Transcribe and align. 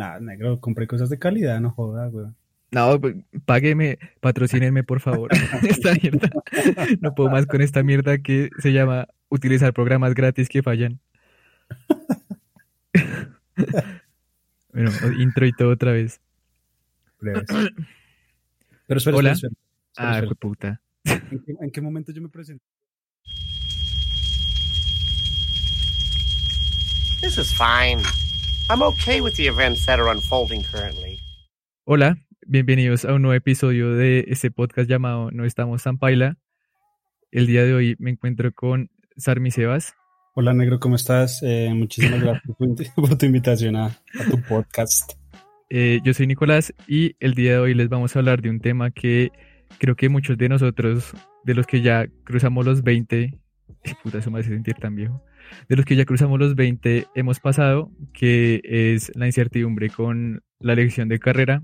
Nada, 0.00 0.18
negro, 0.18 0.58
compré 0.60 0.86
cosas 0.86 1.10
de 1.10 1.18
calidad, 1.18 1.60
no 1.60 1.72
jodas, 1.72 2.10
güey. 2.10 2.24
No, 2.70 2.98
pues, 2.98 3.16
págueme, 3.44 3.98
patrocínenme, 4.20 4.82
por 4.82 5.00
favor. 5.00 5.30
esta 5.68 5.92
mierda. 5.92 6.30
No 7.00 7.14
puedo 7.14 7.28
más 7.28 7.44
con 7.44 7.60
esta 7.60 7.82
mierda 7.82 8.16
que 8.16 8.48
se 8.60 8.72
llama 8.72 9.08
utilizar 9.28 9.74
programas 9.74 10.14
gratis 10.14 10.48
que 10.48 10.62
fallan. 10.62 10.98
bueno, 14.72 14.90
intro 15.18 15.44
y 15.46 15.52
todo 15.52 15.68
otra 15.68 15.92
vez. 15.92 16.18
Pero 17.20 17.40
espera, 17.40 17.58
Hola. 19.18 19.32
espera, 19.32 19.32
espera, 19.32 19.32
espera, 19.34 19.52
Ah, 19.98 20.14
espera. 20.14 20.34
puta. 20.36 20.80
¿En, 21.04 21.40
qué, 21.44 21.54
en 21.60 21.70
qué 21.70 21.80
momento 21.82 22.10
yo 22.10 22.22
me 22.22 22.30
presenté? 22.30 22.64
This 27.20 27.36
is 27.36 27.52
fine. 27.52 28.00
I'm 28.70 28.82
okay 28.82 29.20
with 29.20 29.34
the 29.36 29.46
events 29.48 29.84
that 29.86 29.98
are 29.98 30.08
unfolding 30.10 30.62
currently. 30.62 31.18
Hola, 31.84 32.18
bienvenidos 32.46 33.04
a 33.04 33.14
un 33.14 33.22
nuevo 33.22 33.34
episodio 33.34 33.94
de 33.94 34.26
este 34.28 34.50
podcast 34.50 34.88
llamado 34.88 35.30
No 35.32 35.44
estamos 35.44 35.82
tan 35.82 35.98
paila. 35.98 36.36
El 37.32 37.46
día 37.46 37.64
de 37.64 37.74
hoy 37.74 37.96
me 37.98 38.10
encuentro 38.10 38.52
con 38.52 38.90
Sarmi 39.16 39.50
Sebas. 39.50 39.94
Hola, 40.34 40.52
negro, 40.54 40.78
¿cómo 40.78 40.94
estás? 40.96 41.42
Eh, 41.42 41.72
muchísimas 41.74 42.20
gracias 42.20 42.42
por 42.46 42.56
tu, 42.56 42.64
invi- 42.64 42.94
por 42.94 43.18
tu 43.18 43.26
invitación 43.26 43.74
a, 43.76 43.86
a 43.86 44.30
tu 44.30 44.40
podcast. 44.48 45.14
Eh, 45.68 46.00
yo 46.04 46.14
soy 46.14 46.26
Nicolás 46.28 46.72
y 46.86 47.16
el 47.20 47.34
día 47.34 47.52
de 47.54 47.58
hoy 47.58 47.74
les 47.74 47.88
vamos 47.88 48.14
a 48.14 48.20
hablar 48.20 48.40
de 48.40 48.50
un 48.50 48.60
tema 48.60 48.90
que 48.92 49.32
creo 49.78 49.96
que 49.96 50.08
muchos 50.08 50.38
de 50.38 50.48
nosotros, 50.48 51.12
de 51.44 51.54
los 51.54 51.66
que 51.66 51.82
ya 51.82 52.06
cruzamos 52.24 52.64
los 52.64 52.82
20, 52.82 53.36
puta, 54.04 54.18
eso 54.18 54.30
me 54.30 54.40
hace 54.40 54.50
sentir 54.50 54.74
tan 54.74 54.94
viejo, 54.94 55.24
de 55.68 55.76
los 55.76 55.84
que 55.84 55.96
ya 55.96 56.04
cruzamos 56.04 56.38
los 56.38 56.54
20 56.54 57.06
hemos 57.14 57.40
pasado, 57.40 57.90
que 58.12 58.60
es 58.64 59.12
la 59.14 59.26
incertidumbre 59.26 59.90
con 59.90 60.42
la 60.58 60.72
elección 60.74 61.08
de 61.08 61.18
carrera. 61.18 61.62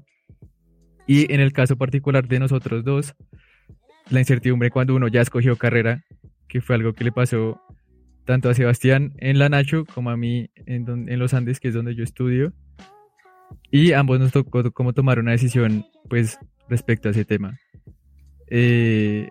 Y 1.07 1.33
en 1.33 1.41
el 1.41 1.53
caso 1.53 1.77
particular 1.77 2.27
de 2.27 2.41
nosotros 2.41 2.85
dos, 2.85 3.15
la 4.11 4.21
incertidumbre 4.21 4.71
cuando 4.71 4.95
uno 4.95 5.09
ya 5.09 5.21
escogió 5.21 5.57
carrera, 5.57 6.05
que 6.49 6.61
fue 6.61 6.77
algo 6.77 6.93
que 6.93 7.05
le 7.05 7.13
pasó 7.13 7.61
tanto 8.25 8.51
a 8.51 8.55
Sebastián 8.55 9.15
en 9.19 9.39
la 9.39 9.49
Nacho 9.49 9.85
como 9.85 10.11
a 10.11 10.17
mí 10.17 10.51
en, 10.67 11.19
los 11.19 11.33
Andes, 11.33 11.61
que 11.61 11.69
es 11.69 11.75
donde 11.75 11.95
yo 11.95 12.05
estudio. 12.05 12.53
Y 13.71 13.93
ambos 13.93 14.19
nos 14.19 14.33
tocó 14.33 14.71
como 14.73 14.93
tomar 14.93 15.19
una 15.19 15.31
decisión, 15.31 15.87
pues, 16.09 16.39
respecto 16.69 17.09
a 17.09 17.13
ese 17.13 17.25
tema. 17.25 17.59
Eh, 18.49 19.29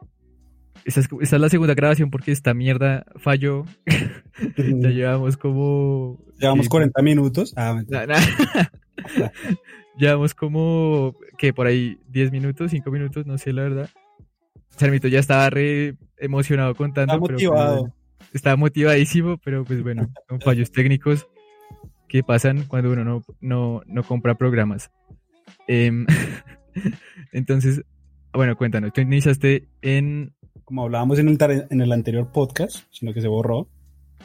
esta, 0.86 1.00
es, 1.02 1.10
esta 1.22 1.36
es 1.36 1.42
la 1.42 1.50
segunda 1.50 1.74
grabación 1.74 2.10
porque 2.10 2.32
esta 2.32 2.54
mierda 2.54 3.06
falló. 3.18 3.66
ya 4.58 4.90
llevamos 4.90 5.36
como... 5.38 6.24
Llevamos 6.40 6.66
sí, 6.66 6.70
40 6.70 7.02
minutos. 7.02 7.54
Ah, 7.58 7.74
mentira. 7.76 8.06
na- 8.08 8.16
na- 8.18 9.32
llevamos 9.98 10.34
como, 10.34 11.16
que 11.38 11.54
por 11.54 11.68
ahí 11.68 12.00
10 12.10 12.32
minutos, 12.32 12.72
5 12.72 12.90
minutos, 12.92 13.26
no 13.26 13.38
sé 13.38 13.52
la 13.54 13.64
verdad. 13.64 13.90
Sarmito 14.78 15.08
ya 15.08 15.20
estaba 15.20 15.50
re 15.50 15.96
emocionado 16.18 16.76
contando. 16.76 17.14
Está 17.14 17.26
pero, 17.26 17.38
pues, 17.38 17.50
motivado. 17.50 17.94
estaba 18.34 18.56
motivadísimo, 18.58 19.38
pero 19.38 19.64
pues 19.64 19.82
bueno, 19.84 20.10
son 20.28 20.42
fallos 20.42 20.72
técnicos 20.72 21.28
que 22.08 22.24
pasan 22.24 22.66
cuando 22.68 22.92
uno 22.92 23.04
no, 23.04 23.24
no, 23.40 23.82
no 23.88 24.04
compra 24.04 24.36
programas. 24.36 24.92
Em, 25.68 26.06
entonces, 27.32 27.84
bueno, 28.34 28.56
cuéntanos, 28.58 28.92
tú 28.94 29.02
iniciaste 29.02 29.68
en... 29.82 30.34
Como 30.66 30.84
hablábamos 30.84 31.20
en 31.20 31.30
el, 31.30 31.38
en 31.70 31.82
el 31.82 31.92
anterior 31.92 32.32
podcast, 32.32 32.78
sino 32.92 33.14
que 33.14 33.22
se 33.22 33.28
borró, 33.28 33.68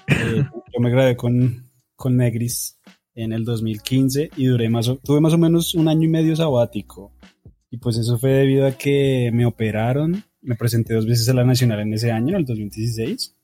eh, 0.09 0.43
yo 0.75 0.81
me 0.81 0.91
gradué 0.91 1.17
con, 1.17 1.71
con 1.95 2.17
Negris 2.17 2.79
en 3.15 3.33
el 3.33 3.45
2015 3.45 4.31
y 4.37 4.47
duré 4.47 4.69
más 4.71 4.89
o- 4.89 4.97
tuve 4.97 5.21
más 5.21 5.35
o 5.35 5.39
menos 5.39 5.75
un 5.75 5.89
año 5.89 6.05
y 6.05 6.09
medio 6.09 6.35
sabático. 6.35 7.13
Y 7.71 7.77
pues 7.77 7.99
eso 7.99 8.19
fue 8.19 8.31
debido 8.31 8.67
a 8.67 8.73
que 8.73 9.31
me 9.33 9.45
operaron. 9.47 10.25
Me 10.43 10.57
presenté 10.57 10.95
dos 10.95 11.07
veces 11.07 11.29
a 11.29 11.35
la 11.35 11.45
Nacional 11.45 11.81
en 11.81 11.93
ese 11.95 12.11
año, 12.11 12.31
en 12.31 12.37
el 12.37 12.45
2016. 12.45 13.37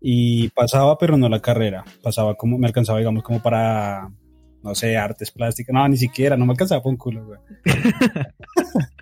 Y 0.00 0.48
pasaba, 0.50 0.96
pero 0.96 1.18
no 1.18 1.28
la 1.28 1.42
carrera. 1.42 1.84
Pasaba 2.02 2.36
como, 2.36 2.56
me 2.56 2.66
alcanzaba, 2.68 3.00
digamos, 3.00 3.22
como 3.22 3.42
para, 3.42 4.10
no 4.62 4.74
sé, 4.74 4.96
artes 4.96 5.30
plásticas. 5.30 5.74
No, 5.74 5.86
ni 5.88 5.98
siquiera, 5.98 6.36
no 6.38 6.46
me 6.46 6.52
alcanzaba 6.52 6.82
por 6.82 6.90
un 6.92 6.96
culo, 6.96 7.26
güey. 7.26 7.40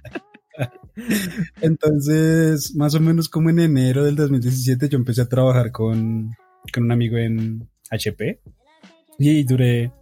Entonces, 1.60 2.74
más 2.74 2.94
o 2.94 3.00
menos 3.00 3.28
como 3.28 3.50
en 3.50 3.58
enero 3.60 4.04
del 4.04 4.16
2017, 4.16 4.88
yo 4.88 4.98
empecé 4.98 5.22
a 5.22 5.28
trabajar 5.28 5.72
con, 5.72 6.30
con 6.72 6.84
un 6.84 6.92
amigo 6.92 7.16
en 7.16 7.68
HP 7.90 8.40
y 9.18 9.44
duré 9.44 9.92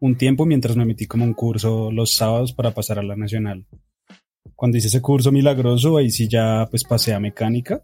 un 0.00 0.16
tiempo 0.16 0.46
mientras 0.46 0.76
me 0.76 0.84
metí 0.84 1.06
como 1.06 1.24
un 1.24 1.34
curso 1.34 1.90
los 1.92 2.14
sábados 2.14 2.52
para 2.52 2.72
pasar 2.72 2.98
a 2.98 3.02
la 3.02 3.16
nacional. 3.16 3.66
Cuando 4.54 4.78
hice 4.78 4.88
ese 4.88 5.00
curso 5.00 5.32
milagroso, 5.32 5.96
ahí 5.96 6.10
sí 6.10 6.28
ya 6.28 6.66
pues 6.70 6.84
pasé 6.84 7.14
a 7.14 7.20
mecánica 7.20 7.82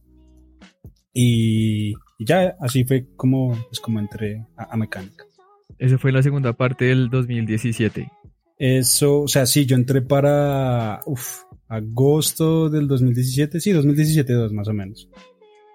y, 1.13 1.91
y 1.91 2.25
ya 2.27 2.57
así 2.61 2.85
fue 2.85 3.07
como, 3.17 3.57
pues, 3.69 3.81
como 3.81 3.99
entré 3.99 4.47
a, 4.57 4.75
a 4.75 4.77
mecánica. 4.77 5.25
Eso 5.79 5.99
fue 5.99 6.13
la 6.13 6.23
segunda 6.23 6.53
parte 6.55 6.87
del 6.87 7.09
2017. 7.09 8.11
Eso, 8.59 9.23
o 9.23 9.29
sea, 9.29 9.47
sí, 9.47 9.67
yo 9.67 9.77
entré 9.77 10.03
para 10.03 11.01
uf, 11.07 11.43
agosto 11.69 12.69
del 12.69 12.89
2017, 12.89 13.61
sí, 13.61 13.73
2017-2 13.73 14.53
más 14.53 14.69
o 14.69 14.73
menos. 14.73 15.09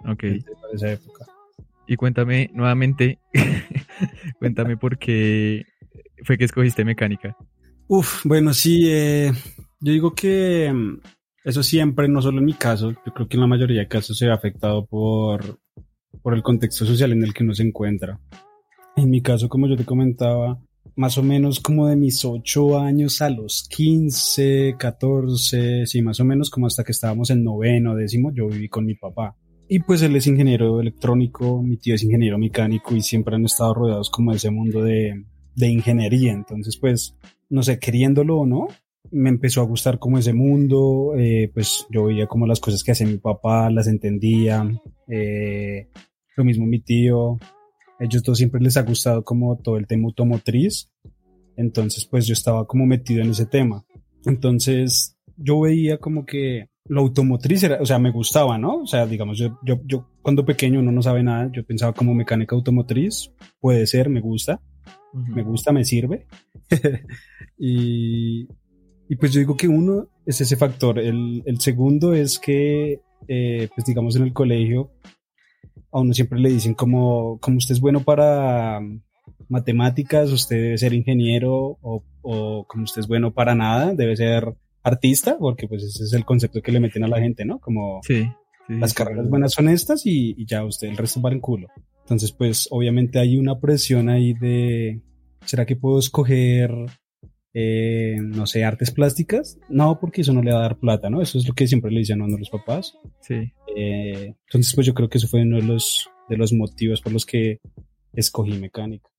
Ok. 0.06 0.24
Para 0.62 0.74
esa 0.74 0.92
época. 0.92 1.26
Y 1.88 1.96
cuéntame 1.96 2.50
nuevamente, 2.54 3.20
cuéntame 4.40 4.78
por 4.78 4.98
qué 4.98 5.66
fue 6.24 6.38
que 6.38 6.46
escogiste 6.46 6.86
mecánica. 6.86 7.36
Uf, 7.88 8.26
bueno, 8.26 8.54
sí, 8.54 8.84
eh, 8.86 9.32
yo 9.80 9.92
digo 9.92 10.14
que 10.14 10.72
mm, 10.74 11.00
eso 11.44 11.62
siempre, 11.62 12.08
no 12.08 12.22
solo 12.22 12.40
en 12.40 12.46
mi 12.46 12.54
caso, 12.54 12.92
yo 13.06 13.14
creo 13.14 13.28
que 13.28 13.36
en 13.36 13.42
la 13.42 13.48
mayoría 13.48 13.82
de 13.82 13.88
casos 13.88 14.18
se 14.18 14.26
ve 14.26 14.32
afectado 14.32 14.86
por, 14.86 15.60
por 16.22 16.34
el 16.34 16.42
contexto 16.42 16.86
social 16.86 17.12
en 17.12 17.24
el 17.24 17.34
que 17.34 17.44
uno 17.44 17.54
se 17.54 17.64
encuentra. 17.64 18.20
En 18.96 19.10
mi 19.10 19.22
caso, 19.22 19.50
como 19.50 19.68
yo 19.68 19.76
te 19.76 19.86
comentaba, 19.86 20.58
más 20.96 21.18
o 21.18 21.24
menos 21.24 21.60
como 21.60 21.88
de 21.88 21.96
mis 21.96 22.24
8 22.24 22.80
años 22.80 23.22
a 23.22 23.30
los 23.30 23.68
15, 23.70 24.76
14, 24.78 25.86
sí, 25.86 26.02
más 26.02 26.20
o 26.20 26.26
menos 26.26 26.50
como 26.50 26.68
hasta 26.68 26.84
que 26.84 26.92
estábamos 26.92 27.30
en 27.30 27.44
noveno, 27.44 27.96
décimo, 27.96 28.32
yo 28.34 28.48
viví 28.48 28.70
con 28.70 28.86
mi 28.86 28.96
papá. 28.96 29.36
Y 29.68 29.80
pues 29.80 30.02
él 30.02 30.16
es 30.16 30.28
ingeniero 30.28 30.80
electrónico, 30.80 31.64
mi 31.64 31.78
tío 31.78 31.96
es 31.96 32.04
ingeniero 32.04 32.38
mecánico 32.38 32.96
y 32.96 33.02
siempre 33.02 33.36
han 33.36 33.46
estado 33.46 33.74
rodeados 33.74 34.10
como 34.10 34.32
de 34.32 34.38
ese 34.38 34.52
mundo 34.52 34.84
de, 34.84 35.26
de 35.56 35.68
ingeniería. 35.68 36.34
Entonces, 36.34 36.78
pues, 36.78 37.18
no 37.50 37.64
sé, 37.64 37.80
queriéndolo 37.80 38.40
o 38.40 38.46
no, 38.46 38.68
me 39.12 39.30
empezó 39.30 39.62
a 39.62 39.66
gustar 39.66 40.00
como 40.00 40.18
ese 40.18 40.34
mundo, 40.34 41.14
eh, 41.18 41.50
pues 41.54 41.86
yo 41.90 42.06
veía 42.06 42.28
como 42.28 42.48
las 42.48 42.60
cosas 42.60 42.84
que 42.84 42.92
hacía 42.92 43.08
mi 43.08 43.18
papá, 43.18 43.70
las 43.70 43.88
entendía, 43.88 44.68
eh, 45.08 45.88
lo 46.36 46.44
mismo 46.44 46.66
mi 46.66 46.80
tío, 46.80 47.38
ellos 48.04 48.24
dos 48.24 48.38
siempre 48.38 48.62
les 48.62 48.78
ha 48.78 48.82
gustado 48.82 49.24
como 49.24 49.58
todo 49.58 49.78
el 49.78 49.88
tema 49.88 50.06
automotriz, 50.06 50.92
entonces 51.56 52.06
pues 52.06 52.28
yo 52.28 52.34
estaba 52.34 52.66
como 52.68 52.86
metido 52.86 53.22
en 53.22 53.32
ese 53.32 53.46
tema. 53.46 53.86
Entonces 54.26 55.18
yo 55.38 55.62
veía 55.62 55.98
como 55.98 56.26
que 56.26 56.70
lo 56.86 57.02
automotriz 57.02 57.64
era, 57.64 57.82
o 57.82 57.86
sea, 57.86 57.98
me 58.00 58.12
gustaba, 58.12 58.58
¿no? 58.58 58.82
O 58.82 58.88
sea, 58.88 59.06
digamos, 59.06 59.38
yo, 59.38 59.58
yo, 59.64 59.80
yo 59.86 60.10
cuando 60.22 60.46
pequeño 60.46 60.80
uno 60.80 60.92
no 60.92 61.02
sabe 61.02 61.24
nada, 61.24 61.50
yo 61.54 61.66
pensaba 61.66 61.94
como 61.94 62.14
mecánica 62.14 62.56
automotriz, 62.56 63.32
puede 63.60 63.88
ser, 63.88 64.10
me 64.10 64.20
gusta, 64.20 64.62
me 65.14 65.44
gusta, 65.44 65.72
me 65.72 65.86
sirve. 65.86 66.28
y, 67.58 68.48
y 69.08 69.16
pues 69.16 69.32
yo 69.32 69.40
digo 69.40 69.56
que 69.56 69.68
uno 69.68 70.10
es 70.26 70.42
ese 70.42 70.58
factor. 70.58 71.00
El, 71.00 71.44
el 71.46 71.60
segundo 71.62 72.14
es 72.14 72.40
que, 72.40 73.00
eh, 73.28 73.70
pues 73.74 73.86
digamos 73.86 74.16
en 74.16 74.24
el 74.24 74.34
colegio, 74.34 74.92
a 75.94 76.00
uno 76.00 76.14
siempre 76.14 76.40
le 76.40 76.50
dicen 76.50 76.74
como, 76.74 77.38
como 77.40 77.58
usted 77.58 77.74
es 77.76 77.82
bueno 77.82 78.02
para 78.02 78.80
mm, 78.82 79.02
matemáticas, 79.50 80.32
usted 80.32 80.56
debe 80.62 80.78
ser 80.78 80.94
ingeniero 80.94 81.78
o, 81.82 82.04
o 82.22 82.66
como 82.68 82.84
usted 82.84 83.02
es 83.02 83.08
bueno 83.08 83.34
para 83.34 83.56
nada, 83.56 83.94
debe 83.94 84.16
ser 84.16 84.56
artista, 84.84 85.38
porque 85.40 85.68
pues 85.68 85.84
ese 85.84 86.04
es 86.04 86.14
el 86.14 86.26
concepto 86.26 86.62
que 86.62 86.72
le 86.72 86.80
meten 86.80 87.04
a 87.04 87.08
la 87.08 87.20
gente, 87.20 87.46
¿no? 87.46 87.60
Como 87.60 88.02
Sí. 88.04 88.24
sí, 88.68 88.74
las 88.80 88.90
sí, 88.92 88.96
carreras 88.96 89.30
buenas 89.30 89.54
son 89.54 89.70
estas 89.70 90.06
y, 90.06 90.36
y 90.38 90.46
ya 90.46 90.66
usted 90.66 90.90
el 90.90 90.98
resto 90.98 91.22
va 91.22 91.32
en 91.32 91.40
culo. 91.40 91.68
Entonces, 92.02 92.34
pues 92.34 92.68
obviamente 92.70 93.20
hay 93.20 93.38
una 93.38 93.60
presión 93.60 94.10
ahí 94.10 94.34
de, 94.34 95.02
¿será 95.46 95.66
que 95.66 95.78
puedo 95.78 96.00
escoger, 96.00 96.70
eh, 97.54 98.18
no 98.22 98.46
sé, 98.46 98.66
artes 98.66 98.92
plásticas? 98.92 99.58
No, 99.70 100.00
porque 100.02 100.22
eso 100.22 100.34
no 100.34 100.44
le 100.44 100.52
va 100.52 100.60
a 100.60 100.64
dar 100.64 100.80
plata, 100.80 101.10
¿no? 101.10 101.22
Eso 101.22 101.38
es 101.38 101.48
lo 101.48 101.54
que 101.54 101.66
siempre 101.66 101.92
le 101.92 102.00
dicen 102.00 102.22
a 102.22 102.26
uno 102.26 102.38
los 102.38 102.50
papás. 102.50 102.98
Sí. 103.22 103.54
Eh, 103.76 104.36
entonces, 104.48 104.74
pues 104.76 104.88
yo 104.88 104.94
creo 104.94 105.10
que 105.10 105.18
eso 105.18 105.28
fue 105.28 105.42
uno 105.42 105.58
de 105.58 105.64
los, 105.64 106.10
de 106.30 106.38
los 106.38 106.54
motivos 106.54 107.02
por 107.02 107.14
los 107.14 107.26
que 107.26 107.60
escogí 108.14 108.54
mecánica. 108.54 109.10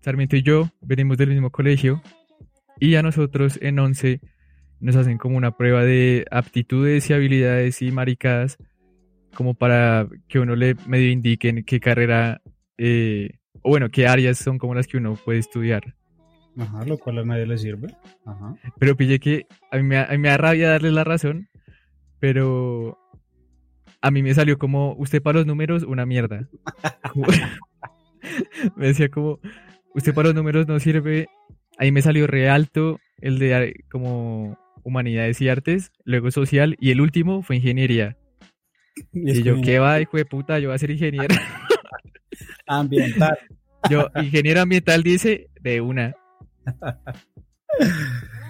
Sarmiento 0.00 0.36
y 0.36 0.42
yo 0.42 0.70
venimos 0.80 1.18
del 1.18 1.30
mismo 1.30 1.50
colegio 1.50 2.00
y 2.78 2.94
a 2.94 3.02
nosotros 3.02 3.58
en 3.60 3.78
11 3.78 4.20
nos 4.78 4.94
hacen 4.94 5.18
como 5.18 5.36
una 5.36 5.56
prueba 5.56 5.82
de 5.82 6.24
aptitudes 6.30 7.10
y 7.10 7.12
habilidades 7.12 7.82
y 7.82 7.90
maricadas 7.90 8.56
como 9.34 9.54
para 9.54 10.08
que 10.28 10.38
uno 10.38 10.54
le 10.54 10.76
medio 10.86 11.10
indiquen 11.10 11.64
qué 11.64 11.80
carrera 11.80 12.40
eh, 12.78 13.38
o 13.62 13.70
bueno, 13.70 13.90
qué 13.90 14.06
áreas 14.06 14.38
son 14.38 14.58
como 14.58 14.76
las 14.76 14.86
que 14.86 14.96
uno 14.96 15.16
puede 15.16 15.40
estudiar. 15.40 15.95
Ajá, 16.58 16.84
lo 16.86 16.96
cual 16.98 17.18
a 17.18 17.24
nadie 17.24 17.46
le 17.46 17.58
sirve. 17.58 17.88
Ajá. 18.24 18.54
Pero 18.78 18.96
pille 18.96 19.18
que 19.18 19.46
a 19.70 19.76
mí, 19.76 19.82
me, 19.82 19.98
a 19.98 20.08
mí 20.10 20.18
me 20.18 20.28
da 20.28 20.36
rabia 20.38 20.70
darle 20.70 20.90
la 20.90 21.04
razón, 21.04 21.48
pero 22.18 22.98
a 24.00 24.10
mí 24.10 24.22
me 24.22 24.34
salió 24.34 24.58
como, 24.58 24.94
usted 24.94 25.22
para 25.22 25.38
los 25.38 25.46
números, 25.46 25.82
una 25.82 26.06
mierda. 26.06 26.48
Como- 27.12 27.26
me 28.76 28.86
decía 28.88 29.08
como, 29.08 29.38
usted 29.94 30.14
para 30.14 30.28
los 30.28 30.34
números 30.34 30.66
no 30.66 30.78
sirve. 30.80 31.28
Ahí 31.78 31.92
me 31.92 32.02
salió 32.02 32.26
re 32.26 32.48
alto 32.48 32.98
el 33.20 33.38
de 33.38 33.52
eh, 33.68 33.74
como 33.90 34.58
humanidades 34.82 35.40
y 35.40 35.48
artes, 35.48 35.90
luego 36.04 36.30
social, 36.30 36.76
y 36.80 36.90
el 36.90 37.00
último 37.00 37.42
fue 37.42 37.56
ingeniería. 37.56 38.16
Y, 39.12 39.30
Y 39.38 39.42
yo, 39.42 39.60
¿qué 39.60 39.78
va, 39.78 40.00
hijo 40.00 40.16
de 40.16 40.24
puta? 40.24 40.58
Yo 40.58 40.68
voy 40.68 40.76
a 40.76 40.78
ser 40.78 40.90
ingeniero. 40.90 41.34
Ambiental. 42.66 43.36
Yo, 43.90 44.08
ingeniero 44.22 44.60
ambiental 44.62 45.02
dice, 45.02 45.48
de 45.60 45.80
una. 45.80 46.14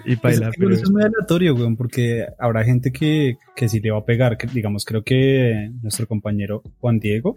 Y 0.05 0.15
Pues 0.15 0.39
paila, 0.39 0.49
es 0.49 0.55
que 0.55 0.73
es 0.73 0.89
muy 0.89 1.03
aleatorio, 1.03 1.53
weón, 1.53 1.75
porque 1.75 2.25
habrá 2.39 2.63
gente 2.63 2.91
que, 2.91 3.37
que 3.55 3.67
sí 3.67 3.81
le 3.81 3.91
va 3.91 3.99
a 3.99 4.05
pegar. 4.05 4.37
Que, 4.37 4.47
digamos, 4.47 4.85
creo 4.85 5.03
que 5.03 5.69
nuestro 5.81 6.07
compañero 6.07 6.63
Juan 6.79 6.99
Diego, 6.99 7.35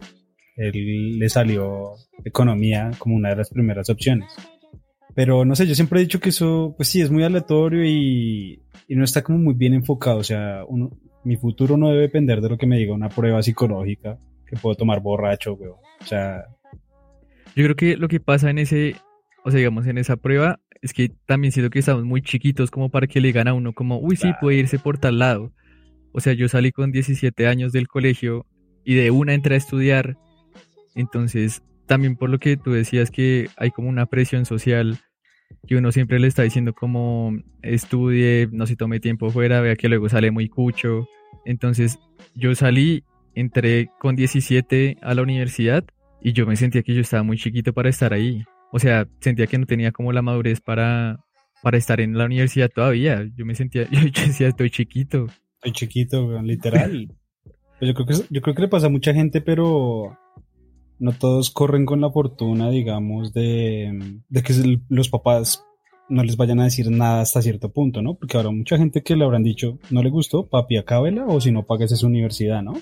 él 0.56 1.18
le 1.18 1.28
salió 1.28 1.94
economía 2.24 2.92
como 2.98 3.16
una 3.16 3.30
de 3.30 3.36
las 3.36 3.50
primeras 3.50 3.90
opciones. 3.90 4.32
Pero 5.16 5.44
no 5.44 5.56
sé, 5.56 5.66
yo 5.66 5.74
siempre 5.74 5.98
he 5.98 6.04
dicho 6.04 6.20
que 6.20 6.28
eso, 6.28 6.74
pues 6.76 6.88
sí, 6.88 7.00
es 7.00 7.10
muy 7.10 7.24
aleatorio 7.24 7.84
y, 7.84 8.62
y 8.86 8.94
no 8.94 9.02
está 9.02 9.22
como 9.22 9.38
muy 9.38 9.54
bien 9.54 9.74
enfocado. 9.74 10.18
O 10.18 10.24
sea, 10.24 10.64
uno, 10.68 10.90
mi 11.24 11.36
futuro 11.36 11.76
no 11.76 11.88
debe 11.88 12.02
depender 12.02 12.40
de 12.40 12.50
lo 12.50 12.56
que 12.56 12.66
me 12.66 12.78
diga 12.78 12.94
una 12.94 13.08
prueba 13.08 13.42
psicológica 13.42 14.16
que 14.46 14.56
puedo 14.56 14.76
tomar 14.76 15.00
borracho, 15.00 15.54
weón. 15.54 15.76
O 16.00 16.06
sea, 16.06 16.44
Yo 17.56 17.64
creo 17.64 17.74
que 17.74 17.96
lo 17.96 18.06
que 18.06 18.20
pasa 18.20 18.48
en 18.50 18.58
ese, 18.58 18.94
o 19.44 19.50
sea, 19.50 19.58
digamos, 19.58 19.86
en 19.88 19.98
esa 19.98 20.16
prueba, 20.16 20.60
es 20.82 20.92
que 20.92 21.10
también 21.26 21.52
siento 21.52 21.70
que 21.70 21.78
estamos 21.78 22.04
muy 22.04 22.22
chiquitos 22.22 22.70
como 22.70 22.88
para 22.88 23.06
que 23.06 23.20
le 23.20 23.28
digan 23.28 23.48
a 23.48 23.54
uno 23.54 23.72
como, 23.72 23.98
uy, 23.98 24.16
sí, 24.16 24.32
puede 24.40 24.58
irse 24.58 24.78
por 24.78 24.98
tal 24.98 25.18
lado. 25.18 25.52
O 26.12 26.20
sea, 26.20 26.32
yo 26.32 26.48
salí 26.48 26.72
con 26.72 26.90
17 26.90 27.46
años 27.46 27.72
del 27.72 27.86
colegio 27.86 28.46
y 28.84 28.94
de 28.94 29.10
una 29.10 29.34
entré 29.34 29.54
a 29.54 29.58
estudiar. 29.58 30.16
Entonces, 30.94 31.62
también 31.86 32.16
por 32.16 32.30
lo 32.30 32.38
que 32.38 32.56
tú 32.56 32.72
decías 32.72 33.10
que 33.10 33.48
hay 33.56 33.70
como 33.70 33.88
una 33.88 34.06
presión 34.06 34.44
social 34.46 34.98
que 35.66 35.76
uno 35.76 35.92
siempre 35.92 36.18
le 36.18 36.28
está 36.28 36.42
diciendo 36.42 36.72
como 36.72 37.32
estudie, 37.62 38.48
no 38.52 38.66
se 38.66 38.76
tome 38.76 39.00
tiempo 39.00 39.30
fuera, 39.30 39.60
vea 39.60 39.76
que 39.76 39.88
luego 39.88 40.08
sale 40.08 40.30
muy 40.30 40.48
cucho. 40.48 41.08
Entonces, 41.44 41.98
yo 42.34 42.54
salí, 42.54 43.04
entré 43.34 43.90
con 43.98 44.16
17 44.16 44.98
a 45.02 45.14
la 45.14 45.22
universidad 45.22 45.84
y 46.22 46.32
yo 46.32 46.46
me 46.46 46.56
sentía 46.56 46.82
que 46.82 46.94
yo 46.94 47.00
estaba 47.00 47.22
muy 47.22 47.36
chiquito 47.36 47.72
para 47.72 47.88
estar 47.88 48.12
ahí. 48.12 48.44
O 48.72 48.78
sea, 48.78 49.06
sentía 49.20 49.46
que 49.46 49.58
no 49.58 49.66
tenía 49.66 49.92
como 49.92 50.12
la 50.12 50.22
madurez 50.22 50.60
para, 50.60 51.20
para 51.62 51.78
estar 51.78 52.00
en 52.00 52.16
la 52.16 52.24
universidad 52.24 52.70
todavía. 52.70 53.26
Yo 53.36 53.44
me 53.44 53.54
sentía, 53.54 53.84
yo, 53.90 54.00
decía, 54.00 54.48
estoy 54.48 54.70
chiquito. 54.70 55.26
Soy 55.62 55.72
chiquito, 55.72 56.40
literal. 56.42 57.14
Pues 57.78 57.88
yo 57.88 57.94
creo 57.94 58.06
que 58.06 58.14
yo 58.30 58.42
creo 58.42 58.54
que 58.54 58.62
le 58.62 58.68
pasa 58.68 58.86
a 58.86 58.90
mucha 58.90 59.14
gente, 59.14 59.40
pero 59.40 60.16
no 60.98 61.12
todos 61.12 61.50
corren 61.50 61.86
con 61.86 62.00
la 62.00 62.10
fortuna, 62.10 62.70
digamos, 62.70 63.32
de, 63.32 64.18
de 64.28 64.42
que 64.42 64.78
los 64.88 65.08
papás 65.08 65.64
no 66.10 66.22
les 66.24 66.36
vayan 66.36 66.60
a 66.60 66.64
decir 66.64 66.90
nada 66.90 67.22
hasta 67.22 67.40
cierto 67.40 67.72
punto, 67.72 68.02
¿no? 68.02 68.14
Porque 68.14 68.36
habrá 68.36 68.50
mucha 68.50 68.76
gente 68.76 69.02
que 69.02 69.16
le 69.16 69.24
habrán 69.24 69.44
dicho, 69.44 69.78
no 69.90 70.02
le 70.02 70.10
gustó, 70.10 70.46
papi, 70.46 70.76
acábela, 70.76 71.24
o 71.26 71.40
si 71.40 71.52
no, 71.52 71.64
pagues 71.64 71.92
esa 71.92 72.06
universidad, 72.06 72.62
¿no? 72.62 72.74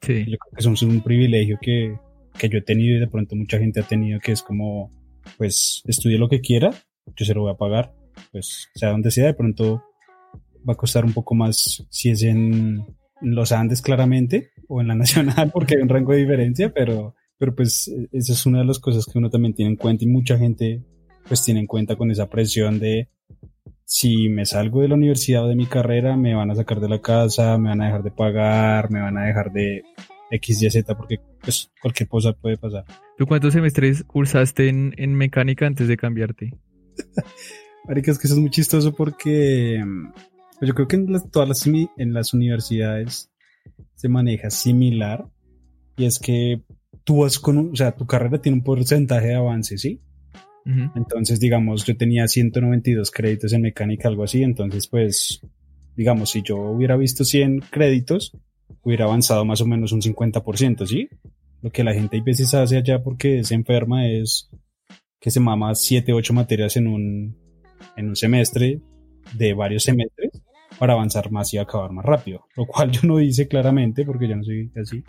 Sí. 0.00 0.24
Yo 0.26 0.38
creo 0.38 0.52
que 0.56 0.74
es 0.74 0.82
un 0.82 1.00
privilegio 1.02 1.58
que, 1.60 1.96
que 2.38 2.48
yo 2.48 2.58
he 2.58 2.62
tenido 2.62 2.96
y 2.96 3.00
de 3.00 3.06
pronto 3.06 3.36
mucha 3.36 3.58
gente 3.58 3.80
ha 3.80 3.82
tenido, 3.84 4.18
que 4.18 4.32
es 4.32 4.42
como, 4.42 4.90
pues, 5.36 5.82
estudie 5.86 6.18
lo 6.18 6.28
que 6.28 6.40
quiera, 6.40 6.70
yo 7.16 7.24
se 7.24 7.34
lo 7.34 7.42
voy 7.42 7.52
a 7.52 7.56
pagar, 7.56 7.94
pues, 8.32 8.68
sea 8.74 8.90
donde 8.90 9.10
sea, 9.10 9.26
de 9.26 9.34
pronto 9.34 9.82
va 10.68 10.74
a 10.74 10.76
costar 10.76 11.04
un 11.04 11.12
poco 11.12 11.34
más 11.34 11.86
si 11.88 12.10
es 12.10 12.22
en 12.22 12.84
los 13.20 13.52
Andes 13.52 13.82
claramente, 13.82 14.50
o 14.68 14.80
en 14.80 14.88
la 14.88 14.94
Nacional, 14.96 15.50
porque 15.52 15.76
hay 15.76 15.82
un 15.82 15.88
rango 15.88 16.12
de 16.12 16.18
diferencia, 16.18 16.72
pero, 16.72 17.14
pero 17.38 17.54
pues, 17.54 17.90
esa 18.12 18.32
es 18.32 18.46
una 18.46 18.60
de 18.60 18.66
las 18.66 18.78
cosas 18.78 19.06
que 19.06 19.18
uno 19.18 19.30
también 19.30 19.54
tiene 19.54 19.72
en 19.72 19.76
cuenta 19.76 20.04
y 20.04 20.08
mucha 20.08 20.38
gente, 20.38 20.84
pues, 21.26 21.44
tiene 21.44 21.60
en 21.60 21.66
cuenta 21.66 21.96
con 21.96 22.10
esa 22.10 22.28
presión 22.28 22.78
de, 22.78 23.08
si 23.84 24.28
me 24.28 24.46
salgo 24.46 24.82
de 24.82 24.88
la 24.88 24.94
universidad 24.94 25.44
o 25.44 25.48
de 25.48 25.56
mi 25.56 25.66
carrera, 25.66 26.16
me 26.16 26.34
van 26.34 26.50
a 26.50 26.54
sacar 26.54 26.80
de 26.80 26.88
la 26.88 27.00
casa, 27.00 27.58
me 27.58 27.70
van 27.70 27.82
a 27.82 27.86
dejar 27.86 28.02
de 28.02 28.10
pagar, 28.12 28.90
me 28.90 29.00
van 29.00 29.18
a 29.18 29.24
dejar 29.24 29.52
de 29.52 29.82
X, 30.30 30.62
Y, 30.62 30.70
Z, 30.70 30.96
porque 30.96 31.18
pues 31.42 31.70
cualquier 31.80 32.08
cosa 32.08 32.32
puede 32.32 32.56
pasar. 32.56 32.84
¿Tú 33.18 33.26
cuántos 33.26 33.52
semestres 33.52 34.04
cursaste 34.04 34.68
en, 34.68 34.94
en 34.96 35.14
mecánica 35.14 35.66
antes 35.66 35.88
de 35.88 35.96
cambiarte? 35.96 36.54
Marica, 37.86 38.10
es 38.12 38.18
que 38.18 38.26
eso 38.26 38.34
es 38.34 38.40
muy 38.40 38.50
chistoso 38.50 38.94
porque 38.94 39.82
mm, 39.84 40.12
pues 40.58 40.68
yo 40.68 40.74
creo 40.74 40.88
que 40.88 40.96
en 40.96 41.12
las- 41.12 41.30
todas 41.30 41.48
las, 41.48 41.66
en 41.66 42.12
las 42.12 42.34
universidades 42.34 43.30
se 43.94 44.08
maneja 44.08 44.50
similar 44.50 45.26
y 45.96 46.04
es 46.04 46.18
que 46.18 46.62
tú 47.04 47.18
vas 47.22 47.38
con, 47.38 47.58
un- 47.58 47.70
o 47.72 47.76
sea, 47.76 47.92
tu 47.96 48.06
carrera 48.06 48.40
tiene 48.40 48.58
un 48.58 48.64
porcentaje 48.64 49.28
de 49.28 49.34
avance, 49.34 49.78
¿sí? 49.78 50.00
Entonces, 50.94 51.40
digamos, 51.40 51.84
yo 51.84 51.96
tenía 51.96 52.28
192 52.28 53.10
créditos 53.10 53.52
en 53.54 53.62
mecánica, 53.62 54.06
algo 54.08 54.22
así. 54.22 54.42
Entonces, 54.44 54.86
pues, 54.86 55.40
digamos, 55.96 56.30
si 56.30 56.42
yo 56.42 56.58
hubiera 56.58 56.96
visto 56.96 57.24
100 57.24 57.60
créditos, 57.70 58.36
hubiera 58.82 59.04
avanzado 59.04 59.44
más 59.44 59.60
o 59.60 59.66
menos 59.66 59.92
un 59.92 60.00
50%, 60.00 60.86
¿sí? 60.86 61.08
Lo 61.62 61.70
que 61.70 61.84
la 61.84 61.92
gente 61.92 62.18
a 62.18 62.22
veces 62.22 62.54
hace 62.54 62.76
allá 62.76 63.02
porque 63.02 63.44
se 63.44 63.54
enferma 63.54 64.06
es 64.06 64.50
que 65.20 65.30
se 65.30 65.40
mama 65.40 65.74
7, 65.74 66.12
8 66.12 66.32
materias 66.32 66.76
en 66.76 66.86
un, 66.86 67.36
en 67.96 68.08
un 68.08 68.16
semestre 68.16 68.80
de 69.34 69.54
varios 69.54 69.82
semestres 69.82 70.42
para 70.78 70.94
avanzar 70.94 71.30
más 71.30 71.52
y 71.52 71.58
acabar 71.58 71.92
más 71.92 72.04
rápido. 72.04 72.46
Lo 72.56 72.66
cual 72.66 72.90
yo 72.90 73.02
no 73.04 73.20
hice 73.20 73.46
claramente 73.46 74.04
porque 74.04 74.28
yo 74.28 74.36
no 74.36 74.44
soy 74.44 74.72
así. 74.80 75.04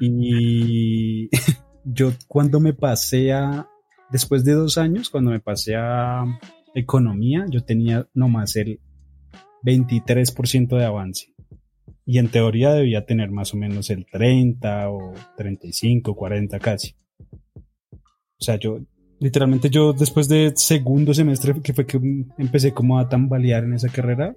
Y 0.00 1.28
yo 1.84 2.12
cuando 2.26 2.60
me 2.60 2.72
pasé 2.72 3.32
a, 3.32 3.68
después 4.10 4.44
de 4.44 4.52
dos 4.52 4.78
años, 4.78 5.10
cuando 5.10 5.30
me 5.30 5.40
pasé 5.40 5.76
a 5.76 6.24
economía, 6.74 7.44
yo 7.50 7.62
tenía 7.64 8.08
nomás 8.14 8.56
el 8.56 8.80
23% 9.62 10.78
de 10.78 10.84
avance. 10.84 11.34
Y 12.10 12.16
en 12.16 12.28
teoría 12.28 12.72
debía 12.72 13.04
tener 13.04 13.30
más 13.30 13.52
o 13.52 13.58
menos 13.58 13.90
el 13.90 14.06
30 14.06 14.88
o 14.90 15.12
35, 15.36 16.16
40 16.16 16.58
casi. 16.58 16.94
O 17.20 18.00
sea, 18.38 18.56
yo, 18.56 18.78
literalmente 19.20 19.68
yo 19.68 19.92
después 19.92 20.26
de 20.26 20.52
segundo 20.56 21.12
semestre, 21.12 21.60
que 21.62 21.74
fue 21.74 21.84
que 21.84 22.00
empecé 22.38 22.72
como 22.72 22.98
a 22.98 23.10
tambalear 23.10 23.64
en 23.64 23.74
esa 23.74 23.90
carrera, 23.90 24.34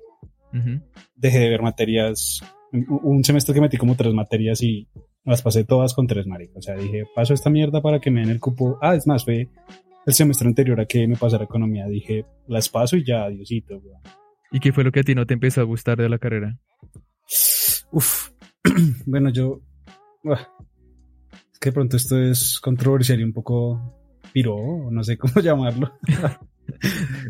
Ujú. 0.53 0.81
dejé 1.15 1.39
de 1.39 1.49
ver 1.49 1.61
materias. 1.61 2.41
Un 2.73 3.23
semestre 3.23 3.53
que 3.53 3.61
metí 3.61 3.77
como 3.77 3.95
tres 3.95 4.13
materias 4.13 4.61
y 4.63 4.89
las 5.23 5.41
pasé 5.41 5.63
todas 5.63 5.93
con 5.93 6.07
tres, 6.07 6.27
marica. 6.27 6.59
O 6.59 6.61
sea, 6.61 6.75
dije, 6.75 7.03
paso 7.15 7.33
esta 7.33 7.49
mierda 7.49 7.81
para 7.81 8.01
que 8.01 8.11
me 8.11 8.19
den 8.19 8.31
el 8.31 8.41
cupo. 8.41 8.79
Ah, 8.81 8.95
es 8.95 9.07
más, 9.07 9.23
fue 9.23 9.47
el 10.05 10.13
semestre 10.13 10.49
anterior 10.49 10.77
a 10.81 10.85
que 10.87 11.07
me 11.07 11.15
pasara 11.15 11.45
economía. 11.45 11.87
Dije, 11.87 12.25
las 12.49 12.67
paso 12.67 12.97
y 12.97 13.05
ya, 13.05 13.29
Diosito, 13.29 13.77
weón. 13.77 14.01
¿Y 14.51 14.59
qué 14.59 14.73
fue 14.73 14.83
lo 14.83 14.91
que 14.91 14.99
a 14.99 15.03
ti 15.03 15.15
no 15.15 15.25
te 15.25 15.35
empezó 15.35 15.61
a 15.61 15.63
gustar 15.63 15.97
de 15.97 16.09
la 16.09 16.17
carrera? 16.17 16.59
Uf. 17.91 18.29
bueno, 19.05 19.29
yo. 19.29 19.61
ah, 20.25 20.47
Es 21.51 21.59
que 21.59 21.69
de 21.69 21.73
pronto 21.73 21.97
esto 21.97 22.21
es 22.21 22.59
controversial 22.59 23.19
y 23.19 23.23
un 23.23 23.33
poco 23.33 23.97
piro, 24.33 24.89
no 24.91 25.03
sé 25.03 25.17
cómo 25.17 25.33
llamarlo. 25.41 25.91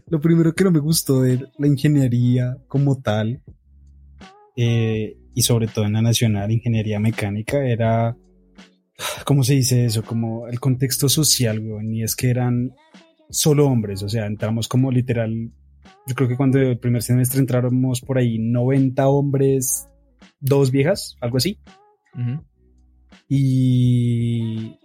Lo 0.07 0.19
primero 0.21 0.53
que 0.53 0.63
no 0.63 0.71
me 0.71 0.79
gustó 0.79 1.21
de 1.21 1.45
la 1.57 1.67
ingeniería 1.67 2.57
como 2.67 3.01
tal, 3.01 3.41
eh, 4.55 5.17
y 5.33 5.41
sobre 5.41 5.67
todo 5.67 5.85
en 5.85 5.93
la 5.93 6.01
nacional, 6.01 6.51
ingeniería 6.51 6.99
mecánica, 6.99 7.65
era. 7.65 8.15
¿Cómo 9.25 9.43
se 9.43 9.55
dice 9.55 9.85
eso? 9.85 10.03
Como 10.03 10.47
el 10.47 10.59
contexto 10.59 11.09
social, 11.09 11.59
weón. 11.59 11.93
Y 11.93 12.03
es 12.03 12.15
que 12.15 12.29
eran 12.29 12.71
solo 13.29 13.65
hombres, 13.65 14.03
o 14.03 14.09
sea, 14.09 14.27
entramos 14.27 14.67
como 14.67 14.91
literal. 14.91 15.51
Yo 16.05 16.15
creo 16.15 16.27
que 16.27 16.37
cuando 16.37 16.59
el 16.59 16.77
primer 16.77 17.01
semestre 17.01 17.39
entráramos 17.39 18.01
por 18.01 18.17
ahí 18.17 18.37
90 18.37 19.07
hombres, 19.07 19.87
dos 20.41 20.71
viejas, 20.71 21.15
algo 21.21 21.37
así. 21.37 21.57
Ujú. 22.15 22.43
Y 23.29 24.77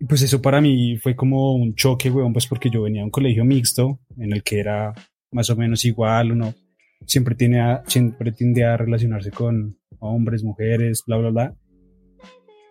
y 0.00 0.04
pues 0.04 0.22
eso 0.22 0.40
para 0.40 0.60
mí 0.60 0.96
fue 0.98 1.16
como 1.16 1.54
un 1.56 1.74
choque, 1.74 2.08
weón, 2.10 2.32
pues 2.32 2.46
porque 2.46 2.70
yo 2.70 2.82
venía 2.82 3.00
de 3.00 3.06
un 3.06 3.10
colegio 3.10 3.44
mixto 3.44 3.98
en 4.16 4.32
el 4.32 4.42
que 4.44 4.60
era 4.60 4.92
más 5.32 5.50
o 5.50 5.56
menos 5.56 5.84
igual, 5.84 6.30
uno 6.32 6.54
siempre 7.04 7.34
tiene 7.34 7.60
a- 7.60 7.82
siempre 7.86 8.30
tiende 8.30 8.64
a 8.64 8.76
relacionarse 8.76 9.30
con 9.32 9.76
hombres, 9.98 10.44
mujeres, 10.44 11.02
bla, 11.06 11.16
bla, 11.16 11.30
bla. 11.30 11.56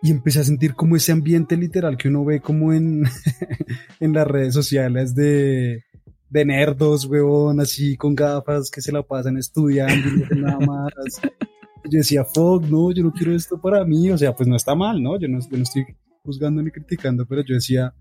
Y 0.02 0.10
empecé 0.10 0.40
a 0.40 0.44
sentir 0.44 0.74
como 0.74 0.96
ese 0.96 1.12
ambiente 1.12 1.56
literal 1.56 1.98
que 1.98 2.08
uno 2.08 2.24
ve 2.24 2.40
como 2.40 2.72
en, 2.72 3.02
en 4.00 4.12
las 4.14 4.26
redes 4.26 4.54
sociales 4.54 5.14
de, 5.14 5.82
de 6.30 6.44
nerdos, 6.46 7.04
weón, 7.04 7.60
así 7.60 7.96
con 7.96 8.14
gafas 8.14 8.70
que 8.70 8.80
se 8.80 8.92
la 8.92 9.02
pasan 9.02 9.36
estudiando 9.36 10.08
y 10.34 10.40
nada 10.40 10.60
más. 10.60 10.92
Yo 11.84 11.98
decía, 11.98 12.24
fuck, 12.24 12.64
no, 12.64 12.92
yo 12.92 13.02
no 13.02 13.12
quiero 13.12 13.34
esto 13.34 13.60
para 13.60 13.84
mí. 13.84 14.10
O 14.10 14.18
sea, 14.18 14.34
pues 14.34 14.48
no 14.48 14.56
está 14.56 14.74
mal, 14.74 15.02
¿no? 15.02 15.18
Yo 15.18 15.28
no, 15.28 15.38
yo 15.40 15.56
no 15.56 15.62
estoy 15.62 15.84
juzgando 16.22 16.62
ni 16.62 16.70
criticando, 16.70 17.26
pero 17.26 17.42
yo 17.44 17.54
decía, 17.54 17.94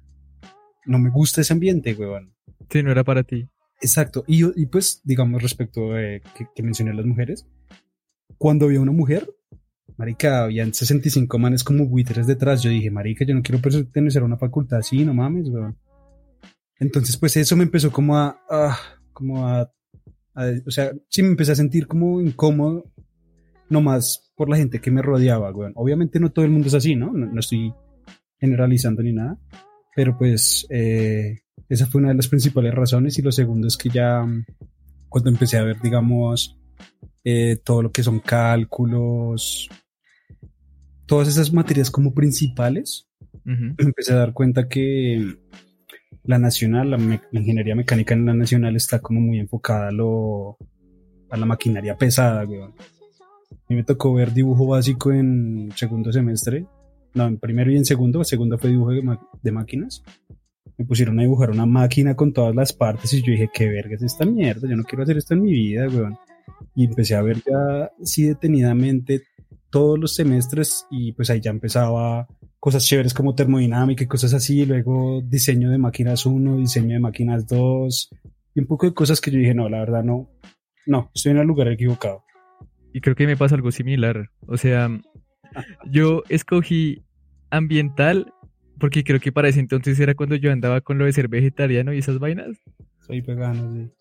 no 0.86 1.00
me 1.00 1.10
gusta 1.10 1.42
ese 1.42 1.54
ambiente, 1.54 1.94
weón. 1.94 2.34
Sí, 2.70 2.84
no 2.84 2.92
era 2.92 3.04
para 3.04 3.24
ti. 3.24 3.48
Exacto. 3.82 4.24
Y, 4.28 4.44
y 4.60 4.66
pues, 4.66 5.02
digamos, 5.04 5.42
respecto 5.42 5.94
a 5.94 5.98
que, 5.98 6.48
que 6.56 6.64
mencioné 6.64 6.92
a 6.92 6.96
las 6.96 7.06
mujeres, 7.06 7.48
cuando 8.38 8.66
había 8.66 8.82
una 8.82 8.92
mujer, 8.92 9.30
marica, 9.98 10.44
habían 10.44 10.74
65 10.74 11.38
manes 11.40 11.64
como 11.64 11.86
buitres 11.86 12.28
detrás. 12.28 12.62
Yo 12.62 12.70
dije, 12.70 12.92
marica, 12.92 13.26
yo 13.26 13.36
no 13.36 13.42
quiero 13.42 13.62
pertenecer 13.62 14.22
a 14.22 14.26
una 14.26 14.38
facultad 14.38 14.80
así, 14.80 15.06
no 15.06 15.14
mames, 15.14 15.50
weón. 15.50 15.78
Entonces, 16.80 17.18
pues 17.18 17.36
eso 17.38 17.56
me 17.56 17.64
empezó 17.64 17.92
como 17.92 18.18
a, 18.18 18.40
a 18.50 18.78
como 19.12 19.48
a, 19.48 19.62
a, 20.36 20.46
o 20.66 20.72
sea, 20.72 20.92
sí 21.10 21.24
me 21.24 21.30
empecé 21.30 21.54
a 21.54 21.56
sentir 21.56 21.88
como 21.88 22.22
incómodo, 22.22 22.92
nomás 23.70 24.32
por 24.36 24.50
la 24.50 24.58
gente 24.58 24.80
que 24.80 24.92
me 24.92 25.02
rodeaba, 25.02 25.52
weón. 25.52 25.74
Obviamente 25.76 26.20
no 26.20 26.32
todo 26.32 26.46
el 26.46 26.52
mundo 26.52 26.68
es 26.68 26.74
así, 26.74 26.96
¿no? 26.96 27.12
No, 27.14 27.26
no 27.26 27.40
estoy 27.40 27.74
generalizando 28.40 29.02
ni 29.04 29.14
nada, 29.14 29.38
pero 29.96 30.18
pues 30.18 30.66
eh, 30.70 31.40
esa 31.70 31.88
fue 31.88 32.00
una 32.00 32.10
de 32.10 32.16
las 32.16 32.28
principales 32.28 32.74
razones 32.74 33.18
y 33.18 33.22
lo 33.22 33.32
segundo 33.32 33.68
es 33.68 33.76
que 33.78 33.90
ya 33.90 34.22
mm, 34.24 34.46
cuando 35.10 35.30
empecé 35.30 35.58
a 35.58 35.64
ver, 35.64 35.82
digamos, 35.82 36.58
eh, 37.24 37.58
todo 37.64 37.82
lo 37.82 37.92
que 37.92 38.04
son 38.04 38.20
cálculos, 38.20 39.68
todas 41.06 41.28
esas 41.28 41.52
materias 41.54 41.90
como 41.92 42.14
principales, 42.14 43.08
Ujú. 43.46 43.76
empecé 43.78 44.14
a 44.14 44.18
dar 44.18 44.34
cuenta 44.34 44.68
que 44.68 45.36
la 46.24 46.38
nacional, 46.38 46.92
la, 46.92 46.98
me- 46.98 47.22
la 47.32 47.40
ingeniería 47.40 47.76
mecánica 47.76 48.14
en 48.14 48.26
la 48.26 48.34
nacional 48.34 48.76
está 48.76 49.00
como 49.00 49.20
muy 49.22 49.40
enfocada 49.40 49.88
a 49.88 49.92
lo 49.92 50.58
a 51.30 51.36
la 51.38 51.46
maquinaria 51.46 51.98
pesada, 51.98 52.46
weón. 52.46 52.74
A 53.52 53.56
mí 53.70 53.76
me 53.76 53.84
tocó 53.84 54.14
ver 54.14 54.34
dibujo 54.34 54.68
básico 54.68 55.12
en 55.12 55.72
segundo 55.76 56.12
semestre, 56.12 56.66
no, 57.14 57.26
en 57.26 57.38
primero 57.38 57.72
y 57.72 57.78
en 57.78 57.86
segundo, 57.86 58.24
segundo 58.24 58.58
fue 58.58 58.70
dibujo 58.70 58.92
de 59.42 59.52
máquinas. 59.52 60.04
Me 60.78 60.86
pusieron 60.86 61.18
a 61.20 61.24
dibujar 61.24 61.50
una 61.50 61.66
máquina 61.66 62.16
con 62.16 62.32
todas 62.32 62.54
las 62.54 62.74
partes 62.74 63.12
y 63.14 63.24
yo 63.24 63.32
dije, 63.32 63.50
qué 63.52 63.68
verga 63.68 63.96
es 63.96 64.04
esta 64.04 64.26
mierda, 64.26 64.70
yo 64.70 64.76
no 64.76 64.84
quiero 64.84 65.04
hacer 65.04 65.18
esto 65.18 65.34
en 65.34 65.42
mi 65.42 65.52
vida, 65.52 65.88
weón. 65.88 66.18
Y 66.76 66.86
empecé 66.86 67.16
a 67.16 67.22
ver 67.22 67.38
ya 67.38 67.92
así 68.02 68.24
detenidamente 68.24 69.24
todos 69.70 69.98
los 69.98 70.16
semestres 70.16 70.86
y 70.92 71.12
pues 71.14 71.30
ahí 71.30 71.42
ya 71.42 71.52
empezaba 71.52 72.28
cosas 72.60 72.86
chéveres 72.86 73.14
como 73.14 73.36
termodinámica 73.36 74.04
y 74.04 74.08
cosas 74.08 74.34
así, 74.34 74.66
luego 74.66 75.22
diseño 75.22 75.72
de 75.72 75.78
máquinas 75.78 76.26
1, 76.26 76.58
diseño 76.58 76.94
de 76.94 77.00
máquinas 77.00 77.48
2 77.48 78.10
y 78.56 78.60
un 78.60 78.68
poco 78.68 78.86
de 78.86 78.94
cosas 78.94 79.20
que 79.20 79.32
yo 79.32 79.40
dije, 79.40 79.54
no, 79.54 79.70
la 79.70 79.80
verdad 79.80 80.04
no, 80.04 80.30
no, 80.86 81.12
estoy 81.14 81.32
en 81.32 81.40
el 81.40 81.48
lugar 81.48 81.68
equivocado. 81.70 82.24
Y 82.98 83.00
creo 83.00 83.16
que 83.16 83.28
me 83.28 83.38
pasa 83.38 83.54
algo 83.54 83.70
similar. 83.70 84.32
O 84.48 84.58
sea, 84.58 84.90
yo 85.86 86.24
escogí 86.30 87.04
ambiental 87.52 88.34
porque 88.80 89.04
creo 89.04 89.20
que 89.20 89.32
para 89.32 89.50
ese 89.50 89.60
entonces 89.60 90.00
era 90.00 90.16
cuando 90.16 90.36
yo 90.36 90.52
andaba 90.52 90.82
con 90.82 90.98
lo 90.98 91.06
de 91.06 91.14
ser 91.14 91.28
vegetariano 91.28 91.94
y 91.94 92.00
esas 92.00 92.18
vainas. 92.18 92.58
Soy 93.02 93.22
vegano, 93.22 93.72
sí. 93.72 93.92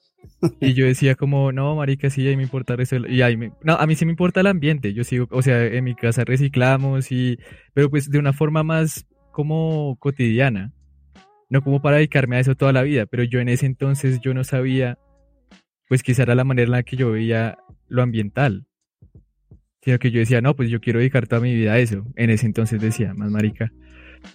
Y 0.63 0.73
yo 0.73 0.87
decía 0.87 1.15
como, 1.15 1.53
no, 1.53 1.77
marica, 1.77 2.09
sí, 2.09 2.27
ahí 2.27 2.39
me 2.39 2.45
importa 2.45 2.75
eso. 2.79 2.97
Y 3.07 3.21
ahí 3.21 3.37
me... 3.37 3.53
No, 3.63 3.75
a 3.75 3.87
mí 3.87 3.97
sí 3.97 4.07
me 4.07 4.13
importa 4.13 4.41
el 4.41 4.47
ambiente. 4.47 4.95
Yo 4.95 5.05
sigo, 5.05 5.29
o 5.31 5.43
sea, 5.43 5.63
en 5.63 5.85
mi 5.85 5.95
casa 5.95 6.25
reciclamos 6.25 7.13
y... 7.13 7.39
Pero 7.75 7.91
pues 7.91 8.09
de 8.11 8.19
una 8.19 8.33
forma 8.33 8.63
más 8.63 9.07
como 9.31 9.99
cotidiana. 9.99 10.73
No 11.51 11.61
como 11.61 11.83
para 11.83 11.97
dedicarme 11.97 12.37
a 12.37 12.41
eso 12.41 12.55
toda 12.55 12.73
la 12.73 12.83
vida. 12.83 13.05
Pero 13.05 13.25
yo 13.25 13.41
en 13.41 13.51
ese 13.51 13.67
entonces 13.67 14.21
yo 14.23 14.33
no 14.33 14.43
sabía, 14.43 14.99
pues 15.87 16.03
quizá 16.03 16.23
era 16.23 16.35
la 16.35 16.45
manera 16.45 16.65
en 16.65 16.73
la 16.73 16.83
que 16.83 16.97
yo 16.97 17.11
veía 17.11 17.59
lo 17.89 18.03
ambiental. 18.03 18.66
Sino 19.87 19.99
que 20.01 20.11
yo 20.11 20.19
decía, 20.19 20.41
no, 20.41 20.57
pues 20.57 20.69
yo 20.69 20.81
quiero 20.81 20.99
dedicar 20.99 21.29
toda 21.29 21.41
mi 21.41 21.55
vida 21.55 21.75
a 21.75 21.79
eso. 21.79 22.05
En 22.17 22.31
ese 22.31 22.45
entonces 22.45 22.81
decía, 22.81 23.15
más 23.15 23.31
marica. 23.31 23.71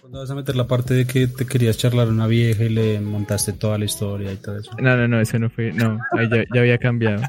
¿Cuándo 0.00 0.20
vas 0.20 0.30
a 0.30 0.34
meter 0.34 0.56
la 0.56 0.66
parte 0.66 0.94
de 0.94 1.04
que 1.04 1.26
te 1.26 1.44
querías 1.44 1.76
charlar 1.76 2.08
a 2.08 2.10
una 2.10 2.26
vieja 2.26 2.64
y 2.64 2.70
le 2.70 2.98
montaste 3.02 3.52
toda 3.52 3.76
la 3.76 3.84
historia 3.84 4.32
y 4.32 4.36
todo 4.36 4.58
eso? 4.58 4.70
No, 4.80 4.96
no, 4.96 5.06
no, 5.06 5.20
eso 5.20 5.38
no 5.38 5.50
fue, 5.50 5.70
no, 5.74 5.98
ahí 6.16 6.26
ya, 6.30 6.44
ya 6.54 6.60
había 6.62 6.78
cambiado. 6.78 7.22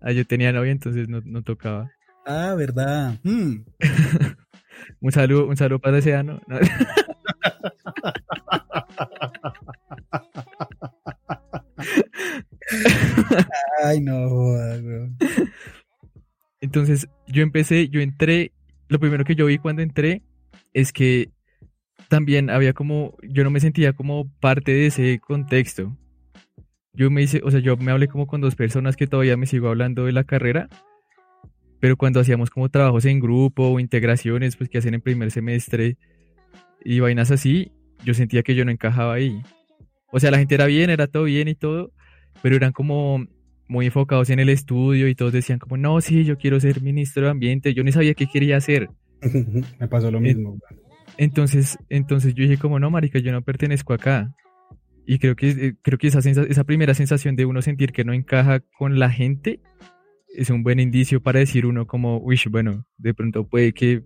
Ahí 0.00 0.16
yo 0.16 0.26
tenía 0.26 0.50
novia, 0.50 0.72
entonces 0.72 1.08
no, 1.08 1.20
no 1.24 1.42
tocaba. 1.42 1.92
Ah, 2.26 2.56
verdad. 2.58 3.14
Mm. 3.22 3.58
Un 5.00 5.12
saludo, 5.12 5.46
un 5.46 5.56
saludo 5.56 5.78
para 5.78 5.98
ese 5.98 6.16
ano. 6.16 6.40
No. 6.48 6.58
Ay, 13.84 14.00
no 14.00 14.28
jodas, 14.28 14.82
weón. 14.82 15.16
Entonces 16.60 17.08
yo 17.26 17.42
empecé, 17.42 17.88
yo 17.88 18.00
entré, 18.00 18.52
lo 18.88 18.98
primero 18.98 19.24
que 19.24 19.34
yo 19.34 19.46
vi 19.46 19.58
cuando 19.58 19.82
entré 19.82 20.22
es 20.72 20.92
que 20.92 21.30
también 22.08 22.50
había 22.50 22.72
como, 22.72 23.16
yo 23.22 23.44
no 23.44 23.50
me 23.50 23.60
sentía 23.60 23.92
como 23.92 24.30
parte 24.40 24.72
de 24.72 24.86
ese 24.86 25.18
contexto. 25.18 25.96
Yo 26.92 27.10
me 27.10 27.22
hice, 27.22 27.40
o 27.44 27.50
sea, 27.50 27.60
yo 27.60 27.76
me 27.76 27.92
hablé 27.92 28.08
como 28.08 28.26
con 28.26 28.40
dos 28.40 28.54
personas 28.54 28.96
que 28.96 29.06
todavía 29.06 29.36
me 29.36 29.46
sigo 29.46 29.68
hablando 29.68 30.06
de 30.06 30.12
la 30.12 30.24
carrera, 30.24 30.68
pero 31.80 31.96
cuando 31.96 32.20
hacíamos 32.20 32.50
como 32.50 32.70
trabajos 32.70 33.04
en 33.04 33.20
grupo 33.20 33.68
o 33.68 33.80
integraciones, 33.80 34.56
pues 34.56 34.70
que 34.70 34.78
hacen 34.78 34.94
en 34.94 35.02
primer 35.02 35.30
semestre 35.30 35.98
y 36.84 37.00
vainas 37.00 37.30
así, 37.30 37.72
yo 38.04 38.14
sentía 38.14 38.42
que 38.42 38.54
yo 38.54 38.64
no 38.64 38.70
encajaba 38.70 39.14
ahí. 39.14 39.42
O 40.10 40.20
sea, 40.20 40.30
la 40.30 40.38
gente 40.38 40.54
era 40.54 40.66
bien, 40.66 40.88
era 40.88 41.06
todo 41.06 41.24
bien 41.24 41.48
y 41.48 41.54
todo, 41.54 41.92
pero 42.42 42.56
eran 42.56 42.72
como 42.72 43.26
muy 43.68 43.86
enfocados 43.86 44.30
en 44.30 44.38
el 44.38 44.48
estudio 44.48 45.08
y 45.08 45.14
todos 45.14 45.32
decían 45.32 45.58
como, 45.58 45.76
no, 45.76 46.00
sí, 46.00 46.24
yo 46.24 46.38
quiero 46.38 46.60
ser 46.60 46.82
ministro 46.82 47.24
de 47.24 47.30
ambiente, 47.30 47.74
yo 47.74 47.82
ni 47.82 47.92
sabía 47.92 48.14
qué 48.14 48.26
quería 48.26 48.56
hacer. 48.56 48.90
Me 49.80 49.88
pasó 49.88 50.10
lo 50.10 50.20
mismo. 50.20 50.58
Entonces, 51.18 51.78
entonces 51.88 52.34
yo 52.34 52.42
dije 52.42 52.58
como, 52.58 52.78
no, 52.78 52.90
marica, 52.90 53.18
yo 53.18 53.32
no 53.32 53.42
pertenezco 53.42 53.94
acá. 53.94 54.34
Y 55.06 55.18
creo 55.18 55.36
que, 55.36 55.50
eh, 55.50 55.74
creo 55.82 55.98
que 55.98 56.08
esa, 56.08 56.18
esa 56.18 56.64
primera 56.64 56.94
sensación 56.94 57.36
de 57.36 57.46
uno 57.46 57.62
sentir 57.62 57.92
que 57.92 58.04
no 58.04 58.12
encaja 58.12 58.60
con 58.78 58.98
la 58.98 59.10
gente 59.10 59.60
es 60.36 60.50
un 60.50 60.62
buen 60.62 60.80
indicio 60.80 61.22
para 61.22 61.38
decir 61.38 61.64
uno 61.64 61.86
como, 61.86 62.18
uy, 62.18 62.38
bueno, 62.50 62.84
de 62.98 63.14
pronto 63.14 63.48
puede 63.48 63.72
que 63.72 64.02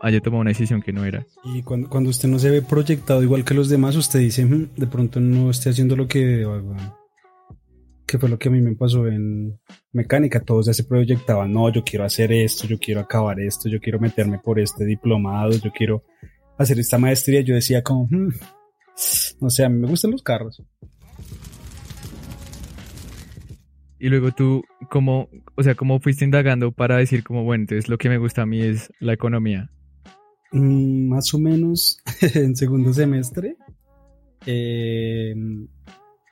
haya 0.00 0.20
tomado 0.20 0.40
una 0.40 0.50
decisión 0.50 0.82
que 0.82 0.92
no 0.92 1.04
era. 1.04 1.24
Y 1.44 1.62
cuando, 1.62 1.88
cuando 1.88 2.10
usted 2.10 2.28
no 2.28 2.38
se 2.38 2.50
ve 2.50 2.62
proyectado 2.62 3.22
igual 3.22 3.44
que 3.44 3.54
los 3.54 3.68
demás, 3.68 3.94
usted 3.96 4.18
dice, 4.18 4.44
"Mm, 4.46 4.70
de 4.76 4.86
pronto 4.86 5.20
no 5.20 5.50
esté 5.50 5.70
haciendo 5.70 5.94
lo 5.94 6.08
que 6.08 6.24
debo, 6.24 6.52
weón". 6.52 6.99
Que 8.10 8.18
fue 8.18 8.28
lo 8.28 8.40
que 8.40 8.48
a 8.48 8.50
mí 8.50 8.60
me 8.60 8.74
pasó 8.74 9.06
en 9.06 9.60
mecánica. 9.92 10.40
Todos 10.40 10.66
ya 10.66 10.74
se 10.74 10.82
proyectaban, 10.82 11.52
no, 11.52 11.72
yo 11.72 11.84
quiero 11.84 12.04
hacer 12.04 12.32
esto, 12.32 12.66
yo 12.66 12.76
quiero 12.76 13.00
acabar 13.00 13.38
esto, 13.38 13.68
yo 13.68 13.78
quiero 13.78 14.00
meterme 14.00 14.40
por 14.40 14.58
este 14.58 14.84
diplomado, 14.84 15.52
yo 15.52 15.70
quiero 15.70 16.02
hacer 16.58 16.80
esta 16.80 16.98
maestría. 16.98 17.42
Yo 17.42 17.54
decía 17.54 17.84
como, 17.84 18.08
"Mm, 18.10 18.32
no 19.40 19.48
sé, 19.48 19.64
a 19.64 19.68
mí 19.68 19.78
me 19.78 19.86
gustan 19.86 20.10
los 20.10 20.24
carros. 20.24 20.60
Y 24.00 24.08
luego 24.08 24.32
tú, 24.32 24.64
como, 24.90 25.28
o 25.54 25.62
sea, 25.62 25.76
¿cómo 25.76 26.00
fuiste 26.00 26.24
indagando 26.24 26.72
para 26.72 26.96
decir 26.96 27.22
como, 27.22 27.44
bueno, 27.44 27.62
entonces 27.62 27.88
lo 27.88 27.96
que 27.96 28.08
me 28.08 28.18
gusta 28.18 28.42
a 28.42 28.46
mí 28.46 28.60
es 28.60 28.90
la 28.98 29.12
economía? 29.12 29.70
Mm, 30.50 31.10
más 31.10 31.32
o 31.32 31.38
menos 31.38 31.98
en 32.34 32.56
segundo 32.56 32.92
semestre 32.92 33.54
eh, 34.46 35.32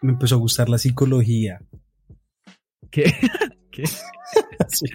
me 0.03 0.13
empezó 0.13 0.37
a 0.37 0.39
gustar 0.39 0.69
la 0.69 0.79
psicología. 0.79 1.61
¿Qué? 2.91 3.05
¿Qué? 3.71 3.85
Sí. 4.71 4.87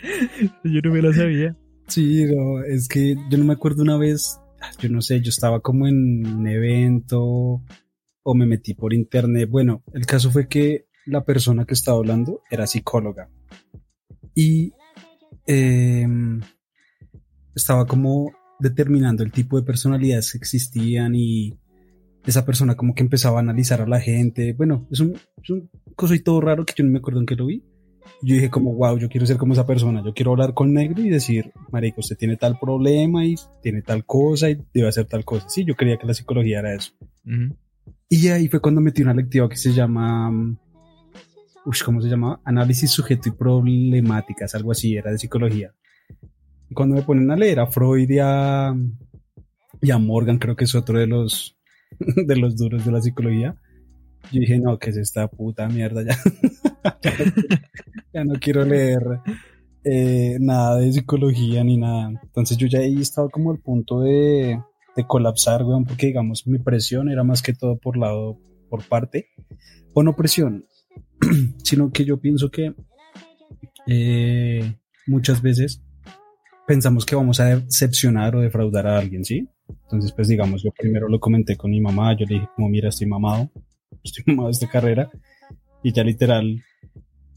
Yo 0.66 0.82
no 0.84 0.92
me 0.92 1.02
la 1.02 1.14
sabía. 1.14 1.58
Sí, 1.88 2.26
no, 2.26 2.62
es 2.64 2.88
que 2.88 3.16
yo 3.30 3.38
no 3.38 3.46
me 3.46 3.54
acuerdo 3.54 3.82
una 3.82 3.98
vez, 3.98 4.40
yo 4.80 4.90
no 4.90 5.02
sé, 5.02 5.22
yo 5.22 5.30
estaba 5.30 5.62
como 5.62 5.88
en 5.88 6.26
un 6.28 6.48
evento 6.48 7.64
o 8.24 8.36
me 8.36 8.46
metí 8.46 8.74
por 8.74 8.94
internet. 8.94 9.50
Bueno, 9.50 9.84
el 9.94 10.06
caso 10.06 10.32
fue 10.32 10.48
que 10.48 10.86
la 11.06 11.24
persona 11.26 11.66
que 11.66 11.74
estaba 11.74 11.98
hablando 11.98 12.42
era 12.52 12.68
psicóloga 12.68 13.30
y 14.36 14.74
eh, 15.48 16.08
estaba 17.56 17.86
como 17.86 18.32
determinando 18.60 19.24
el 19.24 19.32
tipo 19.32 19.60
de 19.60 19.66
personalidades 19.66 20.32
que 20.32 20.38
existían 20.38 21.16
y 21.16 21.58
esa 22.26 22.46
persona 22.46 22.76
como 22.76 22.96
que 22.96 23.04
empezaba 23.04 23.38
a 23.38 23.42
analizar 23.42 23.82
a 23.82 23.88
la 23.88 24.00
gente. 24.00 24.54
Bueno, 24.54 24.88
es 24.92 25.00
un, 25.00 25.18
es 25.42 25.50
un 25.50 25.70
cosa 25.96 26.16
y 26.16 26.20
todo 26.20 26.42
raro 26.42 26.66
que 26.66 26.74
yo 26.76 26.84
no 26.84 26.92
me 26.92 27.00
acuerdo 27.00 27.20
en 27.20 27.26
qué 27.26 27.36
lo 27.36 27.48
vi. 27.48 27.64
Yo 28.22 28.36
dije 28.36 28.50
como, 28.50 28.74
wow, 28.74 28.98
yo 28.98 29.10
quiero 29.10 29.26
ser 29.26 29.38
como 29.38 29.54
esa 29.54 29.66
persona, 29.66 30.02
yo 30.04 30.14
quiero 30.14 30.32
hablar 30.32 30.54
con 30.54 30.74
negro 30.74 31.02
y 31.02 31.10
decir, 31.10 31.52
marico, 31.72 32.00
usted 32.00 32.18
tiene 32.18 32.38
tal 32.38 32.58
problema 32.58 33.26
y 33.26 33.36
tiene 33.62 33.82
tal 33.82 34.06
cosa 34.06 34.50
y 34.50 34.58
debe 34.74 34.88
hacer 34.88 35.06
tal 35.06 35.26
cosa. 35.26 35.48
Sí, 35.50 35.66
yo 35.66 35.76
creía 35.76 35.98
que 35.98 36.08
la 36.08 36.14
psicología 36.14 36.60
era 36.60 36.74
eso. 36.74 36.94
Ujú. 37.26 37.58
Y 38.10 38.28
ahí 38.28 38.48
fue 38.48 38.62
cuando 38.62 38.80
metí 38.80 39.02
una 39.02 39.14
lectiva 39.14 39.50
que 39.50 39.58
se 39.58 39.74
llama, 39.74 40.32
mm, 40.32 40.58
uy, 41.66 41.78
¿cómo 41.84 42.02
se 42.02 42.10
llama? 42.10 42.42
Análisis 42.46 42.92
sujeto 42.92 43.30
y 43.30 43.32
problemáticas, 43.32 44.56
algo 44.56 44.72
así, 44.72 44.96
era 44.96 45.12
de 45.12 45.18
psicología. 45.18 45.74
Y 46.70 46.74
cuando 46.74 46.96
me 46.96 47.02
ponen 47.02 47.30
a 47.32 47.36
leer 47.36 47.60
a 47.60 47.68
Freud 47.68 48.10
y 48.10 48.20
a, 48.20 48.74
y 49.82 49.92
a 49.92 49.98
Morgan, 49.98 50.38
creo 50.38 50.56
que 50.56 50.64
es 50.66 50.76
otro 50.76 51.00
de 51.00 51.08
los, 51.08 51.58
de 52.28 52.36
los 52.36 52.56
duros 52.56 52.86
de 52.86 52.92
la 52.92 53.02
psicología, 53.02 53.56
yo 54.32 54.40
dije, 54.40 54.60
no, 54.60 54.78
que 54.80 54.90
es 54.90 54.98
esta 54.98 55.28
puta 55.28 55.68
mierda 55.68 56.04
ya. 56.04 56.18
ya, 58.14 58.24
no, 58.24 58.34
quiero 58.40 58.66
leer 58.66 59.04
eh, 59.84 60.38
nada 60.40 60.78
de 60.78 60.92
psicología 60.92 61.64
ni 61.64 61.78
nada. 61.78 62.10
Entonces 62.24 62.58
yo 62.58 62.68
ya 62.68 62.80
ahí 62.80 63.02
estaba 63.02 63.30
como 63.30 63.52
al 63.52 63.60
punto 63.60 64.02
de, 64.02 64.60
de 64.96 65.08
colapsar, 65.08 65.64
weón, 65.64 65.86
porque 65.86 66.08
digamos, 66.08 66.48
mi 66.48 66.60
presión 66.60 67.10
era 67.10 67.24
más 67.24 67.42
que 67.42 67.54
todo 67.54 67.78
por 67.78 67.98
lado, 67.98 68.40
por 68.70 68.88
parte, 68.88 69.28
o 69.94 70.04
no 70.04 70.16
presión, 70.16 70.66
sino 71.64 71.92
que 71.92 72.06
yo 72.06 72.20
pienso 72.20 72.50
que 72.50 72.74
eh, 73.88 74.76
muchas 75.06 75.42
veces 75.42 75.84
pensamos 76.66 77.06
que 77.06 77.16
vamos 77.16 77.40
a 77.40 77.58
decepcionar 77.58 78.36
o 78.36 78.42
defraudar 78.42 78.88
a 78.88 78.98
alguien, 78.98 79.26
¿sí? 79.26 79.50
Entonces, 79.68 80.12
pues 80.12 80.28
digamos, 80.28 80.64
yo 80.64 80.72
primero 80.72 81.08
lo 81.08 81.20
comenté 81.20 81.56
con 81.56 81.72
mi 81.72 81.82
mamá, 81.82 82.16
yo 82.18 82.26
le 82.26 82.36
dije 82.36 82.50
como, 82.56 82.70
mira, 82.70 82.90
estoy 82.90 83.08
mamado, 83.08 83.50
estoy 84.04 84.24
mamado 84.28 84.48
de 84.48 84.54
esta 84.54 84.70
carrera, 84.70 85.10
y 85.84 85.92
ya 85.92 86.04
literal, 86.04 86.62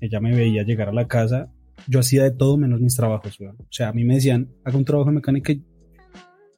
ella 0.01 0.21
me 0.21 0.35
veía 0.35 0.63
llegar 0.63 0.89
a 0.89 0.93
la 0.93 1.07
casa, 1.07 1.53
yo 1.89 2.01
hacía 2.01 2.25
de 2.25 2.31
todo 2.31 2.57
menos 2.57 2.81
mis 2.81 2.97
trabajos, 2.97 3.39
weón. 3.39 3.57
O 3.61 3.73
sea, 3.73 3.89
a 3.89 3.93
mí 3.93 4.05
me 4.05 4.15
decían, 4.15 4.51
haga 4.65 4.79
un 4.79 4.85
trabajo 4.85 5.11
de 5.11 5.17
mecánica 5.17 5.53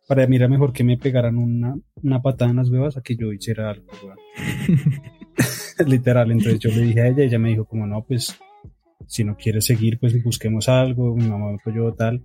para 0.08 0.26
mí 0.26 0.36
era 0.36 0.48
mejor 0.48 0.72
que 0.72 0.82
me 0.82 0.96
pegaran 0.96 1.36
una, 1.36 1.78
una 2.02 2.22
patada 2.22 2.50
en 2.50 2.56
las 2.56 2.70
huevas 2.70 2.96
a 2.96 3.02
que 3.02 3.14
yo 3.14 3.30
hiciera 3.30 3.70
algo, 3.70 3.86
literal, 5.86 6.32
entonces 6.32 6.58
yo 6.58 6.70
le 6.70 6.80
dije 6.80 7.02
a 7.02 7.08
ella, 7.08 7.24
ella 7.24 7.38
me 7.38 7.50
dijo 7.50 7.66
como, 7.66 7.86
no, 7.86 8.02
pues, 8.04 8.34
si 9.06 9.22
no 9.22 9.36
quieres 9.36 9.66
seguir, 9.66 10.00
pues 10.00 10.20
busquemos 10.24 10.68
algo, 10.68 11.14
mi 11.14 11.28
mamá 11.28 11.50
me 11.50 11.58
apoyó 11.60 11.92
tal. 11.92 12.24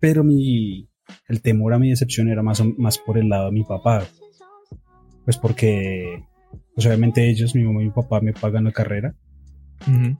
Pero 0.00 0.24
mi, 0.24 0.88
el 1.28 1.42
temor 1.42 1.74
a 1.74 1.78
mi 1.78 1.90
decepción 1.90 2.28
era 2.28 2.42
más, 2.42 2.62
más 2.78 2.98
por 2.98 3.18
el 3.18 3.28
lado 3.28 3.46
de 3.46 3.52
mi 3.52 3.64
papá. 3.64 4.04
Pues 5.24 5.36
porque, 5.38 6.24
pues 6.74 6.86
obviamente 6.86 7.28
ellos, 7.28 7.54
mi 7.54 7.64
mamá 7.64 7.82
y 7.82 7.86
mi 7.86 7.90
papá 7.90 8.20
me 8.20 8.32
pagan 8.32 8.64
la 8.64 8.72
carrera. 8.72 9.14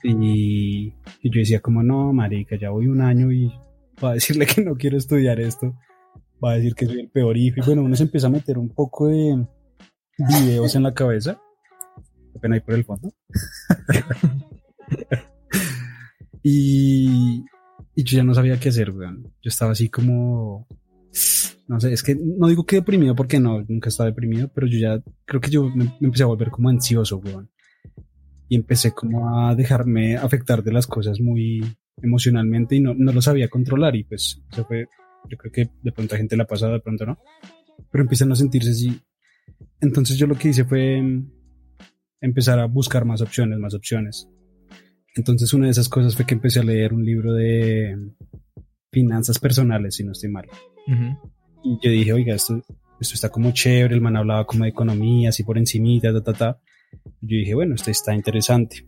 y, 0.02 0.92
y, 1.22 1.30
yo 1.30 1.40
decía 1.40 1.60
como, 1.60 1.82
no, 1.82 2.12
marica, 2.12 2.56
ya 2.56 2.70
voy 2.70 2.88
un 2.88 3.00
año 3.00 3.32
y 3.32 3.52
va 4.02 4.10
a 4.10 4.14
decirle 4.14 4.46
que 4.46 4.62
no 4.62 4.76
quiero 4.76 4.96
estudiar 4.96 5.40
esto. 5.40 5.74
Va 6.44 6.52
a 6.52 6.56
decir 6.56 6.74
que 6.74 6.86
soy 6.86 7.00
el 7.00 7.08
peor 7.08 7.36
hijo. 7.36 7.60
Y 7.60 7.64
bueno, 7.64 7.82
uno 7.82 7.96
se 7.96 8.02
empieza 8.02 8.26
a 8.26 8.30
meter 8.30 8.58
un 8.58 8.68
poco 8.68 9.06
de 9.06 9.46
videos 10.18 10.74
en 10.74 10.82
la 10.82 10.92
cabeza. 10.92 11.40
Pena 12.40 12.56
ahí 12.56 12.60
por 12.60 12.74
el 12.74 12.84
fondo. 12.84 13.10
y, 16.42 17.42
y 17.94 18.04
yo 18.04 18.18
ya 18.18 18.24
no 18.24 18.34
sabía 18.34 18.60
qué 18.60 18.68
hacer, 18.68 18.90
weón. 18.90 19.32
Yo 19.40 19.48
estaba 19.48 19.72
así 19.72 19.88
como, 19.88 20.66
no 21.68 21.80
sé, 21.80 21.92
es 21.92 22.02
que 22.02 22.14
no 22.14 22.48
digo 22.48 22.64
que 22.64 22.76
deprimido 22.76 23.14
porque 23.14 23.40
no, 23.40 23.64
nunca 23.68 23.88
estaba 23.88 24.10
deprimido, 24.10 24.48
pero 24.54 24.66
yo 24.66 24.78
ya 24.78 25.02
creo 25.24 25.40
que 25.40 25.50
yo 25.50 25.68
me, 25.68 25.96
empecé 26.00 26.22
a 26.22 26.26
volver 26.26 26.50
como 26.50 26.68
ansioso, 26.68 27.18
weón. 27.18 27.50
Y 28.48 28.56
empecé 28.56 28.92
como 28.92 29.38
a 29.38 29.54
dejarme 29.54 30.16
afectar 30.16 30.62
de 30.62 30.72
las 30.72 30.86
cosas 30.86 31.20
muy 31.20 31.60
emocionalmente 32.00 32.76
y 32.76 32.80
no, 32.80 32.94
no 32.94 33.12
lo 33.12 33.20
sabía 33.20 33.48
controlar 33.48 33.96
y 33.96 34.04
pues 34.04 34.40
eso 34.52 34.64
fue, 34.64 34.86
yo 35.28 35.36
creo 35.36 35.52
que 35.52 35.70
de 35.82 35.92
pronto 35.92 36.14
a 36.14 36.18
gente 36.18 36.36
la 36.36 36.44
ha 36.44 36.46
pasado, 36.46 36.74
de 36.74 36.80
pronto 36.80 37.06
no, 37.06 37.18
pero 37.90 38.02
empiezan 38.02 38.30
a 38.30 38.36
sentirse 38.36 38.70
así. 38.70 39.00
Entonces 39.80 40.16
yo 40.16 40.26
lo 40.26 40.36
que 40.36 40.50
hice 40.50 40.64
fue 40.64 41.02
empezar 42.20 42.60
a 42.60 42.66
buscar 42.66 43.04
más 43.04 43.20
opciones, 43.20 43.58
más 43.58 43.74
opciones. 43.74 44.28
Entonces 45.16 45.52
una 45.54 45.66
de 45.66 45.72
esas 45.72 45.88
cosas 45.88 46.14
fue 46.14 46.26
que 46.26 46.34
empecé 46.34 46.60
a 46.60 46.64
leer 46.64 46.92
un 46.92 47.04
libro 47.04 47.32
de 47.32 47.96
finanzas 48.96 49.38
personales, 49.38 49.96
si 49.96 50.04
no 50.04 50.12
estoy 50.12 50.30
mal. 50.30 50.46
Y 51.62 51.78
yo 51.82 51.90
dije, 51.90 52.14
oiga, 52.14 52.34
esto, 52.34 52.62
esto 52.98 53.14
está 53.14 53.28
como 53.28 53.50
chévere, 53.50 53.94
el 53.94 54.00
man 54.00 54.16
hablaba 54.16 54.46
como 54.46 54.64
de 54.64 54.70
economía, 54.70 55.28
así 55.28 55.44
por 55.44 55.58
encimita, 55.58 56.14
ta, 56.14 56.22
ta, 56.22 56.32
ta. 56.32 56.58
Yo 57.20 57.36
dije, 57.36 57.54
bueno, 57.54 57.74
esto 57.74 57.90
está 57.90 58.14
interesante. 58.14 58.86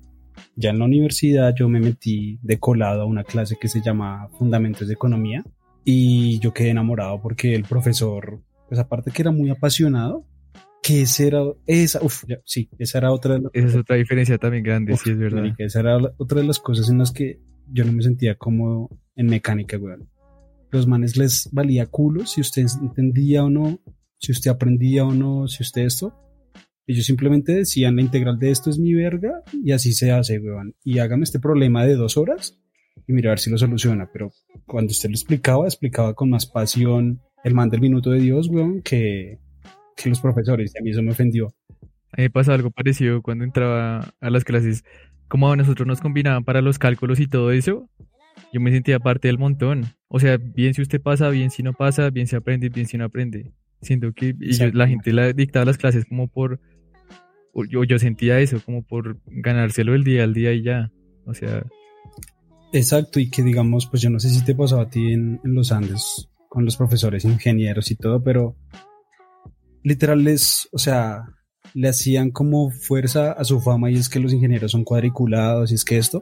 Ya 0.56 0.70
en 0.70 0.78
la 0.78 0.86
universidad 0.86 1.54
yo 1.54 1.68
me 1.68 1.78
metí 1.78 2.38
de 2.40 2.58
colado 2.58 3.02
a 3.02 3.04
una 3.04 3.22
clase 3.22 3.58
que 3.60 3.68
se 3.68 3.82
llama 3.82 4.28
Fundamentos 4.38 4.88
de 4.88 4.94
Economía 4.94 5.44
y 5.84 6.38
yo 6.38 6.54
quedé 6.54 6.70
enamorado 6.70 7.20
porque 7.20 7.54
el 7.54 7.64
profesor, 7.64 8.40
pues 8.66 8.80
aparte 8.80 9.10
que 9.10 9.20
era 9.20 9.30
muy 9.30 9.50
apasionado, 9.50 10.24
que 10.82 11.02
esa 11.02 11.24
era, 11.24 11.42
esa, 11.66 12.02
uf, 12.02 12.24
sí, 12.46 12.70
esa 12.78 12.96
era 12.96 13.12
otra 13.12 13.38
de 13.38 13.48
Esa 13.52 13.66
es 13.68 13.76
otra 13.76 13.96
diferencia 13.96 14.38
también 14.38 14.64
grande, 14.64 14.96
sí, 14.96 15.10
es 15.10 15.18
verdad. 15.18 15.44
esa 15.58 15.80
era 15.80 15.98
otra 16.16 16.40
de 16.40 16.46
las 16.46 16.60
cosas 16.60 16.88
en 16.88 16.96
las 16.96 17.12
que 17.12 17.40
yo 17.72 17.84
no 17.84 17.92
me 17.92 18.02
sentía 18.02 18.36
como 18.36 18.90
en 19.16 19.26
mecánica, 19.26 19.78
weón. 19.78 20.08
Los 20.70 20.86
manes 20.86 21.16
les 21.16 21.48
valía 21.52 21.86
culo 21.86 22.26
si 22.26 22.40
usted 22.40 22.66
entendía 22.82 23.44
o 23.44 23.50
no, 23.50 23.80
si 24.18 24.32
usted 24.32 24.50
aprendía 24.50 25.04
o 25.04 25.14
no, 25.14 25.48
si 25.48 25.62
usted 25.62 25.82
esto. 25.82 26.14
Ellos 26.86 27.04
simplemente 27.04 27.52
decían 27.52 27.96
la 27.96 28.02
integral 28.02 28.38
de 28.38 28.50
esto 28.50 28.70
es 28.70 28.78
mi 28.78 28.94
verga 28.94 29.42
y 29.52 29.72
así 29.72 29.92
se 29.92 30.10
hace, 30.10 30.38
weón. 30.38 30.74
Y 30.82 30.98
hágame 30.98 31.24
este 31.24 31.40
problema 31.40 31.84
de 31.84 31.94
dos 31.94 32.16
horas 32.16 32.58
y 33.06 33.12
mira 33.12 33.30
a 33.30 33.32
ver 33.32 33.38
si 33.38 33.50
lo 33.50 33.58
soluciona. 33.58 34.10
Pero 34.12 34.30
cuando 34.66 34.90
usted 34.90 35.08
lo 35.08 35.14
explicaba, 35.14 35.66
explicaba 35.66 36.14
con 36.14 36.30
más 36.30 36.46
pasión 36.46 37.20
el 37.44 37.54
man 37.54 37.68
del 37.68 37.80
minuto 37.80 38.10
de 38.10 38.20
Dios, 38.20 38.48
weón, 38.48 38.82
que, 38.82 39.38
que 39.96 40.08
los 40.08 40.20
profesores, 40.20 40.72
y 40.74 40.78
a 40.78 40.82
mí 40.82 40.90
eso 40.90 41.02
me 41.02 41.12
ofendió. 41.12 41.54
A 42.12 42.16
mí 42.16 42.24
me 42.24 42.30
pasa 42.30 42.54
algo 42.54 42.70
parecido 42.70 43.22
cuando 43.22 43.44
entraba 43.44 44.14
a 44.20 44.30
las 44.30 44.44
clases, 44.44 44.84
como 45.28 45.50
a 45.50 45.56
nosotros 45.56 45.86
nos 45.86 46.00
combinaban 46.00 46.44
para 46.44 46.62
los 46.62 46.78
cálculos 46.78 47.20
y 47.20 47.26
todo 47.26 47.52
eso, 47.52 47.88
yo 48.52 48.60
me 48.60 48.72
sentía 48.72 48.98
parte 48.98 49.28
del 49.28 49.38
montón. 49.38 49.86
O 50.08 50.20
sea, 50.20 50.38
bien 50.38 50.74
si 50.74 50.82
usted 50.82 51.00
pasa, 51.00 51.28
bien 51.28 51.50
si 51.50 51.62
no 51.62 51.72
pasa, 51.72 52.10
bien 52.10 52.26
si 52.26 52.36
aprende, 52.36 52.68
bien 52.70 52.86
si 52.86 52.96
no 52.96 53.04
aprende. 53.04 53.52
Siento 53.82 54.12
que 54.12 54.34
la 54.72 54.88
gente 54.88 55.12
la 55.12 55.32
dictaba 55.32 55.64
las 55.64 55.78
clases 55.78 56.04
como 56.06 56.28
por, 56.28 56.60
yo, 57.68 57.84
yo 57.84 57.98
sentía 57.98 58.40
eso, 58.40 58.60
como 58.64 58.82
por 58.82 59.18
ganárselo 59.26 59.94
el 59.94 60.04
día 60.04 60.24
al 60.24 60.34
día 60.34 60.52
y 60.52 60.62
ya. 60.62 60.90
O 61.26 61.34
sea... 61.34 61.64
Exacto, 62.72 63.20
y 63.20 63.30
que 63.30 63.42
digamos, 63.42 63.86
pues 63.86 64.02
yo 64.02 64.10
no 64.10 64.18
sé 64.18 64.28
si 64.30 64.44
te 64.44 64.54
pasaba 64.54 64.82
a 64.82 64.90
ti 64.90 65.12
en, 65.12 65.40
en 65.44 65.54
los 65.54 65.72
Andes 65.72 66.28
con 66.48 66.64
los 66.64 66.76
profesores 66.76 67.24
ingenieros 67.24 67.90
y 67.90 67.96
todo, 67.96 68.22
pero 68.22 68.56
literal 69.82 70.24
les, 70.24 70.68
o 70.72 70.78
sea, 70.78 71.24
le 71.74 71.88
hacían 71.88 72.30
como 72.30 72.70
fuerza 72.70 73.32
a 73.32 73.44
su 73.44 73.60
fama 73.60 73.90
y 73.90 73.94
es 73.94 74.08
que 74.08 74.20
los 74.20 74.32
ingenieros 74.32 74.72
son 74.72 74.84
cuadriculados 74.84 75.70
y 75.70 75.74
es 75.74 75.84
que 75.84 75.98
esto, 75.98 76.20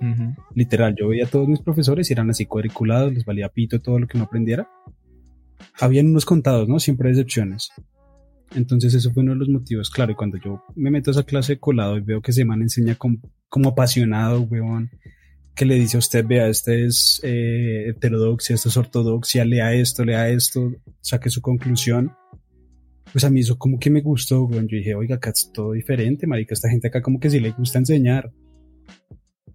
literal, 0.54 0.94
yo 0.98 1.08
veía 1.08 1.24
a 1.24 1.28
todos 1.28 1.48
mis 1.48 1.60
profesores 1.60 2.08
y 2.10 2.12
eran 2.12 2.30
así 2.30 2.46
cuadriculados, 2.46 3.12
les 3.12 3.24
valía 3.24 3.48
pito 3.48 3.80
todo 3.80 3.98
lo 3.98 4.06
que 4.06 4.18
no 4.18 4.24
aprendiera. 4.24 4.68
Habían 5.80 6.08
unos 6.08 6.24
contados, 6.24 6.68
¿no? 6.68 6.78
Siempre 6.78 7.10
excepciones. 7.10 7.70
Entonces 8.54 8.94
eso 8.94 9.12
fue 9.12 9.22
uno 9.22 9.32
de 9.32 9.38
los 9.38 9.48
motivos, 9.48 9.90
claro, 9.90 10.12
y 10.12 10.14
cuando 10.14 10.38
yo 10.38 10.62
me 10.74 10.90
meto 10.90 11.10
a 11.10 11.12
esa 11.12 11.24
clase 11.24 11.54
de 11.54 11.60
colado 11.60 11.96
y 11.96 12.00
veo 12.00 12.22
que 12.22 12.32
se 12.32 12.44
man 12.44 12.62
enseña 12.62 12.94
como, 12.94 13.18
como 13.48 13.70
apasionado, 13.70 14.42
weón, 14.42 14.90
que 15.54 15.64
le 15.64 15.74
dice 15.74 15.96
a 15.96 16.00
usted, 16.00 16.24
vea, 16.24 16.48
este 16.48 16.84
es 16.84 17.20
eh, 17.24 17.88
heterodoxia, 17.88 18.54
esto 18.54 18.68
es 18.68 18.76
ortodoxia, 18.76 19.44
lea 19.44 19.72
esto, 19.72 20.04
lea 20.04 20.28
esto, 20.28 20.72
saque 21.00 21.30
su 21.30 21.40
conclusión 21.40 22.12
pues 23.12 23.24
a 23.24 23.30
mí 23.30 23.40
eso 23.40 23.56
como 23.58 23.78
que 23.78 23.90
me 23.90 24.00
gustó, 24.00 24.48
Yo 24.50 24.60
dije, 24.66 24.94
oiga, 24.94 25.16
acá 25.16 25.30
es 25.30 25.50
todo 25.52 25.72
diferente, 25.72 26.26
marica, 26.26 26.54
esta 26.54 26.68
gente 26.68 26.88
acá 26.88 27.02
como 27.02 27.20
que 27.20 27.30
sí 27.30 27.40
le 27.40 27.52
gusta 27.52 27.78
enseñar. 27.78 28.32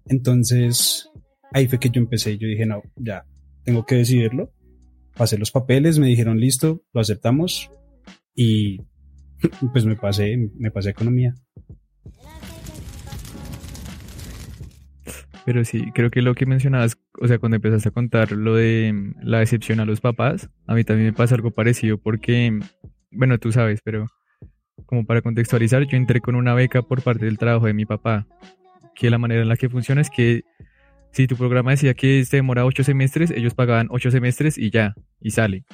Entonces, 0.06 1.08
ahí 1.52 1.68
fue 1.68 1.78
que 1.78 1.90
yo 1.90 2.00
empecé, 2.00 2.38
yo 2.38 2.48
dije, 2.48 2.66
no, 2.66 2.82
ya, 2.96 3.24
tengo 3.64 3.84
que 3.86 3.96
decidirlo. 3.96 4.52
Pasé 5.16 5.38
los 5.38 5.50
papeles, 5.50 5.98
me 5.98 6.06
dijeron, 6.06 6.40
listo, 6.40 6.82
lo 6.92 7.00
aceptamos. 7.00 7.70
Y 8.34 8.78
pues 9.72 9.84
me 9.84 9.96
pasé, 9.96 10.50
me 10.56 10.70
pasé 10.70 10.90
economía. 10.90 11.34
Pero 15.44 15.64
sí, 15.64 15.90
creo 15.92 16.10
que 16.10 16.22
lo 16.22 16.34
que 16.34 16.46
mencionabas, 16.46 16.98
o 17.20 17.26
sea, 17.26 17.38
cuando 17.38 17.56
empezaste 17.56 17.88
a 17.88 17.92
contar 17.92 18.32
lo 18.32 18.54
de 18.54 19.12
la 19.22 19.40
decepción 19.40 19.80
a 19.80 19.84
los 19.84 20.00
papás, 20.00 20.48
a 20.66 20.74
mí 20.74 20.84
también 20.84 21.08
me 21.08 21.12
pasa 21.12 21.34
algo 21.34 21.50
parecido 21.50 21.98
porque 21.98 22.60
bueno, 23.12 23.38
tú 23.38 23.52
sabes, 23.52 23.80
pero 23.82 24.06
como 24.86 25.04
para 25.04 25.22
contextualizar, 25.22 25.84
yo 25.86 25.96
entré 25.96 26.20
con 26.20 26.34
una 26.34 26.54
beca 26.54 26.82
por 26.82 27.02
parte 27.02 27.24
del 27.24 27.38
trabajo 27.38 27.66
de 27.66 27.74
mi 27.74 27.84
papá, 27.84 28.26
que 28.94 29.10
la 29.10 29.18
manera 29.18 29.42
en 29.42 29.48
la 29.48 29.56
que 29.56 29.68
funciona 29.68 30.00
es 30.00 30.10
que 30.10 30.42
si 31.12 31.26
tu 31.26 31.36
programa 31.36 31.72
decía 31.72 31.94
que 31.94 32.24
se 32.24 32.36
demora 32.36 32.64
ocho 32.64 32.84
semestres, 32.84 33.30
ellos 33.30 33.54
pagaban 33.54 33.88
ocho 33.90 34.10
semestres 34.10 34.56
y 34.56 34.70
ya, 34.70 34.94
y 35.20 35.30
sale. 35.30 35.64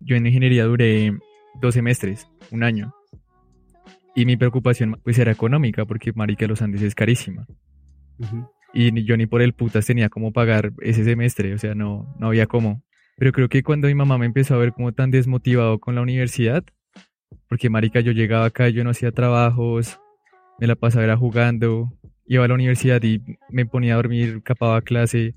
Yo 0.00 0.16
en 0.16 0.26
ingeniería 0.26 0.64
duré 0.64 1.12
dos 1.60 1.74
semestres, 1.74 2.28
un 2.50 2.62
año. 2.62 2.94
Y 4.14 4.26
mi 4.26 4.36
preocupación 4.36 5.00
pues 5.02 5.18
era 5.18 5.32
económica, 5.32 5.86
porque 5.86 6.12
Marica 6.12 6.46
los 6.46 6.60
Andes 6.60 6.82
es 6.82 6.94
carísima. 6.94 7.46
Y 8.74 9.04
yo 9.04 9.16
ni 9.16 9.26
por 9.26 9.40
el 9.42 9.54
putas 9.54 9.86
tenía 9.86 10.10
cómo 10.10 10.32
pagar 10.32 10.72
ese 10.80 11.04
semestre, 11.04 11.54
o 11.54 11.58
sea, 11.58 11.74
no, 11.74 12.14
no 12.18 12.26
había 12.26 12.46
cómo. 12.46 12.82
Pero 13.16 13.32
creo 13.32 13.48
que 13.48 13.62
cuando 13.62 13.88
mi 13.88 13.94
mamá 13.94 14.18
me 14.18 14.26
empezó 14.26 14.54
a 14.54 14.58
ver 14.58 14.72
como 14.72 14.92
tan 14.92 15.10
desmotivado 15.10 15.78
con 15.78 15.94
la 15.94 16.02
universidad, 16.02 16.64
porque 17.48 17.70
marica, 17.70 18.00
yo 18.00 18.12
llegaba 18.12 18.46
acá, 18.46 18.68
yo 18.68 18.84
no 18.84 18.90
hacía 18.90 19.12
trabajos, 19.12 20.00
me 20.58 20.66
la 20.66 20.74
pasaba 20.74 21.04
era 21.04 21.16
jugando, 21.16 21.92
iba 22.26 22.44
a 22.44 22.48
la 22.48 22.54
universidad 22.54 23.02
y 23.02 23.20
me 23.50 23.66
ponía 23.66 23.94
a 23.94 23.96
dormir, 23.96 24.42
capaba 24.42 24.80
clase. 24.82 25.34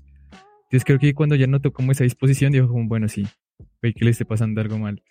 Entonces 0.64 0.84
creo 0.84 0.98
que 0.98 1.14
cuando 1.14 1.34
ya 1.34 1.46
notó 1.46 1.72
como 1.72 1.92
esa 1.92 2.04
disposición, 2.04 2.52
dijo 2.52 2.68
como, 2.68 2.88
bueno, 2.88 3.08
sí, 3.08 3.26
ve 3.82 3.92
que 3.92 4.04
le 4.04 4.10
esté 4.10 4.24
pasando 4.24 4.60
algo 4.60 4.78
mal. 4.78 5.02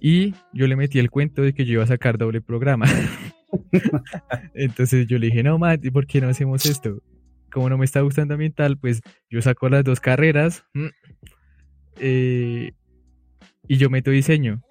Y 0.00 0.34
yo 0.52 0.66
le 0.66 0.76
metí 0.76 0.98
el 0.98 1.10
cuento 1.10 1.42
de 1.42 1.54
que 1.54 1.64
yo 1.64 1.74
iba 1.74 1.84
a 1.84 1.86
sacar 1.86 2.18
doble 2.18 2.40
programa. 2.40 2.86
Entonces 4.54 5.06
yo 5.06 5.18
le 5.18 5.26
dije, 5.26 5.42
no, 5.42 5.58
Matt, 5.58 5.86
¿por 5.92 6.06
qué 6.06 6.20
no 6.20 6.28
hacemos 6.28 6.66
esto? 6.66 7.02
Como 7.50 7.70
no 7.70 7.78
me 7.78 7.84
está 7.84 8.00
gustando 8.00 8.34
ambiental, 8.34 8.76
pues 8.76 9.00
yo 9.30 9.40
saco 9.40 9.68
las 9.68 9.84
dos 9.84 10.00
carreras 10.00 10.64
mm, 10.74 10.86
eh, 12.00 12.72
y 13.68 13.76
yo 13.76 13.88
meto 13.88 14.10
diseño 14.10 14.62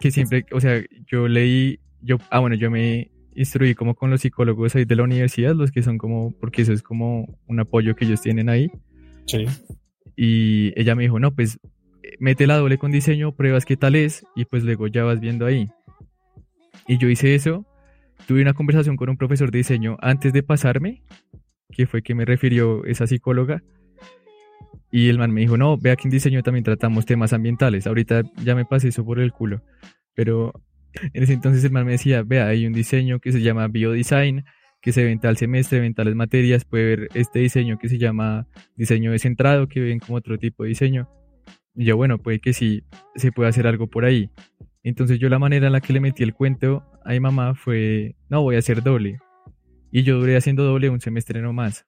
que 0.00 0.10
siempre, 0.10 0.44
o 0.52 0.60
sea, 0.60 0.82
yo 1.06 1.28
leí, 1.28 1.80
yo, 2.00 2.18
ah, 2.30 2.40
bueno, 2.40 2.56
yo 2.56 2.70
me 2.70 3.10
instruí 3.34 3.74
como 3.74 3.94
con 3.94 4.10
los 4.10 4.22
psicólogos 4.22 4.74
ahí 4.74 4.84
de 4.84 4.96
la 4.96 5.02
universidad, 5.02 5.54
los 5.54 5.70
que 5.70 5.82
son 5.82 5.98
como, 5.98 6.32
porque 6.40 6.62
eso 6.62 6.72
es 6.72 6.82
como 6.82 7.38
un 7.46 7.60
apoyo 7.60 7.94
que 7.94 8.04
ellos 8.06 8.22
tienen 8.22 8.48
ahí. 8.48 8.70
Sí. 9.26 9.44
Y 10.16 10.72
ella 10.80 10.94
me 10.94 11.02
dijo, 11.02 11.18
no, 11.18 11.34
pues 11.34 11.58
mete 12.18 12.46
la 12.46 12.56
doble 12.56 12.78
con 12.78 12.90
diseño, 12.90 13.32
pruebas 13.32 13.64
qué 13.64 13.76
tal 13.76 13.94
es 13.94 14.24
y 14.34 14.44
pues 14.44 14.64
luego 14.64 14.86
ya 14.86 15.04
vas 15.04 15.20
viendo 15.20 15.46
ahí. 15.46 15.68
Y 16.88 16.98
yo 16.98 17.08
hice 17.08 17.34
eso, 17.34 17.66
tuve 18.26 18.42
una 18.42 18.54
conversación 18.54 18.96
con 18.96 19.10
un 19.10 19.16
profesor 19.16 19.50
de 19.50 19.58
diseño 19.58 19.96
antes 20.00 20.32
de 20.32 20.42
pasarme, 20.42 21.02
que 21.70 21.86
fue 21.86 22.02
que 22.02 22.14
me 22.14 22.24
refirió 22.24 22.84
esa 22.84 23.06
psicóloga. 23.06 23.62
Y 24.90 25.08
el 25.08 25.18
man 25.18 25.32
me 25.32 25.40
dijo, 25.40 25.56
no, 25.56 25.76
vea 25.76 25.96
que 25.96 26.04
en 26.04 26.10
diseño 26.10 26.42
también 26.42 26.64
tratamos 26.64 27.06
temas 27.06 27.32
ambientales. 27.32 27.86
Ahorita 27.86 28.22
ya 28.42 28.54
me 28.54 28.64
pasé 28.64 28.88
eso 28.88 29.04
por 29.04 29.18
el 29.18 29.32
culo. 29.32 29.62
Pero 30.14 30.52
en 31.12 31.22
ese 31.22 31.32
entonces 31.32 31.64
el 31.64 31.72
man 31.72 31.84
me 31.84 31.92
decía, 31.92 32.22
vea, 32.22 32.46
hay 32.46 32.66
un 32.66 32.72
diseño 32.72 33.18
que 33.20 33.32
se 33.32 33.40
llama 33.40 33.68
Biodesign, 33.68 34.44
que 34.80 34.92
se 34.92 35.04
ve 35.04 35.18
al 35.22 35.36
semestre, 35.36 35.80
ven 35.80 35.94
tales 35.94 36.14
materias, 36.14 36.64
puede 36.64 36.84
ver 36.84 37.08
este 37.14 37.40
diseño 37.40 37.78
que 37.78 37.88
se 37.88 37.98
llama 37.98 38.46
diseño 38.76 39.10
descentrado, 39.10 39.68
que 39.68 39.80
ven 39.80 39.98
como 39.98 40.18
otro 40.18 40.38
tipo 40.38 40.62
de 40.62 40.70
diseño. 40.70 41.08
Y 41.74 41.84
yo, 41.84 41.96
bueno, 41.96 42.18
puede 42.18 42.38
que 42.38 42.52
sí 42.52 42.84
se 43.16 43.32
puede 43.32 43.48
hacer 43.48 43.66
algo 43.66 43.88
por 43.88 44.04
ahí. 44.04 44.30
Entonces 44.82 45.18
yo 45.18 45.28
la 45.28 45.40
manera 45.40 45.66
en 45.66 45.72
la 45.72 45.80
que 45.80 45.92
le 45.92 46.00
metí 46.00 46.22
el 46.22 46.32
cuento 46.32 46.84
a 47.04 47.10
mi 47.10 47.20
mamá 47.20 47.54
fue, 47.54 48.14
no, 48.28 48.42
voy 48.42 48.56
a 48.56 48.60
hacer 48.60 48.82
doble. 48.82 49.18
Y 49.90 50.04
yo 50.04 50.18
duré 50.18 50.36
haciendo 50.36 50.64
doble 50.64 50.88
un 50.90 51.00
semestre 51.00 51.42
no 51.42 51.52
más. 51.52 51.86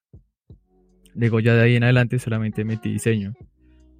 Luego 1.15 1.41
ya 1.41 1.55
de 1.55 1.63
ahí 1.63 1.77
en 1.77 1.85
adelante 1.85 2.19
solamente 2.19 2.65
metí 2.65 2.91
diseño. 2.91 3.35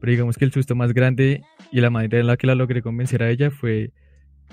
Pero 0.01 0.11
digamos 0.11 0.37
que 0.37 0.45
el 0.45 0.53
susto 0.53 0.75
más 0.75 0.93
grande 0.93 1.43
y 1.73 1.81
la 1.81 1.91
manera 1.91 2.21
en 2.21 2.27
la 2.27 2.37
que 2.37 2.47
la 2.47 2.55
logré 2.55 2.83
convencer 2.83 3.23
a 3.23 3.31
ella 3.31 3.51
fue 3.51 3.93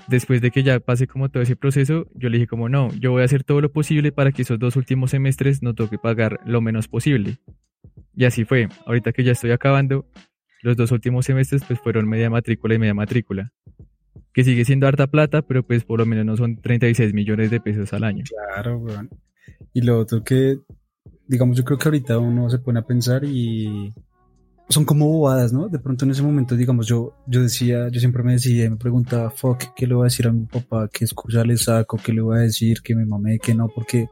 después 0.08 0.40
de 0.40 0.50
que 0.50 0.62
ya 0.62 0.80
pasé 0.80 1.06
como 1.06 1.30
todo 1.30 1.42
ese 1.42 1.56
proceso, 1.56 2.06
yo 2.14 2.28
le 2.28 2.38
dije 2.38 2.46
como 2.46 2.68
no, 2.68 2.92
yo 2.98 3.12
voy 3.12 3.22
a 3.22 3.24
hacer 3.24 3.44
todo 3.44 3.60
lo 3.60 3.72
posible 3.72 4.12
para 4.12 4.32
que 4.32 4.42
esos 4.42 4.58
dos 4.58 4.76
últimos 4.76 5.10
semestres 5.10 5.62
no 5.62 5.74
toque 5.74 5.98
pagar 5.98 6.40
lo 6.44 6.60
menos 6.60 6.88
posible. 6.88 7.38
Y 8.14 8.24
así 8.24 8.44
fue. 8.44 8.68
Ahorita 8.86 9.12
que 9.12 9.24
ya 9.24 9.32
estoy 9.32 9.50
acabando, 9.50 10.06
los 10.62 10.76
dos 10.76 10.90
últimos 10.92 11.26
semestres 11.26 11.62
pues 11.66 11.78
fueron 11.80 12.08
media 12.08 12.30
matrícula 12.30 12.74
y 12.74 12.78
media 12.78 12.94
matrícula. 12.94 13.52
Que 14.32 14.44
sigue 14.44 14.64
siendo 14.64 14.86
harta 14.86 15.06
plata, 15.06 15.42
pero 15.42 15.66
pues 15.66 15.84
por 15.84 15.98
lo 15.98 16.06
menos 16.06 16.24
no 16.24 16.36
son 16.36 16.60
36 16.60 17.14
millones 17.14 17.50
de 17.50 17.60
pesos 17.60 17.92
al 17.92 18.04
año. 18.04 18.24
Claro, 18.28 18.78
weón. 18.78 19.10
Y 19.72 19.82
lo 19.82 19.98
otro 19.98 20.24
que, 20.24 20.58
digamos, 21.28 21.56
yo 21.56 21.64
creo 21.64 21.78
que 21.78 21.88
ahorita 21.88 22.18
uno 22.18 22.48
se 22.50 22.58
pone 22.58 22.78
a 22.78 22.86
pensar 22.86 23.24
y 23.24 23.92
son 24.68 24.84
como 24.84 25.08
bobadas, 25.08 25.52
¿no? 25.52 25.68
De 25.68 25.78
pronto 25.78 26.04
en 26.04 26.10
ese 26.10 26.22
momento, 26.22 26.56
digamos, 26.56 26.86
yo, 26.86 27.14
yo 27.26 27.42
decía, 27.42 27.88
yo 27.88 28.00
siempre 28.00 28.22
me 28.22 28.32
decía, 28.32 28.68
me 28.68 28.76
preguntaba, 28.76 29.30
fuck, 29.30 29.62
¿qué 29.76 29.86
le 29.86 29.94
voy 29.94 30.04
a 30.04 30.10
decir 30.10 30.26
a 30.26 30.32
mi 30.32 30.46
papá? 30.46 30.88
¿Qué 30.92 31.04
excusa 31.04 31.44
le 31.44 31.56
saco? 31.56 31.98
¿Qué 32.02 32.12
le 32.12 32.20
voy 32.20 32.38
a 32.38 32.40
decir? 32.40 32.82
Que 32.82 32.94
me 32.94 33.06
mamé, 33.06 33.38
que 33.38 33.54
no, 33.54 33.68
porque 33.68 34.08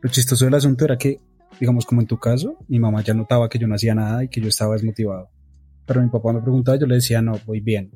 lo 0.00 0.10
chistoso 0.10 0.44
del 0.46 0.54
asunto 0.54 0.84
era 0.84 0.96
que, 0.96 1.20
digamos, 1.60 1.84
como 1.84 2.00
en 2.00 2.06
tu 2.06 2.18
caso, 2.18 2.56
mi 2.68 2.78
mamá 2.78 3.02
ya 3.02 3.14
notaba 3.14 3.48
que 3.48 3.58
yo 3.58 3.66
no 3.66 3.74
hacía 3.74 3.94
nada 3.94 4.24
y 4.24 4.28
que 4.28 4.40
yo 4.40 4.48
estaba 4.48 4.72
desmotivado. 4.72 5.28
Pero 5.86 6.02
mi 6.02 6.08
papá 6.08 6.32
me 6.32 6.40
preguntaba, 6.40 6.78
yo 6.78 6.86
le 6.86 6.96
decía, 6.96 7.20
no, 7.20 7.38
voy 7.44 7.60
bien, 7.60 7.90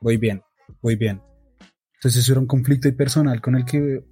voy 0.00 0.16
bien, 0.16 0.42
voy 0.80 0.96
bien. 0.96 1.20
Entonces 1.96 2.22
eso 2.22 2.32
era 2.32 2.40
un 2.40 2.46
conflicto 2.46 2.94
personal 2.96 3.42
con 3.42 3.56
el 3.56 3.66
que, 3.66 4.02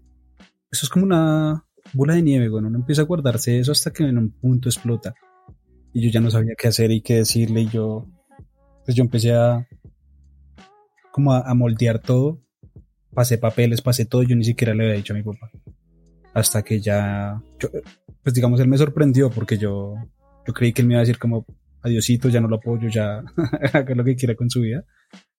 eso 0.70 0.84
es 0.84 0.90
como 0.90 1.06
una 1.06 1.64
bola 1.92 2.14
de 2.14 2.22
nieve, 2.22 2.48
bueno, 2.48 2.68
uno 2.68 2.78
empieza 2.78 3.02
a 3.02 3.06
guardarse 3.06 3.58
eso 3.58 3.72
hasta 3.72 3.92
que 3.92 4.04
en 4.04 4.18
un 4.18 4.30
punto 4.30 4.68
explota 4.68 5.14
y 5.92 6.02
yo 6.02 6.10
ya 6.10 6.20
no 6.20 6.30
sabía 6.30 6.54
qué 6.56 6.68
hacer 6.68 6.90
y 6.90 7.00
qué 7.00 7.16
decirle 7.16 7.62
y 7.62 7.68
yo, 7.68 8.06
pues 8.84 8.96
yo 8.96 9.02
empecé 9.02 9.32
a 9.34 9.66
como 11.10 11.32
a, 11.32 11.52
moldear 11.54 11.98
todo, 11.98 12.40
pasé 13.12 13.38
papeles, 13.38 13.82
pasé 13.82 14.04
todo, 14.04 14.22
yo 14.22 14.36
ni 14.36 14.44
siquiera 14.44 14.74
le 14.74 14.84
había 14.84 14.96
dicho 14.96 15.12
a 15.12 15.16
mi 15.16 15.22
papá, 15.22 15.50
hasta 16.32 16.62
que 16.62 16.80
ya, 16.80 17.42
pues 18.22 18.34
digamos, 18.34 18.60
él 18.60 18.68
me 18.68 18.78
sorprendió 18.78 19.30
porque 19.30 19.58
yo, 19.58 19.94
yo 20.46 20.54
creí 20.54 20.72
que 20.72 20.82
él 20.82 20.88
me 20.88 20.94
iba 20.94 21.00
a 21.00 21.02
decir 21.02 21.18
como, 21.18 21.44
adiosito, 21.82 22.28
ya 22.28 22.40
no 22.40 22.46
lo 22.46 22.56
apoyo, 22.56 22.88
ya 22.88 23.24
haga 23.72 23.94
lo 23.94 24.04
que 24.04 24.14
quiera 24.14 24.36
con 24.36 24.48
su 24.48 24.60
vida. 24.60 24.84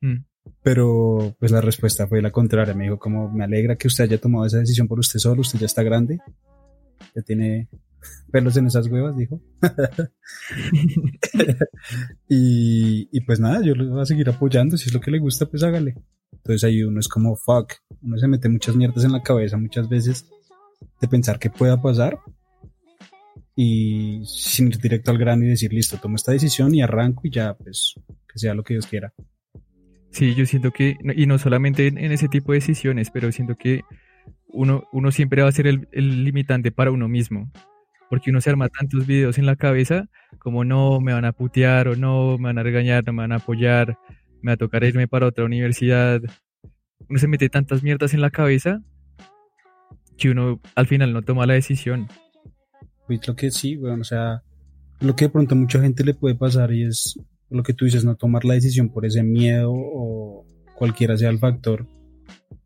Mm. 0.01 0.25
Pero 0.61 1.35
pues 1.39 1.51
la 1.51 1.61
respuesta 1.61 2.07
fue 2.07 2.21
la 2.21 2.31
contraria, 2.31 2.73
me 2.73 2.85
dijo 2.85 2.99
como, 2.99 3.29
me 3.31 3.43
alegra 3.43 3.75
que 3.75 3.87
usted 3.87 4.05
haya 4.05 4.19
tomado 4.19 4.45
esa 4.45 4.59
decisión 4.59 4.87
por 4.87 4.99
usted 4.99 5.19
solo, 5.19 5.41
usted 5.41 5.59
ya 5.59 5.65
está 5.65 5.83
grande, 5.83 6.19
ya 7.15 7.21
tiene 7.21 7.69
pelos 8.31 8.57
en 8.57 8.67
esas 8.67 8.87
huevas, 8.87 9.15
dijo. 9.15 9.41
y, 12.29 13.21
pues 13.21 13.39
nada, 13.39 13.61
yo 13.63 13.73
le 13.75 13.89
voy 13.89 14.01
a 14.01 14.05
seguir 14.05 14.29
apoyando. 14.29 14.77
Si 14.77 14.89
es 14.89 14.93
lo 14.93 15.01
que 15.01 15.11
le 15.11 15.19
gusta, 15.19 15.45
pues 15.45 15.63
hágale. 15.63 15.95
Entonces 16.31 16.63
ahí 16.63 16.83
uno 16.83 16.99
es 16.99 17.07
como 17.07 17.35
fuck. 17.35 17.73
Uno 18.01 18.17
se 18.17 18.27
mete 18.27 18.49
muchas 18.49 18.75
mierdas 18.75 19.03
en 19.03 19.11
la 19.11 19.23
cabeza 19.23 19.57
muchas 19.57 19.89
veces 19.89 20.29
de 21.01 21.07
pensar 21.07 21.39
que 21.39 21.49
pueda 21.49 21.81
pasar 21.81 22.19
y 23.55 24.21
sin 24.25 24.67
ir 24.67 24.79
directo 24.79 25.11
al 25.11 25.17
grano 25.17 25.43
y 25.43 25.49
decir 25.49 25.73
listo, 25.73 25.97
tomo 25.97 26.15
esta 26.15 26.31
decisión 26.31 26.73
y 26.73 26.81
arranco 26.81 27.23
y 27.25 27.31
ya, 27.31 27.55
pues 27.55 27.95
que 28.31 28.39
sea 28.39 28.53
lo 28.53 28.63
que 28.63 28.75
Dios 28.75 28.87
quiera. 28.87 29.13
Sí, 30.11 30.33
yo 30.35 30.45
siento 30.45 30.71
que, 30.71 30.97
y 31.15 31.25
no 31.27 31.37
solamente 31.37 31.87
en, 31.87 31.97
ese 31.97 32.27
tipo 32.27 32.51
de 32.51 32.59
decisiones, 32.59 33.11
pero 33.11 33.31
siento 33.31 33.55
que 33.55 33.81
uno, 34.47 34.83
uno 34.91 35.11
siempre 35.11 35.43
va 35.43 35.49
a 35.49 35.51
ser 35.51 35.67
el, 35.67 35.87
limitante 35.91 36.71
para 36.71 36.91
uno 36.91 37.07
mismo 37.07 37.51
porque 38.09 38.31
uno 38.31 38.41
se 38.41 38.49
arma 38.49 38.69
tantos 38.69 39.05
videos 39.05 39.37
en 39.37 39.45
la 39.45 39.55
cabeza 39.55 40.09
como 40.39 40.65
no 40.65 40.99
me 40.99 41.13
van 41.13 41.25
a 41.25 41.31
putear 41.31 41.87
o 41.87 41.95
no 41.95 42.37
me 42.37 42.45
van 42.45 42.57
a 42.57 42.63
regañar, 42.63 43.05
no 43.05 43.13
me 43.13 43.21
van 43.21 43.33
a 43.33 43.35
apoyar, 43.35 43.99
me 44.41 44.51
va 44.51 44.53
a 44.53 44.57
tocar 44.57 44.83
irme 44.83 45.07
para 45.07 45.27
otra 45.27 45.45
universidad. 45.45 46.19
Uno 47.07 47.19
se 47.19 47.27
mete 47.27 47.49
tantas 47.49 47.83
mierdas 47.83 48.13
en 48.13 48.21
la 48.21 48.31
cabeza 48.31 48.81
que 50.17 50.31
uno 50.31 50.59
al 50.75 50.87
final 50.87 51.13
no 51.13 51.21
toma 51.21 51.45
la 51.45 51.53
decisión. 51.53 52.07
Pues 53.07 53.27
lo 53.27 53.35
que 53.35 53.51
sí, 53.51 53.77
bueno, 53.77 54.01
o 54.01 54.03
sea, 54.03 54.41
lo 54.99 55.15
que 55.15 55.25
de 55.25 55.29
pronto 55.29 55.55
a 55.55 55.57
mucha 55.57 55.79
gente 55.79 56.03
le 56.03 56.13
puede 56.13 56.35
pasar 56.35 56.73
y 56.73 56.83
es 56.83 57.19
lo 57.49 57.63
que 57.63 57.73
tú 57.73 57.85
dices, 57.85 58.05
no 58.05 58.15
tomar 58.15 58.45
la 58.45 58.53
decisión 58.53 58.89
por 58.89 59.05
ese 59.05 59.23
miedo 59.23 59.71
o 59.73 60.45
cualquiera 60.75 61.17
sea 61.17 61.29
el 61.29 61.39
factor 61.39 61.87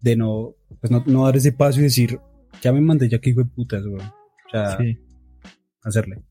de 0.01 0.15
no, 0.15 0.55
pues 0.79 0.91
no, 0.91 1.03
no 1.05 1.25
dar 1.25 1.37
ese 1.37 1.51
paso 1.51 1.79
y 1.79 1.83
decir, 1.83 2.19
ya 2.61 2.71
me 2.73 2.81
mandé 2.81 3.09
ya 3.09 3.19
que 3.19 3.31
hijo 3.31 3.43
de 3.43 3.49
putas, 3.49 3.85
güey. 3.85 4.01
O 4.01 4.49
sea, 4.51 4.77
sí 4.77 4.99
hacerle. 5.83 6.23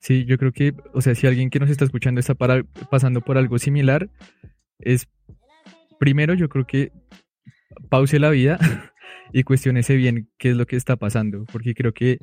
Sí, 0.00 0.24
yo 0.24 0.38
creo 0.38 0.52
que, 0.52 0.74
o 0.94 1.00
sea, 1.00 1.14
si 1.14 1.26
alguien 1.26 1.50
que 1.50 1.58
nos 1.58 1.70
está 1.70 1.84
escuchando 1.84 2.20
está 2.20 2.34
para, 2.34 2.62
pasando 2.90 3.20
por 3.20 3.38
algo 3.38 3.58
similar, 3.58 4.10
es 4.78 5.08
primero 5.98 6.34
yo 6.34 6.48
creo 6.48 6.66
que 6.66 6.92
pause 7.88 8.18
la 8.18 8.30
vida 8.30 8.58
y 9.32 9.42
cuestionese 9.42 9.96
bien 9.96 10.30
qué 10.38 10.50
es 10.50 10.56
lo 10.56 10.66
que 10.66 10.76
está 10.76 10.96
pasando, 10.96 11.44
porque 11.52 11.74
creo 11.74 11.92
que 11.92 12.18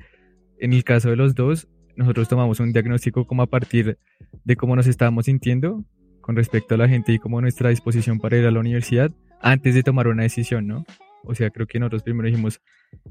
en 0.60 0.74
el 0.74 0.84
caso 0.84 1.10
de 1.10 1.15
los 1.15 1.36
dos, 1.36 1.68
nosotros 1.95 2.27
tomamos 2.27 2.60
un 2.60 2.73
diagnóstico 2.73 3.25
como 3.25 3.43
a 3.43 3.47
partir 3.47 3.97
de 4.43 4.55
cómo 4.55 4.75
nos 4.75 4.88
estábamos 4.88 5.25
sintiendo 5.25 5.84
con 6.21 6.36
respecto 6.36 6.75
a 6.75 6.77
la 6.77 6.88
gente 6.88 7.13
y 7.13 7.19
cómo 7.19 7.41
nuestra 7.41 7.69
disposición 7.69 8.19
para 8.19 8.38
ir 8.38 8.45
a 8.45 8.51
la 8.51 8.60
universidad 8.60 9.12
antes 9.41 9.75
de 9.75 9.84
tomar 9.84 10.08
una 10.08 10.23
decisión, 10.23 10.67
¿no? 10.67 10.86
O 11.23 11.36
sea, 11.36 11.49
creo 11.49 11.67
que 11.67 11.79
nosotros 11.79 12.03
primero 12.03 12.27
dijimos, 12.27 12.62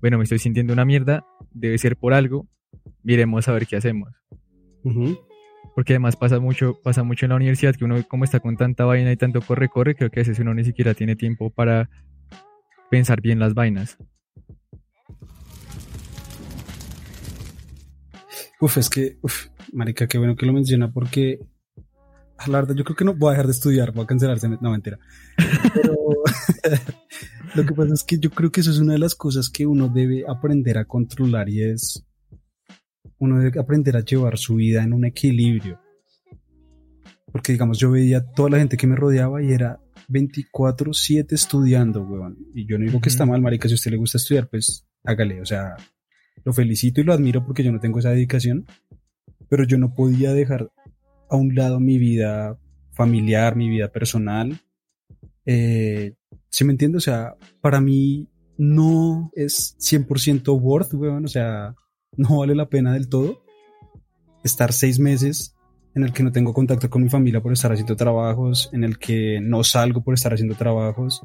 bueno, 0.01 0.19
me 0.19 0.25
estoy 0.25 0.39
sintiendo 0.39 0.73
una 0.73 0.85
mierda, 0.85 1.25
debe 1.53 1.79
ser 1.79 1.97
por 1.97 2.15
algo, 2.15 2.49
miremos 3.03 3.49
a 3.49 3.53
ver 3.53 3.67
qué 3.67 3.77
hacemos. 3.77 4.13
Porque 5.75 5.95
además 5.95 6.17
pasa 6.17 6.39
mucho, 6.41 6.79
pasa 6.83 7.03
mucho 7.03 7.27
en 7.27 7.31
la 7.31 7.37
universidad 7.37 7.75
que 7.75 7.85
uno 7.85 8.03
como 8.07 8.25
está 8.25 8.41
con 8.41 8.57
tanta 8.57 8.85
vaina 8.85 9.11
y 9.13 9.17
tanto 9.17 9.41
corre, 9.41 9.69
corre, 9.69 9.95
creo 9.95 10.11
que 10.11 10.21
a 10.21 10.23
veces 10.23 10.39
uno 10.39 10.55
ni 10.55 10.65
siquiera 10.65 10.95
tiene 10.95 11.17
tiempo 11.17 11.51
para 11.51 11.91
pensar 12.91 13.21
bien 13.21 13.39
las 13.39 13.55
vainas. 13.55 13.99
Uf, 18.65 18.79
es 18.79 18.89
que, 18.89 19.19
uf, 19.21 19.49
marica, 19.75 20.07
qué 20.07 20.17
bueno 20.17 20.37
que 20.37 20.47
lo 20.47 20.55
menciona 20.55 20.91
porque 20.91 21.39
a 22.39 22.49
la 22.49 22.63
verdad 22.63 22.75
yo 22.75 22.83
creo 22.83 22.97
que 22.97 23.05
no 23.05 23.13
voy 23.13 23.29
a 23.29 23.33
dejar 23.33 23.45
de 23.45 23.53
estudiar, 23.53 23.93
voy 23.93 24.05
a 24.05 24.07
cancelarse, 24.07 24.49
no 24.49 24.71
mentira. 24.71 24.99
Pero 25.75 25.95
lo 27.57 27.67
que 27.67 27.75
pasa 27.75 27.93
es 27.93 28.03
que 28.05 28.19
yo 28.19 28.31
creo 28.31 28.51
que 28.51 28.63
eso 28.63 28.71
es 28.71 28.79
una 28.79 28.95
de 28.95 29.01
las 29.01 29.15
cosas 29.15 29.51
que 29.51 29.67
uno 29.67 29.91
debe 29.91 30.25
aprender 30.27 30.79
a 30.79 30.87
controlar 30.87 31.51
y 31.51 31.63
es 31.63 32.07
uno 33.19 33.39
debe 33.39 33.61
aprender 33.61 33.99
a 33.99 34.01
llevar 34.01 34.39
su 34.39 34.55
vida 34.55 34.83
en 34.83 34.95
un 34.95 35.05
equilibrio. 35.05 35.79
Porque, 37.31 37.53
digamos, 37.53 37.77
yo 37.77 37.91
veía 37.91 38.25
toda 38.25 38.49
la 38.49 38.59
gente 38.61 38.79
que 38.79 38.87
me 38.87 38.97
rodeaba 38.97 39.43
y 39.43 39.53
era 39.53 39.79
24-7 40.09 41.33
estudiando, 41.33 42.01
weón. 42.01 42.39
Y 42.55 42.67
yo 42.67 42.79
no 42.79 42.87
digo 42.87 43.03
que 43.03 43.11
está 43.11 43.27
mal, 43.27 43.43
marica, 43.43 43.69
si 43.69 43.75
a 43.75 43.77
usted 43.77 43.91
le 43.91 43.99
gusta 43.99 44.17
estudiar, 44.17 44.49
pues 44.49 44.87
hágale. 45.05 45.43
O 45.43 45.45
sea, 45.45 45.77
lo 46.43 46.53
felicito 46.53 47.01
y 47.01 47.05
lo 47.05 47.13
admiro 47.13 47.45
porque 47.45 47.63
yo 47.63 47.73
no 47.73 47.81
tengo 47.81 47.99
esa 47.99 48.11
dedicación. 48.11 48.67
Pero 49.49 49.65
yo 49.65 49.79
no 49.79 49.95
podía 49.95 50.33
dejar 50.33 50.71
a 51.31 51.37
un 51.37 51.55
lado 51.55 51.81
mi 51.81 51.99
vida 51.99 52.59
familiar, 52.93 53.57
mi 53.57 53.69
vida 53.69 53.89
personal. 53.89 54.61
Eh, 55.47 56.15
¿Sí 56.49 56.65
me 56.65 56.73
entiende? 56.73 56.99
O 56.99 57.01
sea, 57.01 57.37
para 57.61 57.81
mí 57.81 58.29
no 58.57 59.31
es 59.35 59.77
100% 59.79 60.59
worth, 60.61 60.95
weón. 60.95 61.25
O 61.25 61.29
sea, 61.29 61.75
no 62.17 62.39
vale 62.39 62.55
la 62.55 62.69
pena 62.69 62.93
del 62.93 63.09
todo 63.09 63.45
estar 64.45 64.73
seis 64.73 64.99
meses 64.99 65.57
en 65.95 66.05
el 66.05 66.13
que 66.13 66.23
no 66.23 66.33
tengo 66.33 66.53
contacto 66.53 66.91
con 66.91 67.03
mi 67.03 67.09
familia 67.09 67.41
por 67.41 67.53
estar 67.53 67.73
haciendo 67.73 67.97
trabajos, 67.97 68.69
en 68.73 68.85
el 68.85 68.99
que 68.99 69.41
no 69.41 69.65
salgo 69.65 70.03
por 70.03 70.15
estar 70.15 70.35
haciendo 70.35 70.55
trabajos, 70.55 71.23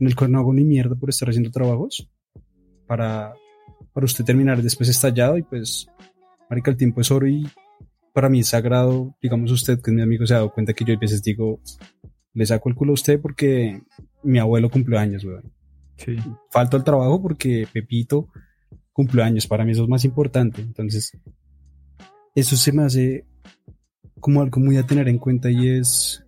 en 0.00 0.06
el 0.06 0.16
cual 0.16 0.32
no 0.32 0.38
hago 0.38 0.52
ni 0.52 0.64
mierda 0.64 0.94
por 0.96 1.10
estar 1.10 1.28
haciendo 1.28 1.50
trabajos 1.50 2.10
para, 2.86 3.34
para 3.96 4.04
usted 4.04 4.26
terminar 4.26 4.60
después 4.60 4.90
estallado 4.90 5.38
y 5.38 5.42
pues, 5.42 5.86
marica, 6.50 6.70
el 6.70 6.76
tiempo 6.76 7.00
es 7.00 7.10
oro 7.10 7.26
y 7.26 7.48
para 8.12 8.28
mí 8.28 8.40
es 8.40 8.48
sagrado, 8.48 9.16
digamos 9.22 9.50
usted 9.50 9.80
que 9.80 9.90
es 9.90 9.94
mi 9.94 10.02
amigo 10.02 10.26
se 10.26 10.34
ha 10.34 10.36
dado 10.36 10.52
cuenta 10.52 10.74
que 10.74 10.84
yo 10.84 10.92
a 10.92 10.98
veces 10.98 11.22
digo, 11.22 11.62
le 12.34 12.44
saco 12.44 12.68
el 12.68 12.74
culo 12.74 12.90
a 12.90 12.92
usted 12.92 13.18
porque 13.18 13.80
mi 14.22 14.38
abuelo 14.38 14.68
cumplió 14.68 14.98
años, 14.98 15.24
weón. 15.24 15.50
Sí. 15.96 16.14
Falto 16.50 16.76
al 16.76 16.84
trabajo 16.84 17.22
porque 17.22 17.66
Pepito 17.72 18.28
cumplió 18.92 19.24
años, 19.24 19.46
para 19.46 19.64
mí 19.64 19.72
eso 19.72 19.84
es 19.84 19.88
más 19.88 20.04
importante, 20.04 20.60
entonces 20.60 21.12
eso 22.34 22.54
se 22.54 22.72
me 22.72 22.82
hace 22.82 23.24
como 24.20 24.42
algo 24.42 24.60
muy 24.60 24.76
a 24.76 24.82
tener 24.82 25.08
en 25.08 25.16
cuenta 25.16 25.50
y 25.50 25.68
es 25.68 26.22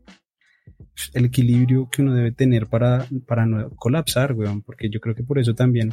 el 1.12 1.26
equilibrio 1.26 1.86
que 1.92 2.00
uno 2.00 2.14
debe 2.14 2.32
tener 2.32 2.66
para, 2.66 3.06
para 3.26 3.44
no 3.44 3.68
colapsar, 3.76 4.32
weón, 4.32 4.62
porque 4.62 4.88
yo 4.88 5.00
creo 5.00 5.14
que 5.14 5.22
por 5.22 5.38
eso 5.38 5.54
también, 5.54 5.92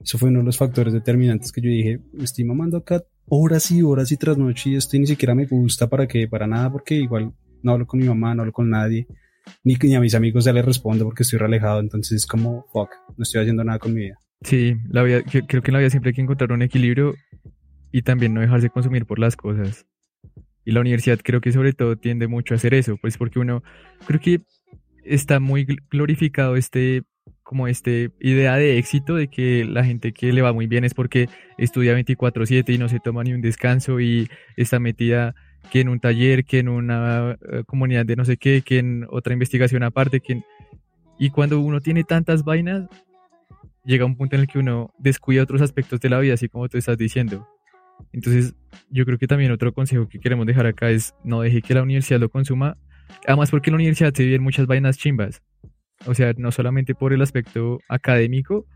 eso 0.00 0.18
fue 0.18 0.28
uno 0.28 0.40
de 0.40 0.44
los 0.44 0.56
factores 0.56 0.92
determinantes 0.92 1.52
que 1.52 1.60
yo 1.60 1.70
dije, 1.70 2.00
me 2.12 2.24
estoy 2.24 2.44
mamando 2.44 2.76
acá 2.78 3.02
horas 3.28 3.70
y 3.70 3.82
horas 3.82 4.12
y 4.12 4.16
tras 4.16 4.38
noche 4.38 4.70
y 4.70 4.76
esto 4.76 4.96
ni 4.98 5.06
siquiera 5.06 5.34
me 5.34 5.46
gusta 5.46 5.88
para 5.88 6.06
que, 6.06 6.28
para 6.28 6.46
nada, 6.46 6.70
porque 6.70 6.94
igual 6.94 7.32
no 7.62 7.72
hablo 7.72 7.86
con 7.86 8.00
mi 8.00 8.06
mamá, 8.06 8.34
no 8.34 8.42
hablo 8.42 8.52
con 8.52 8.70
nadie, 8.70 9.06
ni, 9.64 9.74
ni 9.74 9.94
a 9.94 10.00
mis 10.00 10.14
amigos 10.14 10.44
ya 10.44 10.52
les 10.52 10.64
respondo 10.64 11.04
porque 11.04 11.22
estoy 11.22 11.38
relajado, 11.38 11.80
entonces 11.80 12.22
es 12.22 12.26
como, 12.26 12.66
fuck, 12.72 12.90
no 13.16 13.22
estoy 13.22 13.42
haciendo 13.42 13.64
nada 13.64 13.78
con 13.78 13.94
mi 13.94 14.02
vida. 14.02 14.18
Sí, 14.42 14.76
la 14.88 15.02
vida, 15.02 15.22
creo 15.22 15.62
que 15.62 15.70
en 15.70 15.72
la 15.72 15.78
vida 15.78 15.90
siempre 15.90 16.10
hay 16.10 16.14
que 16.14 16.22
encontrar 16.22 16.52
un 16.52 16.62
equilibrio 16.62 17.14
y 17.90 18.02
también 18.02 18.34
no 18.34 18.40
dejarse 18.40 18.70
consumir 18.70 19.06
por 19.06 19.18
las 19.18 19.36
cosas. 19.36 19.86
Y 20.64 20.72
la 20.72 20.80
universidad 20.80 21.18
creo 21.22 21.40
que 21.40 21.52
sobre 21.52 21.72
todo 21.72 21.96
tiende 21.96 22.26
mucho 22.26 22.54
a 22.54 22.56
hacer 22.56 22.74
eso, 22.74 22.96
pues 23.00 23.16
porque 23.16 23.38
uno, 23.38 23.62
creo 24.06 24.20
que 24.20 24.42
está 25.04 25.40
muy 25.40 25.66
glorificado 25.90 26.56
este, 26.56 27.04
como 27.46 27.68
este 27.68 28.10
idea 28.18 28.56
de 28.56 28.76
éxito 28.76 29.14
de 29.14 29.28
que 29.28 29.64
la 29.64 29.84
gente 29.84 30.12
que 30.12 30.32
le 30.32 30.42
va 30.42 30.52
muy 30.52 30.66
bien 30.66 30.82
es 30.82 30.94
porque 30.94 31.28
estudia 31.56 31.94
24/7 31.94 32.74
y 32.74 32.78
no 32.78 32.88
se 32.88 32.98
toma 32.98 33.22
ni 33.22 33.32
un 33.32 33.40
descanso 33.40 34.00
y 34.00 34.28
está 34.56 34.80
metida 34.80 35.36
que 35.70 35.80
en 35.80 35.88
un 35.88 36.00
taller, 36.00 36.44
que 36.44 36.58
en 36.58 36.68
una 36.68 37.38
eh, 37.52 37.62
comunidad 37.64 38.04
de 38.04 38.16
no 38.16 38.24
sé 38.24 38.36
qué, 38.36 38.62
que 38.62 38.78
en 38.78 39.06
otra 39.10 39.32
investigación 39.32 39.84
aparte, 39.84 40.18
que 40.18 40.42
y 41.20 41.30
cuando 41.30 41.60
uno 41.60 41.80
tiene 41.80 42.02
tantas 42.02 42.42
vainas, 42.42 42.88
llega 43.84 44.04
un 44.04 44.16
punto 44.16 44.34
en 44.34 44.42
el 44.42 44.48
que 44.48 44.58
uno 44.58 44.92
descuida 44.98 45.44
otros 45.44 45.62
aspectos 45.62 46.00
de 46.00 46.10
la 46.10 46.18
vida, 46.18 46.34
así 46.34 46.48
como 46.48 46.68
tú 46.68 46.78
estás 46.78 46.98
diciendo. 46.98 47.46
Entonces, 48.12 48.56
yo 48.90 49.04
creo 49.04 49.18
que 49.18 49.28
también 49.28 49.52
otro 49.52 49.72
consejo 49.72 50.08
que 50.08 50.18
queremos 50.18 50.46
dejar 50.46 50.66
acá 50.66 50.90
es 50.90 51.14
no 51.22 51.42
deje 51.42 51.62
que 51.62 51.74
la 51.74 51.82
universidad 51.82 52.18
lo 52.18 52.28
consuma. 52.28 52.76
Además, 53.24 53.52
porque 53.52 53.70
en 53.70 53.74
la 53.74 53.76
universidad 53.76 54.12
se 54.12 54.24
viven 54.24 54.42
muchas 54.42 54.66
vainas 54.66 54.98
chimbas. 54.98 55.42
O 56.04 56.14
sea, 56.14 56.32
no 56.36 56.52
solamente 56.52 56.94
por 56.94 57.12
el 57.12 57.22
aspecto 57.22 57.80
académico, 57.88 58.66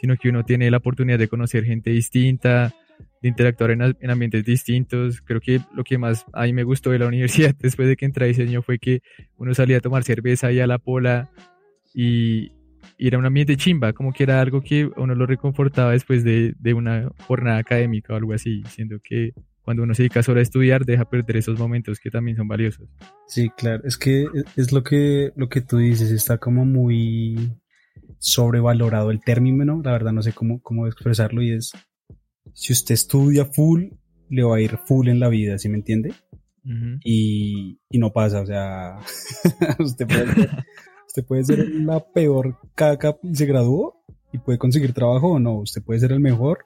sino 0.00 0.16
que 0.16 0.28
uno 0.28 0.44
tiene 0.44 0.70
la 0.70 0.76
oportunidad 0.78 1.18
de 1.18 1.28
conocer 1.28 1.64
gente 1.64 1.90
distinta, 1.90 2.72
de 3.20 3.28
interactuar 3.28 3.72
en, 3.72 4.10
ambientes 4.10 4.44
distintos. 4.44 5.20
Creo 5.22 5.40
que 5.40 5.60
lo 5.74 5.84
que 5.84 5.98
más 5.98 6.24
a 6.32 6.44
mí 6.44 6.52
me 6.52 6.62
gustó 6.62 6.90
de 6.90 7.00
la 7.00 7.06
universidad 7.08 7.54
después 7.58 7.88
de 7.88 7.96
que 7.96 8.04
entré 8.04 8.24
a 8.24 8.28
diseño 8.28 8.62
fue 8.62 8.78
que 8.78 9.00
uno 9.36 9.54
salía 9.54 9.78
a 9.78 9.80
tomar 9.80 10.04
cerveza 10.04 10.52
y 10.52 10.60
a 10.60 10.66
la 10.66 10.78
pola 10.78 11.30
y, 11.94 12.52
y 12.96 13.08
era 13.08 13.18
un 13.18 13.26
ambiente 13.26 13.56
chimba, 13.56 13.92
como 13.92 14.12
que 14.12 14.22
era 14.22 14.40
algo 14.40 14.62
que 14.62 14.88
uno 14.96 15.14
lo 15.14 15.26
reconfortaba 15.26 15.92
después 15.92 16.22
de, 16.24 16.54
de 16.58 16.74
una 16.74 17.10
jornada 17.26 17.58
académica 17.58 18.12
o 18.12 18.16
algo 18.16 18.32
así, 18.32 18.62
siendo 18.68 18.98
que 19.02 19.32
cuando 19.68 19.82
uno 19.82 19.94
se 19.94 20.04
dedica 20.04 20.22
solo 20.22 20.40
a 20.40 20.42
estudiar 20.42 20.86
deja 20.86 21.04
perder 21.04 21.36
esos 21.36 21.58
momentos 21.58 22.00
que 22.00 22.08
también 22.08 22.38
son 22.38 22.48
valiosos. 22.48 22.88
Sí, 23.26 23.50
claro, 23.54 23.82
es 23.84 23.98
que 23.98 24.24
es 24.56 24.72
lo 24.72 24.82
que, 24.82 25.30
lo 25.36 25.50
que 25.50 25.60
tú 25.60 25.76
dices, 25.76 26.10
está 26.10 26.38
como 26.38 26.64
muy 26.64 27.52
sobrevalorado 28.18 29.10
el 29.10 29.20
término, 29.20 29.82
la 29.84 29.92
verdad 29.92 30.12
no 30.12 30.22
sé 30.22 30.32
cómo, 30.32 30.62
cómo 30.62 30.86
expresarlo 30.86 31.42
y 31.42 31.52
es, 31.52 31.72
si 32.54 32.72
usted 32.72 32.94
estudia 32.94 33.44
full, 33.44 33.90
le 34.30 34.42
va 34.42 34.56
a 34.56 34.60
ir 34.62 34.78
full 34.86 35.08
en 35.08 35.20
la 35.20 35.28
vida, 35.28 35.58
¿sí 35.58 35.68
me 35.68 35.76
entiende? 35.76 36.14
y, 37.04 37.78
y, 37.90 37.98
no 37.98 38.10
pasa, 38.10 38.40
o 38.40 38.46
sea, 38.46 38.96
usted 39.78 40.06
puede, 40.06 40.48
Usted 41.08 41.24
puede 41.26 41.44
ser 41.44 41.68
la 41.68 42.00
peor 42.00 42.58
caca 42.74 43.18
y 43.22 43.34
se 43.34 43.44
graduó 43.44 44.02
y 44.32 44.38
puede 44.38 44.58
conseguir 44.58 44.94
trabajo 44.94 45.32
o 45.32 45.38
no. 45.38 45.58
Usted 45.58 45.82
puede 45.82 46.00
ser 46.00 46.12
el 46.12 46.20
mejor 46.20 46.64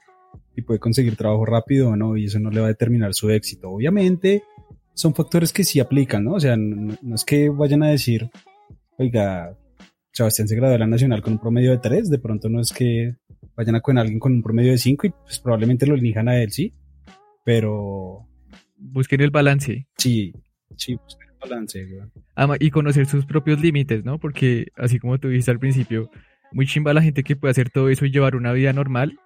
y 0.57 0.63
puede 0.63 0.81
conseguir 0.81 1.17
trabajo 1.17 1.45
rápido 1.45 1.91
o 1.91 1.97
no. 1.97 2.17
Y 2.17 2.27
eso 2.27 2.39
no 2.39 2.51
le 2.51 2.61
va 2.61 2.67
a 2.67 2.71
determinar 2.71 3.15
su 3.15 3.31
éxito. 3.31 3.71
Obviamente 3.71 4.43
son 4.95 5.15
factores 5.15 5.53
que 5.53 5.65
sí 5.65 5.81
aplican, 5.81 6.25
¿no? 6.25 6.35
O 6.35 6.41
sea, 6.41 6.57
no, 6.57 7.15
es 7.15 7.25
que 7.25 7.49
vayan 7.49 7.83
a 7.83 7.89
decir, 7.89 8.31
oiga, 8.99 9.57
Sebastián 10.13 10.49
se 10.49 10.57
graduó 10.57 10.73
de 10.73 10.79
la 10.79 10.87
Nacional 10.87 11.23
con 11.23 11.35
un 11.35 11.39
promedio 11.39 11.71
de 11.71 11.79
3. 11.79 12.11
De 12.11 12.19
pronto 12.19 12.49
no 12.49 12.61
es 12.61 12.73
que 12.73 13.17
vayan 13.57 13.77
a 13.77 13.81
con 13.81 13.99
alguien 13.99 14.19
con 14.19 14.33
un 14.33 14.43
promedio 14.43 14.73
de 14.73 14.79
5 14.79 15.07
y 15.07 15.11
pues 15.11 15.39
probablemente 15.39 15.87
lo 15.87 15.95
elijan 15.95 16.29
a 16.29 16.41
él, 16.41 16.51
sí. 16.51 16.75
Pero... 17.45 18.29
Busquen 18.77 19.21
el 19.21 19.31
balance. 19.31 19.87
Sí, 19.97 20.33
sí, 20.77 20.95
busquen 20.95 21.23
balance, 21.43 21.87
y 22.61 22.71
conocer 22.71 23.07
sus 23.07 23.27
propios 23.27 23.61
límites, 23.61 24.05
¿no? 24.05 24.19
Porque 24.19 24.69
así 24.77 24.99
como 24.99 25.19
tú 25.19 25.29
dijiste 25.29 25.51
al 25.51 25.59
principio, 25.59 26.11
muy 26.53 26.67
chimba 26.67 26.95
la 26.95 27.03
gente 27.03 27.23
que 27.23 27.37
puede 27.37 27.51
hacer 27.51 27.71
todo 27.71 27.89
eso 27.89 28.07
y 28.07 28.11
llevar 28.11 28.37
una 28.37 28.53
vida 28.53 28.73
normal. 28.73 29.19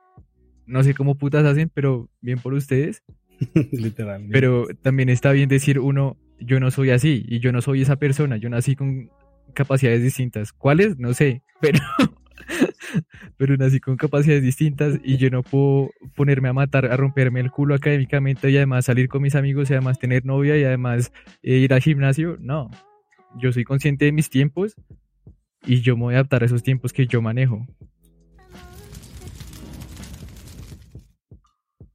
No 0.66 0.82
sé 0.82 0.94
cómo 0.94 1.14
putas 1.14 1.44
hacen, 1.44 1.70
pero 1.72 2.08
bien 2.20 2.38
por 2.38 2.54
ustedes. 2.54 3.02
Literalmente. 3.72 4.32
Pero 4.32 4.66
también 4.82 5.08
está 5.08 5.32
bien 5.32 5.48
decir 5.48 5.78
uno, 5.78 6.16
yo 6.40 6.60
no 6.60 6.70
soy 6.70 6.90
así 6.90 7.24
y 7.28 7.40
yo 7.40 7.52
no 7.52 7.62
soy 7.62 7.82
esa 7.82 7.96
persona, 7.96 8.36
yo 8.36 8.48
nací 8.48 8.76
con 8.76 9.10
capacidades 9.54 10.02
distintas. 10.02 10.52
¿Cuáles? 10.52 10.98
No 10.98 11.14
sé, 11.14 11.42
pero 11.60 11.78
pero 13.36 13.56
nací 13.56 13.80
con 13.80 13.96
capacidades 13.96 14.42
distintas 14.42 15.00
y 15.02 15.16
yo 15.16 15.30
no 15.30 15.42
puedo 15.42 15.90
ponerme 16.14 16.48
a 16.48 16.52
matar, 16.52 16.86
a 16.86 16.96
romperme 16.96 17.40
el 17.40 17.50
culo 17.50 17.74
académicamente 17.74 18.50
y 18.50 18.56
además 18.56 18.84
salir 18.84 19.08
con 19.08 19.22
mis 19.22 19.34
amigos 19.34 19.70
y 19.70 19.74
además 19.74 19.98
tener 19.98 20.24
novia 20.24 20.56
y 20.56 20.64
además 20.64 21.12
eh, 21.42 21.56
ir 21.56 21.74
al 21.74 21.80
gimnasio. 21.80 22.36
No, 22.40 22.70
yo 23.36 23.52
soy 23.52 23.64
consciente 23.64 24.04
de 24.04 24.12
mis 24.12 24.30
tiempos 24.30 24.76
y 25.64 25.80
yo 25.80 25.96
me 25.96 26.04
voy 26.04 26.14
a 26.14 26.18
adaptar 26.18 26.42
a 26.42 26.46
esos 26.46 26.62
tiempos 26.62 26.92
que 26.92 27.06
yo 27.06 27.20
manejo. 27.20 27.66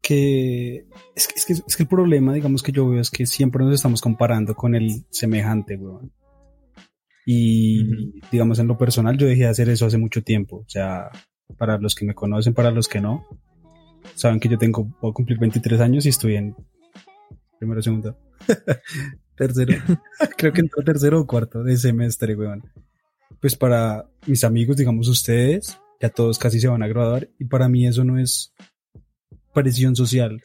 Que 0.01 0.87
es, 1.15 1.27
que 1.27 1.53
es, 1.53 1.75
que 1.75 1.83
el 1.83 1.89
problema, 1.89 2.33
digamos 2.33 2.63
que 2.63 2.71
yo 2.71 2.89
veo 2.89 2.99
es 2.99 3.11
que 3.11 3.25
siempre 3.25 3.63
nos 3.63 3.75
estamos 3.75 4.01
comparando 4.01 4.55
con 4.55 4.75
el 4.75 5.05
semejante, 5.09 5.75
weón. 5.75 6.11
Y 7.25 8.19
digamos 8.31 8.57
en 8.57 8.67
lo 8.67 8.77
personal 8.77 9.15
yo 9.15 9.27
dejé 9.27 9.43
de 9.43 9.49
hacer 9.49 9.69
eso 9.69 9.85
hace 9.85 9.97
mucho 9.97 10.23
tiempo. 10.23 10.57
O 10.57 10.69
sea, 10.69 11.11
para 11.57 11.77
los 11.77 11.93
que 11.93 12.05
me 12.05 12.15
conocen, 12.15 12.53
para 12.53 12.71
los 12.71 12.87
que 12.87 12.99
no, 12.99 13.27
saben 14.15 14.39
que 14.39 14.49
yo 14.49 14.57
tengo, 14.57 14.85
voy 15.01 15.11
a 15.11 15.13
cumplir 15.13 15.37
23 15.37 15.79
años 15.81 16.05
y 16.05 16.09
estoy 16.09 16.35
en 16.35 16.55
primero, 17.59 17.81
segundo, 17.83 18.17
tercero, 19.35 19.75
creo 20.37 20.51
que 20.51 20.61
entró 20.61 20.83
tercero 20.83 21.21
o 21.21 21.27
cuarto 21.27 21.63
de 21.63 21.77
semestre, 21.77 22.35
weón. 22.35 22.63
Pues 23.39 23.55
para 23.55 24.09
mis 24.25 24.43
amigos, 24.43 24.77
digamos 24.77 25.07
ustedes, 25.07 25.79
ya 25.99 26.09
todos 26.09 26.39
casi 26.39 26.59
se 26.59 26.67
van 26.67 26.81
a 26.81 26.87
graduar 26.87 27.29
y 27.37 27.45
para 27.45 27.69
mí 27.69 27.85
eso 27.85 28.03
no 28.03 28.19
es 28.19 28.53
presión 29.53 29.95
social. 29.95 30.41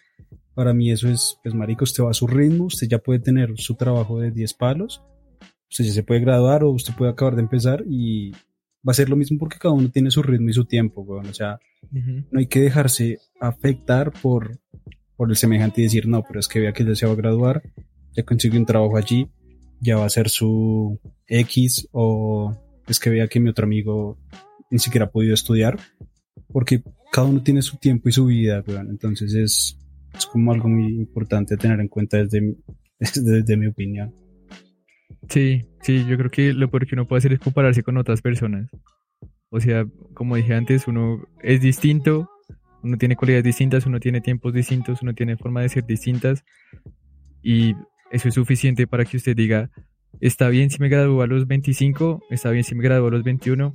Para 0.55 0.73
mí 0.73 0.91
eso 0.91 1.09
es, 1.09 1.39
pues 1.43 1.55
marico, 1.55 1.85
usted 1.85 2.05
va 2.05 2.11
a 2.11 2.15
su 2.15 2.27
ritmo, 2.27 2.65
usted 2.65 2.89
ya 2.89 2.99
puede 2.99 3.21
tener 3.21 3.53
su 3.57 3.75
trabajo 3.75 4.21
de 4.21 4.31
10 4.31 4.55
palos 4.55 5.03
usted 5.71 5.85
ya 5.85 5.93
se 5.93 6.03
puede 6.03 6.21
graduar 6.21 6.65
o 6.65 6.71
usted 6.71 6.95
puede 6.95 7.13
acabar 7.13 7.37
de 7.37 7.43
empezar 7.43 7.85
y 7.89 8.33
va 8.33 8.93
a 8.93 8.95
ser 8.95 9.09
lo 9.09 9.17
mismo 9.17 9.39
porque 9.39 9.59
cada 9.59 9.75
uno 9.75 9.91
tiene 9.91 10.11
su 10.11 10.23
ritmo 10.23 10.51
y 10.51 10.53
su 10.53 10.65
tiempo, 10.65 11.05
O 11.09 11.35
sea, 11.35 11.59
no 11.91 12.39
hay 12.39 12.47
que 12.47 12.61
dejarse 12.61 13.19
afectar 13.41 14.13
por, 14.13 14.61
por 15.17 15.29
el 15.29 15.37
semejante 15.37 15.81
y 15.81 15.85
decir, 15.85 16.07
no, 16.07 16.23
pero 16.23 16.41
es 16.41 16.49
que 16.49 16.61
vea 16.61 16.73
que 16.73 16.85
ya 16.85 16.95
se 16.95 17.07
va 17.07 17.13
a 17.13 17.17
graduar, 17.17 17.63
ya 18.13 18.25
consiguió 18.25 18.61
un 18.61 18.67
trabajo 18.67 18.97
allí, 18.97 19.29
ya 19.81 19.97
va 19.97 20.07
a 20.07 20.11
ser 20.11 20.29
su 20.29 21.01
X 21.27 21.89
o 21.93 22.57
es 22.87 23.01
que 23.01 23.11
vea 23.11 23.29
que 23.29 23.41
mi 23.41 23.51
otro 23.51 23.67
amigo 23.67 24.19
ni 24.71 24.79
siquiera 24.79 25.07
ha 25.07 25.11
podido 25.11 25.35
estudiar, 25.35 25.79
porque 26.53 26.83
cada 27.13 27.27
uno 27.27 27.43
tiene 27.43 27.63
su 27.63 27.77
tiempo 27.77 28.09
y 28.09 28.13
su 28.13 28.27
vida, 28.27 28.63
Entonces 28.67 29.35
es, 29.35 29.79
es 30.15 30.27
como 30.27 30.53
algo 30.53 30.69
muy 30.69 30.87
importante 30.87 31.57
tener 31.57 31.81
en 31.81 31.89
cuenta 31.89 32.17
desde, 32.25 32.57
desde 32.99 33.57
mi 33.57 33.67
opinión. 33.67 34.15
Sí, 35.29 35.67
sí, 35.83 36.05
yo 36.07 36.17
creo 36.17 36.31
que 36.31 36.53
lo 36.53 36.71
peor 36.71 36.87
que 36.87 36.95
uno 36.95 37.07
puede 37.07 37.19
hacer 37.19 37.33
es 37.33 37.41
compararse 37.41 37.83
con 37.83 37.97
otras 37.97 38.23
personas. 38.23 38.71
O 39.51 39.61
sea, 39.61 39.87
como 40.15 40.37
dije 40.37 40.55
antes, 40.55 40.87
uno 40.87 41.27
es 41.43 41.61
distinto, 41.61 42.29
uno 42.83 42.99
tiene 42.99 43.17
cualidades 43.17 43.45
distintas, 43.45 43.87
uno 43.87 44.01
tiene 44.01 44.21
tiempos 44.21 44.53
distintos, 44.53 45.03
uno 45.03 45.15
tiene 45.15 45.37
forma 45.37 45.63
de 45.63 45.69
ser 45.69 45.85
distintas. 45.85 46.45
Y 47.43 47.75
eso 48.11 48.29
es 48.29 48.35
suficiente 48.35 48.87
para 48.87 49.05
que 49.05 49.17
usted 49.17 49.37
diga, 49.37 49.71
está 50.21 50.49
bien 50.49 50.71
si 50.71 50.79
me 50.81 50.89
gradúo 50.89 51.23
a 51.23 51.27
los 51.27 51.47
25, 51.47 52.25
está 52.31 52.51
bien 52.51 52.65
si 52.65 52.75
me 52.75 52.83
gradúo 52.83 53.09
a 53.09 53.11
los 53.11 53.25
21, 53.25 53.75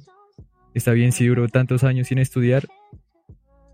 está 0.73 0.91
bien 0.91 1.11
si 1.11 1.27
duró 1.27 1.47
tantos 1.47 1.83
años 1.83 2.07
sin 2.07 2.17
estudiar. 2.17 2.67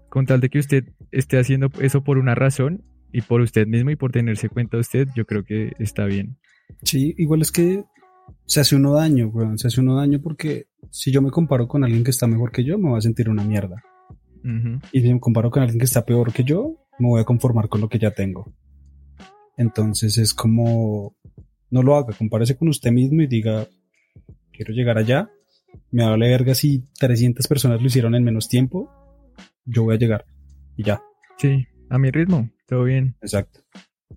Con 0.09 0.25
tal 0.25 0.41
de 0.41 0.49
que 0.49 0.59
usted 0.59 0.85
esté 1.11 1.37
haciendo 1.39 1.69
eso 1.81 2.03
por 2.03 2.17
una 2.17 2.35
razón 2.35 2.83
y 3.11 3.21
por 3.21 3.41
usted 3.41 3.67
mismo 3.67 3.91
y 3.91 3.95
por 3.95 4.11
tenerse 4.11 4.49
cuenta 4.49 4.77
usted, 4.77 5.07
yo 5.15 5.25
creo 5.25 5.43
que 5.43 5.73
está 5.79 6.05
bien. 6.05 6.37
Sí, 6.83 7.13
igual 7.17 7.41
es 7.41 7.51
que 7.51 7.83
se 8.45 8.59
hace 8.59 8.75
uno 8.75 8.93
daño, 8.93 9.27
weón. 9.27 9.57
Se 9.57 9.67
hace 9.67 9.81
uno 9.81 9.95
daño 9.95 10.21
porque 10.21 10.67
si 10.91 11.11
yo 11.11 11.21
me 11.21 11.31
comparo 11.31 11.67
con 11.67 11.83
alguien 11.83 12.03
que 12.03 12.11
está 12.11 12.27
mejor 12.27 12.51
que 12.51 12.63
yo, 12.63 12.77
me 12.77 12.89
voy 12.89 12.97
a 12.97 13.01
sentir 13.01 13.29
una 13.29 13.43
mierda. 13.43 13.83
Y 14.93 15.01
si 15.01 15.13
me 15.13 15.19
comparo 15.19 15.51
con 15.51 15.61
alguien 15.61 15.79
que 15.79 15.85
está 15.85 16.05
peor 16.05 16.31
que 16.31 16.45
yo, 16.45 16.87
me 16.99 17.09
voy 17.09 17.19
a 17.19 17.25
conformar 17.25 17.67
con 17.67 17.81
lo 17.81 17.89
que 17.89 17.99
ya 17.99 18.11
tengo. 18.11 18.53
Entonces 19.57 20.17
es 20.17 20.33
como, 20.33 21.17
no 21.69 21.83
lo 21.83 21.95
haga, 21.95 22.15
compárese 22.17 22.55
con 22.55 22.69
usted 22.69 22.91
mismo 22.91 23.21
y 23.21 23.27
diga, 23.27 23.67
quiero 24.53 24.73
llegar 24.73 24.97
allá, 24.97 25.29
me 25.91 26.05
vale 26.05 26.29
verga 26.29 26.55
si 26.55 26.85
300 26.97 27.45
personas 27.47 27.81
lo 27.81 27.87
hicieron 27.87 28.15
en 28.15 28.23
menos 28.23 28.47
tiempo, 28.47 28.89
yo 29.67 29.83
voy 29.83 29.95
a 29.95 29.99
llegar. 29.99 30.25
Y 30.75 30.83
ya, 30.83 31.01
Sí, 31.37 31.67
a 31.89 31.97
mi 31.99 32.09
ritmo, 32.09 32.49
todo 32.67 32.83
bien. 32.85 33.15
exacto, 33.21 33.59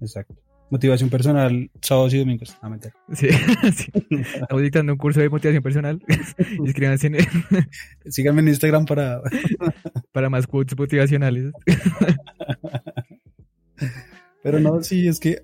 exacto. 0.00 0.34
Motivación 0.70 1.10
personal, 1.10 1.68
sábados 1.82 2.14
y 2.14 2.18
domingos. 2.20 2.56
Ah, 2.62 2.68
mentira. 2.70 2.94
Sí, 3.12 3.28
sí. 3.74 3.90
Estamos 4.10 4.62
dictando 4.62 4.92
un 4.92 4.98
curso 4.98 5.18
de 5.20 5.28
motivación 5.28 5.62
personal. 5.64 6.00
Inscríbanse 6.64 7.08
en- 7.08 7.16
Síganme 8.12 8.40
en 8.42 8.48
Instagram 8.48 8.84
para... 8.86 9.20
para 10.12 10.30
más 10.30 10.46
quotes 10.46 10.78
motivacionales. 10.78 11.52
Pero 14.42 14.60
no, 14.60 14.82
sí, 14.82 15.08
es 15.08 15.18
que... 15.20 15.42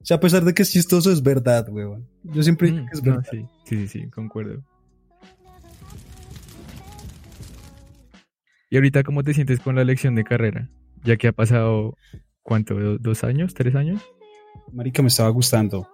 O 0.00 0.06
sea, 0.06 0.18
a 0.18 0.20
pesar 0.20 0.44
de 0.44 0.52
que 0.54 0.62
es 0.62 0.70
chistoso, 0.70 1.10
es 1.10 1.22
verdad, 1.22 1.66
weón. 1.70 2.06
Yo 2.22 2.42
siempre 2.42 2.70
digo 2.70 2.82
Mm, 2.84 2.86
que 2.86 2.92
es 2.94 3.02
verdad. 3.02 3.24
sí, 3.30 3.46
sí, 3.64 3.88
sí, 3.88 4.10
concuerdo. 4.10 4.62
¿Y 8.74 8.76
ahorita 8.76 9.04
cómo 9.04 9.22
te 9.22 9.34
sientes 9.34 9.60
con 9.60 9.76
la 9.76 9.82
elección 9.82 10.16
de 10.16 10.24
carrera? 10.24 10.68
Ya 11.04 11.16
que 11.16 11.28
ha 11.28 11.32
pasado, 11.32 11.96
¿cuánto? 12.42 12.74
¿Do- 12.74 12.98
¿Dos 12.98 13.22
años? 13.22 13.54
¿Tres 13.54 13.76
años? 13.76 14.02
Marica, 14.72 15.00
me 15.00 15.06
estaba 15.06 15.28
gustando. 15.28 15.88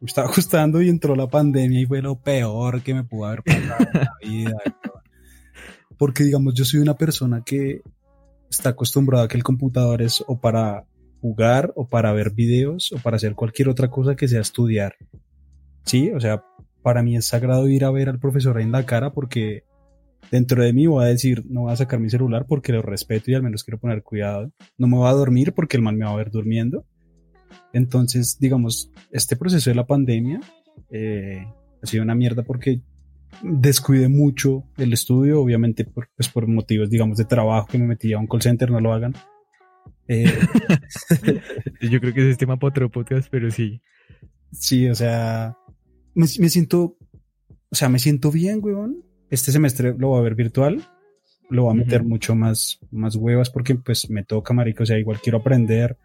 Me 0.00 0.06
estaba 0.06 0.28
gustando 0.36 0.80
y 0.80 0.88
entró 0.88 1.16
la 1.16 1.26
pandemia 1.26 1.80
y 1.80 1.84
fue 1.84 2.00
lo 2.00 2.14
peor 2.14 2.80
que 2.82 2.94
me 2.94 3.02
pudo 3.02 3.24
haber 3.24 3.42
pasado 3.42 3.88
en 3.92 4.00
la 4.00 4.12
vida. 4.22 4.56
Porque, 5.98 6.22
digamos, 6.22 6.54
yo 6.54 6.64
soy 6.64 6.78
una 6.78 6.94
persona 6.94 7.42
que 7.44 7.82
está 8.48 8.68
acostumbrada 8.68 9.24
a 9.24 9.28
que 9.28 9.36
el 9.36 9.42
computador 9.42 10.00
es 10.00 10.22
o 10.28 10.40
para 10.40 10.84
jugar 11.20 11.72
o 11.74 11.88
para 11.88 12.12
ver 12.12 12.30
videos 12.30 12.92
o 12.92 12.98
para 12.98 13.16
hacer 13.16 13.34
cualquier 13.34 13.68
otra 13.68 13.90
cosa 13.90 14.14
que 14.14 14.28
sea 14.28 14.42
estudiar. 14.42 14.94
Sí, 15.84 16.12
o 16.12 16.20
sea, 16.20 16.44
para 16.84 17.02
mí 17.02 17.16
es 17.16 17.24
sagrado 17.24 17.66
ir 17.66 17.84
a 17.84 17.90
ver 17.90 18.08
al 18.10 18.20
profesor 18.20 18.60
en 18.60 18.70
la 18.70 18.86
cara 18.86 19.12
porque 19.12 19.64
dentro 20.30 20.62
de 20.62 20.72
mí 20.72 20.86
voy 20.86 21.04
a 21.04 21.08
decir, 21.08 21.44
no 21.46 21.62
voy 21.62 21.72
a 21.72 21.76
sacar 21.76 22.00
mi 22.00 22.10
celular 22.10 22.46
porque 22.46 22.72
lo 22.72 22.82
respeto 22.82 23.30
y 23.30 23.34
al 23.34 23.42
menos 23.42 23.64
quiero 23.64 23.78
poner 23.78 24.02
cuidado. 24.02 24.52
No 24.78 24.86
me 24.86 24.96
voy 24.96 25.08
a 25.08 25.12
dormir 25.12 25.52
porque 25.52 25.76
el 25.76 25.82
man 25.82 25.96
me 25.96 26.04
va 26.04 26.12
a 26.12 26.16
ver 26.16 26.30
durmiendo. 26.30 26.84
Entonces, 27.72 28.38
digamos, 28.38 28.90
este 29.10 29.36
proceso 29.36 29.70
de 29.70 29.76
la 29.76 29.86
pandemia 29.86 30.40
eh, 30.90 31.46
ha 31.82 31.86
sido 31.86 32.02
una 32.02 32.14
mierda 32.14 32.42
porque 32.42 32.82
descuidé 33.42 34.08
mucho 34.08 34.64
el 34.76 34.92
estudio, 34.92 35.40
obviamente 35.40 35.84
por, 35.84 36.08
pues 36.16 36.28
por 36.28 36.46
motivos, 36.46 36.90
digamos, 36.90 37.18
de 37.18 37.24
trabajo 37.24 37.66
que 37.68 37.78
me 37.78 37.86
metí 37.86 38.12
a 38.12 38.18
un 38.18 38.26
call 38.26 38.42
center, 38.42 38.70
no 38.70 38.80
lo 38.80 38.92
hagan. 38.92 39.14
Eh, 40.06 40.24
Yo 41.80 42.00
creo 42.00 42.14
que 42.14 42.20
ese 42.20 42.30
es 42.30 42.38
tema 42.38 42.58
para 42.58 42.70
otro 42.70 42.90
podcast, 42.90 43.28
pero 43.30 43.50
sí. 43.50 43.80
sí, 44.52 44.88
o 44.88 44.94
sea, 44.94 45.56
me, 46.14 46.26
me 46.38 46.48
siento, 46.48 46.96
o 47.70 47.74
sea, 47.74 47.88
me 47.88 47.98
siento 47.98 48.30
bien, 48.30 48.60
weón. 48.62 49.04
Este 49.34 49.50
semestre 49.50 49.96
lo 49.98 50.10
voy 50.10 50.20
a 50.20 50.22
ver 50.22 50.36
virtual, 50.36 50.80
lo 51.50 51.64
voy 51.64 51.72
a 51.72 51.74
meter 51.74 52.02
Ujú. 52.02 52.08
mucho 52.08 52.36
más, 52.36 52.78
más 52.92 53.16
huevas 53.16 53.50
porque 53.50 53.74
pues 53.74 54.08
me 54.08 54.22
toca, 54.22 54.54
marico, 54.54 54.84
o 54.84 54.86
sea, 54.86 54.96
igual 54.96 55.18
quiero 55.20 55.38
aprender 55.38 55.98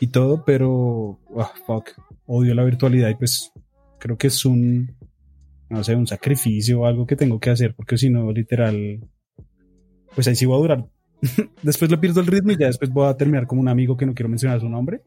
y 0.00 0.08
todo, 0.08 0.44
pero, 0.44 1.18
ah, 1.38 1.50
fuck, 1.66 1.92
odio 2.26 2.54
la 2.54 2.64
virtualidad 2.64 3.08
y 3.08 3.14
pues 3.14 3.50
creo 3.98 4.18
que 4.18 4.26
es 4.26 4.44
un, 4.44 4.94
no 5.70 5.82
sé, 5.82 5.96
un 5.96 6.06
sacrificio 6.06 6.80
o 6.80 6.84
algo 6.86 7.06
que 7.06 7.16
tengo 7.16 7.40
que 7.40 7.48
hacer 7.48 7.74
porque 7.74 7.96
si 7.96 8.10
no, 8.10 8.30
literal, 8.32 9.00
pues 10.14 10.28
ahí 10.28 10.36
sí 10.36 10.44
voy 10.44 10.58
a 10.58 10.60
durar. 10.60 10.86
después 11.62 11.90
le 11.90 11.96
pierdo 11.96 12.20
el 12.20 12.26
ritmo 12.26 12.52
y 12.52 12.58
ya 12.58 12.66
después 12.66 12.90
voy 12.90 13.08
a 13.08 13.16
terminar 13.16 13.46
como 13.46 13.62
un 13.62 13.68
amigo 13.68 13.96
que 13.96 14.04
no 14.04 14.12
quiero 14.12 14.28
mencionar 14.28 14.60
su 14.60 14.68
nombre. 14.68 15.00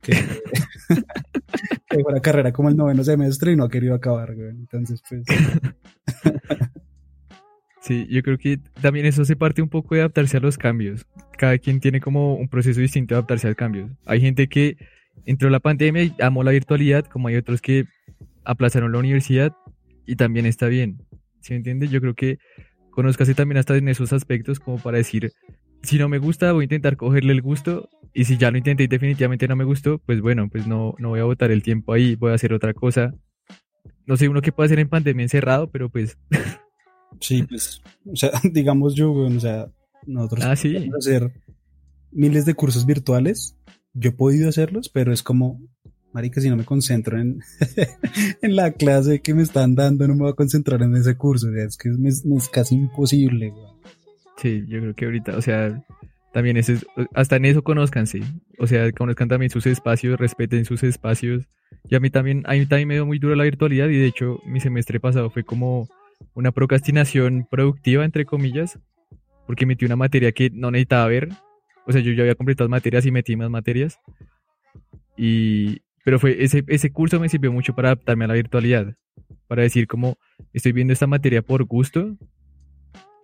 Que, 0.00 0.12
que 1.90 1.96
dejó 1.96 2.12
la 2.12 2.20
carrera 2.20 2.52
como 2.52 2.68
el 2.68 2.76
noveno 2.76 3.02
semestre 3.02 3.50
y 3.50 3.56
no 3.56 3.64
ha 3.64 3.68
querido 3.68 3.96
acabar, 3.96 4.36
güey. 4.36 4.50
Entonces, 4.50 5.02
pues, 5.08 5.24
Sí, 7.88 8.06
yo 8.10 8.22
creo 8.22 8.36
que 8.36 8.58
también 8.82 9.06
eso 9.06 9.24
se 9.24 9.34
parte 9.34 9.62
un 9.62 9.70
poco 9.70 9.94
de 9.94 10.02
adaptarse 10.02 10.36
a 10.36 10.40
los 10.40 10.58
cambios. 10.58 11.06
Cada 11.38 11.56
quien 11.56 11.80
tiene 11.80 12.02
como 12.02 12.34
un 12.34 12.46
proceso 12.46 12.82
distinto 12.82 13.14
de 13.14 13.20
adaptarse 13.20 13.48
a 13.48 13.54
cambios. 13.54 13.90
Hay 14.04 14.20
gente 14.20 14.46
que 14.46 14.76
entró 15.24 15.48
la 15.48 15.58
pandemia 15.58 16.02
y 16.02 16.14
amó 16.20 16.44
la 16.44 16.50
virtualidad, 16.50 17.06
como 17.06 17.28
hay 17.28 17.36
otros 17.36 17.62
que 17.62 17.86
aplazaron 18.44 18.92
la 18.92 18.98
universidad 18.98 19.54
y 20.04 20.16
también 20.16 20.44
está 20.44 20.66
bien. 20.66 20.98
¿Sí 21.40 21.54
me 21.54 21.56
entiendes? 21.56 21.90
Yo 21.90 22.02
creo 22.02 22.12
que 22.12 22.36
conozcase 22.90 23.34
también 23.34 23.56
hasta 23.56 23.74
en 23.74 23.88
esos 23.88 24.12
aspectos 24.12 24.60
como 24.60 24.76
para 24.76 24.98
decir, 24.98 25.32
si 25.82 25.96
no 25.96 26.10
me 26.10 26.18
gusta, 26.18 26.52
voy 26.52 26.64
a 26.64 26.64
intentar 26.64 26.98
cogerle 26.98 27.32
el 27.32 27.40
gusto 27.40 27.88
y 28.12 28.24
si 28.24 28.36
ya 28.36 28.50
lo 28.50 28.58
intenté 28.58 28.82
y 28.82 28.88
definitivamente 28.88 29.48
no 29.48 29.56
me 29.56 29.64
gustó, 29.64 29.96
pues 29.96 30.20
bueno, 30.20 30.50
pues 30.50 30.66
no, 30.66 30.94
no 30.98 31.08
voy 31.08 31.20
a 31.20 31.24
botar 31.24 31.50
el 31.52 31.62
tiempo 31.62 31.94
ahí, 31.94 32.16
voy 32.16 32.32
a 32.32 32.34
hacer 32.34 32.52
otra 32.52 32.74
cosa. 32.74 33.14
No 34.04 34.18
sé 34.18 34.28
uno 34.28 34.42
qué 34.42 34.52
puede 34.52 34.66
hacer 34.66 34.78
en 34.78 34.90
pandemia 34.90 35.22
encerrado, 35.22 35.70
pero 35.70 35.88
pues 35.88 36.18
sí, 37.20 37.42
pues, 37.42 37.80
o 38.06 38.16
sea, 38.16 38.30
digamos 38.52 38.94
yo, 38.94 39.12
güey, 39.12 39.36
o 39.36 39.40
sea, 39.40 39.70
nosotros 40.06 40.44
Ah, 40.44 40.56
sí. 40.56 40.72
podemos 40.74 40.96
hacer 41.06 41.32
miles 42.12 42.44
de 42.46 42.54
cursos 42.54 42.86
virtuales. 42.86 43.56
Yo 43.94 44.10
he 44.10 44.12
podido 44.12 44.48
hacerlos, 44.48 44.88
pero 44.88 45.12
es 45.12 45.22
como, 45.22 45.60
marica, 46.12 46.40
si 46.40 46.48
no 46.48 46.56
me 46.56 46.64
concentro 46.64 47.18
en, 47.20 47.40
en 48.42 48.56
la 48.56 48.72
clase 48.72 49.20
que 49.20 49.34
me 49.34 49.42
están 49.42 49.74
dando, 49.74 50.06
no 50.06 50.14
me 50.14 50.22
voy 50.22 50.30
a 50.30 50.34
concentrar 50.34 50.82
en 50.82 50.94
ese 50.96 51.16
curso. 51.16 51.48
O 51.48 51.52
sea, 51.52 51.64
es 51.64 51.76
que 51.76 51.88
es, 51.90 52.24
es- 52.24 52.48
casi 52.48 52.74
imposible, 52.76 53.50
güey. 53.50 53.66
Sí, 54.36 54.62
yo 54.68 54.78
creo 54.80 54.94
que 54.94 55.04
ahorita, 55.06 55.36
o 55.36 55.42
sea, 55.42 55.84
también 56.32 56.56
es- 56.56 56.86
hasta 57.14 57.36
en 57.36 57.46
eso 57.46 57.62
conózcanse, 57.64 58.20
o 58.58 58.66
sea, 58.66 58.90
conozcan 58.92 59.28
también 59.28 59.50
sus 59.50 59.66
espacios, 59.66 60.18
respeten 60.20 60.64
sus 60.64 60.82
espacios. 60.84 61.44
Y 61.90 61.96
a 61.96 62.00
mí 62.00 62.08
también, 62.10 62.44
a 62.46 62.52
mí 62.52 62.64
también 62.66 62.88
me 62.88 62.94
dio 62.94 63.06
muy 63.06 63.18
duro 63.18 63.34
la 63.34 63.44
virtualidad 63.44 63.88
y 63.88 63.96
de 63.96 64.06
hecho 64.06 64.38
mi 64.46 64.60
semestre 64.60 65.00
pasado 65.00 65.30
fue 65.30 65.42
como 65.42 65.88
una 66.34 66.52
procrastinación 66.52 67.46
productiva, 67.50 68.04
entre 68.04 68.24
comillas, 68.24 68.78
porque 69.46 69.66
metí 69.66 69.84
una 69.84 69.96
materia 69.96 70.32
que 70.32 70.50
no 70.50 70.70
necesitaba 70.70 71.06
ver, 71.06 71.28
o 71.86 71.92
sea, 71.92 72.00
yo 72.00 72.12
ya 72.12 72.22
había 72.22 72.34
completado 72.34 72.68
materias 72.68 73.06
y 73.06 73.10
metí 73.10 73.36
más 73.36 73.50
materias. 73.50 73.98
Y, 75.16 75.80
pero 76.04 76.18
fue, 76.18 76.42
ese, 76.44 76.64
ese 76.68 76.92
curso 76.92 77.18
me 77.18 77.28
sirvió 77.28 77.52
mucho 77.52 77.74
para 77.74 77.88
adaptarme 77.88 78.24
a 78.24 78.28
la 78.28 78.34
virtualidad, 78.34 78.94
para 79.46 79.62
decir 79.62 79.86
como, 79.86 80.16
estoy 80.52 80.72
viendo 80.72 80.92
esta 80.92 81.06
materia 81.06 81.42
por 81.42 81.64
gusto, 81.64 82.16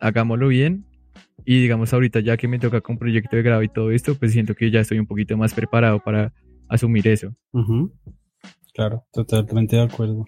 hagámoslo 0.01 0.49
bien 0.49 0.87
y 1.45 1.61
digamos 1.61 1.93
ahorita 1.93 2.21
ya 2.21 2.37
que 2.37 2.49
me 2.49 2.59
toca 2.59 2.81
con 2.81 2.99
proyecto 2.99 3.37
de 3.37 3.43
grado 3.43 3.63
y 3.63 3.69
todo 3.69 3.91
esto, 3.91 4.15
pues 4.15 4.33
siento 4.33 4.55
que 4.55 4.71
ya 4.71 4.81
estoy 4.81 4.99
un 4.99 5.07
poquito 5.07 5.37
más 5.37 5.55
preparado 5.55 6.01
para 6.01 6.33
asumir 6.69 7.07
eso. 7.09 7.35
Ujú. 7.53 7.93
Claro, 8.73 9.05
totalmente 9.13 9.77
de 9.77 9.83
acuerdo. 9.83 10.27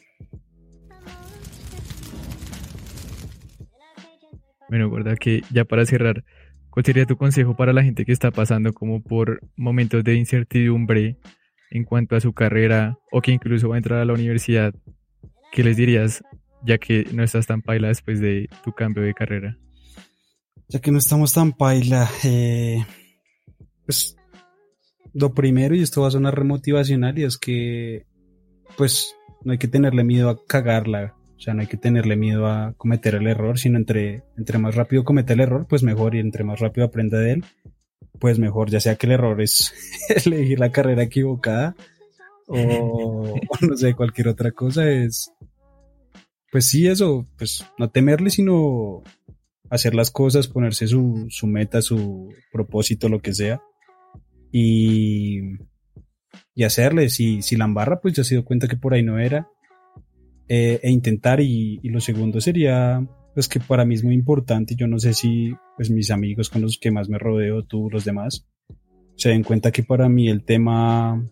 Bueno, 4.69 4.91
verdad 4.91 5.17
que 5.19 5.43
ya 5.53 5.65
para 5.65 5.87
cerrar, 5.87 6.25
¿cuál 6.71 6.85
sería 6.85 7.07
tu 7.07 7.17
consejo 7.17 7.57
para 7.57 7.73
la 7.73 7.83
gente 7.83 8.05
que 8.05 8.13
está 8.13 8.31
pasando 8.31 8.73
como 8.73 9.03
por 9.03 9.41
momentos 9.57 10.03
de 10.03 10.15
incertidumbre 10.15 11.19
en 11.71 11.85
cuanto 11.85 12.17
a 12.17 12.21
su 12.21 12.33
carrera 12.33 12.99
o 13.13 13.21
que 13.21 13.33
incluso 13.33 13.69
va 13.69 13.77
a 13.77 13.79
entrar 13.79 14.01
a 14.01 14.05
la 14.05 14.13
universidad? 14.13 14.75
¿Qué 15.53 15.63
les 15.63 15.77
dirías 15.77 16.23
ya 16.65 16.79
que 16.79 17.07
no 17.13 17.23
estás 17.23 17.47
tan 17.47 17.63
paila 17.63 17.89
después 17.89 18.21
de 18.21 18.49
tu 18.65 18.73
cambio 18.73 19.03
de 19.03 19.15
carrera? 19.15 19.57
Ya 20.69 20.81
que 20.81 20.91
no 20.91 20.99
estamos 20.99 21.33
tan 21.33 21.53
paila, 21.53 22.11
eh, 22.25 22.85
pues 23.85 24.17
lo 25.15 25.33
primero, 25.33 25.77
y 25.77 25.83
esto 25.83 26.03
va 26.03 26.09
a 26.09 26.11
sonar 26.11 26.35
remotivacional, 26.35 27.19
y 27.19 27.25
es 27.25 27.39
que 27.39 28.05
pues 28.77 29.15
no 29.45 29.53
hay 29.53 29.59
que 29.59 29.69
tenerle 29.69 30.03
miedo 30.03 30.29
a 30.29 30.45
cagarla, 30.47 31.15
o 31.37 31.41
sea, 31.41 31.55
no 31.55 31.61
hay 31.61 31.67
que 31.67 31.77
tenerle 31.77 32.17
miedo 32.17 32.47
a 32.47 32.75
cometer 32.77 33.15
el 33.15 33.27
error, 33.27 33.59
sino 33.59 33.77
entre, 33.79 34.23
entre 34.37 34.59
más 34.59 34.75
rápido 34.75 35.05
comete 35.05 35.35
el 35.35 35.41
error, 35.41 35.67
pues 35.69 35.83
mejor, 35.83 36.15
y 36.15 36.21
entre 36.21 36.45
más 36.45 36.61
rápido 36.61 36.87
aprenda 36.87 37.19
de 37.19 37.33
él, 37.33 37.45
pues 38.19 38.39
mejor, 38.39 38.71
ya 38.71 38.81
sea 38.81 38.97
que 38.97 39.07
el 39.07 39.13
error 39.13 39.41
es 39.41 39.75
elegir 40.27 40.59
la 40.59 40.73
carrera 40.73 41.03
equivocada 41.03 41.77
o, 42.47 43.35
o 43.35 43.67
no 43.67 43.77
sé, 43.77 43.95
cualquier 43.95 44.29
otra 44.29 44.53
cosa, 44.53 44.91
es 44.91 45.33
pues 46.57 46.69
sí, 46.69 46.87
eso, 46.87 47.27
pues 47.37 47.67
no 47.79 47.91
temerle, 47.91 48.31
sino 48.31 49.03
hacer 49.69 49.95
las 49.95 50.11
cosas, 50.11 50.49
ponerse 50.49 50.87
su, 50.87 51.27
su 51.29 51.47
meta, 51.47 51.83
su 51.83 52.33
propósito, 52.53 53.09
lo 53.09 53.21
que 53.21 53.35
sea, 53.35 53.61
y, 54.51 55.41
y 56.55 56.65
hacerle. 56.65 57.11
Si, 57.11 57.43
si 57.43 57.57
la 57.57 57.67
embarra, 57.67 58.01
pues 58.01 58.15
ya 58.15 58.25
se 58.25 58.37
dio 58.37 58.45
cuenta 58.45 58.69
que 58.69 58.77
por 58.77 58.95
ahí 58.95 59.03
no 59.03 59.19
era, 59.19 59.51
eh, 60.49 60.81
e 60.83 60.91
intentar. 60.91 61.41
Y, 61.41 61.81
y 61.83 61.89
lo 61.89 62.01
segundo 62.01 62.41
sería, 62.41 63.07
pues 63.35 63.49
que 63.49 63.61
para 63.61 63.85
mí 63.85 63.95
es 63.95 64.05
muy 64.05 64.15
importante, 64.15 64.75
yo 64.77 64.87
no 64.87 64.99
sé 64.99 65.13
si 65.13 65.53
pues 65.77 65.91
mis 65.91 66.11
amigos 66.11 66.49
con 66.49 66.63
los 66.63 66.79
que 66.79 66.91
más 66.91 67.09
me 67.09 67.19
rodeo, 67.19 67.63
tú, 67.65 67.89
los 67.91 68.05
demás, 68.05 68.47
se 69.17 69.31
den 69.31 69.43
cuenta 69.43 69.71
que 69.71 69.83
para 69.83 70.09
mí 70.09 70.29
el 70.29 70.45
tema 70.45 71.23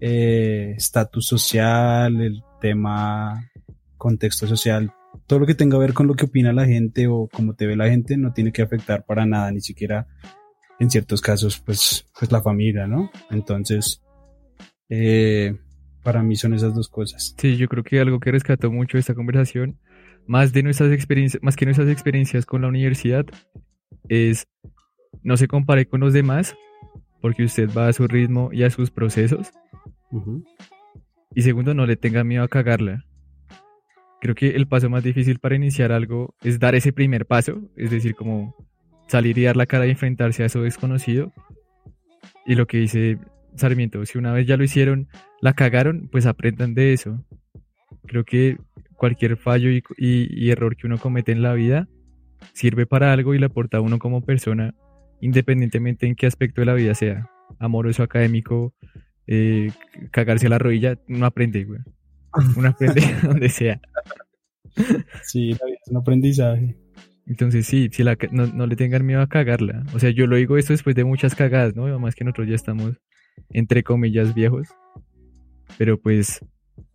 eh, 0.00 0.74
estatus 0.76 1.26
social, 1.26 2.20
el 2.20 2.42
tema 2.60 3.50
contexto 3.96 4.46
social, 4.46 4.92
todo 5.26 5.40
lo 5.40 5.46
que 5.46 5.54
tenga 5.54 5.76
que 5.76 5.80
ver 5.80 5.94
con 5.94 6.06
lo 6.06 6.14
que 6.14 6.26
opina 6.26 6.52
la 6.52 6.66
gente 6.66 7.06
o 7.08 7.28
cómo 7.32 7.54
te 7.54 7.66
ve 7.66 7.76
la 7.76 7.88
gente 7.88 8.16
no 8.16 8.32
tiene 8.32 8.52
que 8.52 8.62
afectar 8.62 9.04
para 9.04 9.26
nada, 9.26 9.50
ni 9.50 9.60
siquiera 9.60 10.06
en 10.78 10.90
ciertos 10.90 11.20
casos, 11.20 11.60
pues, 11.64 12.06
pues 12.18 12.30
la 12.30 12.40
familia, 12.40 12.86
¿no? 12.86 13.10
Entonces, 13.30 14.02
eh, 14.88 15.56
para 16.02 16.22
mí 16.22 16.36
son 16.36 16.54
esas 16.54 16.74
dos 16.74 16.88
cosas. 16.88 17.34
Sí, 17.38 17.56
yo 17.56 17.68
creo 17.68 17.84
que 17.84 18.00
algo 18.00 18.20
que 18.20 18.32
rescató 18.32 18.70
mucho 18.70 18.98
esta 18.98 19.14
conversación, 19.14 19.78
más 20.26 20.52
de 20.52 20.62
nuestras 20.62 20.92
experiencias, 20.92 21.42
más 21.42 21.56
que 21.56 21.64
nuestras 21.64 21.88
experiencias 21.88 22.46
con 22.46 22.62
la 22.62 22.68
universidad, 22.68 23.26
es 24.08 24.46
no 25.22 25.36
se 25.36 25.48
compare 25.48 25.86
con 25.86 26.00
los 26.00 26.12
demás, 26.12 26.56
porque 27.20 27.44
usted 27.44 27.68
va 27.76 27.88
a 27.88 27.92
su 27.92 28.06
ritmo 28.06 28.50
y 28.52 28.62
a 28.62 28.70
sus 28.70 28.90
procesos. 28.90 29.50
Y 31.34 31.42
segundo, 31.42 31.74
no 31.74 31.86
le 31.86 31.96
tenga 31.96 32.24
miedo 32.24 32.44
a 32.44 32.48
cagarla. 32.48 33.04
Creo 34.20 34.34
que 34.34 34.50
el 34.50 34.66
paso 34.66 34.90
más 34.90 35.04
difícil 35.04 35.38
para 35.38 35.56
iniciar 35.56 35.92
algo 35.92 36.34
es 36.42 36.58
dar 36.58 36.74
ese 36.74 36.92
primer 36.92 37.26
paso, 37.26 37.60
es 37.76 37.90
decir, 37.90 38.14
como 38.14 38.54
salir 39.06 39.38
y 39.38 39.44
dar 39.44 39.56
la 39.56 39.66
cara 39.66 39.86
y 39.86 39.90
enfrentarse 39.90 40.42
a 40.42 40.46
eso 40.46 40.62
desconocido. 40.62 41.32
Y 42.44 42.54
lo 42.54 42.66
que 42.66 42.78
dice 42.78 43.18
Sarmiento, 43.56 44.04
si 44.06 44.18
una 44.18 44.32
vez 44.32 44.46
ya 44.46 44.56
lo 44.56 44.64
hicieron, 44.64 45.08
la 45.40 45.54
cagaron, 45.54 46.08
pues 46.10 46.26
aprendan 46.26 46.74
de 46.74 46.92
eso. 46.92 47.24
Creo 48.06 48.24
que 48.24 48.58
cualquier 48.94 49.36
fallo 49.36 49.70
y, 49.70 50.50
error 50.50 50.76
que 50.76 50.86
uno 50.86 50.98
comete 50.98 51.32
en 51.32 51.42
la 51.42 51.54
vida 51.54 51.88
sirve 52.52 52.86
para 52.86 53.12
algo 53.12 53.34
y 53.34 53.38
le 53.38 53.46
aporta 53.46 53.78
a 53.78 53.80
uno 53.80 53.98
como 53.98 54.24
persona, 54.24 54.74
independientemente 55.20 56.06
en 56.06 56.14
qué 56.14 56.26
aspecto 56.26 56.60
de 56.60 56.66
la 56.66 56.74
vida 56.74 56.94
sea. 56.94 57.30
Amoroso, 57.58 58.02
académico, 58.02 58.74
eh, 59.26 59.70
cagarse 60.10 60.46
a 60.46 60.50
la 60.50 60.58
rodilla, 60.58 60.98
uno 61.08 61.26
aprende, 61.26 61.64
güey. 61.64 61.80
Uno 62.56 62.68
aprende 62.70 63.00
donde 63.22 63.48
sea. 63.48 63.80
Sí, 65.22 65.50
es 65.50 65.88
un 65.88 65.96
aprendizaje. 65.96 66.76
Entonces 67.26 67.66
sí, 67.66 67.90
si 67.92 68.02
la, 68.02 68.16
no, 68.30 68.66
le 68.66 68.76
tengan 68.76 69.04
miedo 69.04 69.20
a 69.20 69.28
cagarla. 69.28 69.84
O 69.94 69.98
sea, 69.98 70.10
yo 70.10 70.26
lo 70.26 70.36
digo 70.36 70.56
esto 70.56 70.72
después 70.72 70.96
de 70.96 71.04
muchas 71.04 71.34
cagadas, 71.34 71.76
¿no? 71.76 71.98
Más 71.98 72.14
que 72.14 72.24
nosotros 72.24 72.48
ya 72.48 72.54
estamos, 72.54 72.96
entre 73.50 73.82
comillas, 73.82 74.34
viejos. 74.34 74.68
Pero 75.76 76.00
pues, 76.00 76.44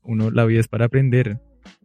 uno, 0.01 0.31
la 0.31 0.45
vida 0.45 0.59
es 0.59 0.67
para 0.67 0.85
aprender. 0.85 1.39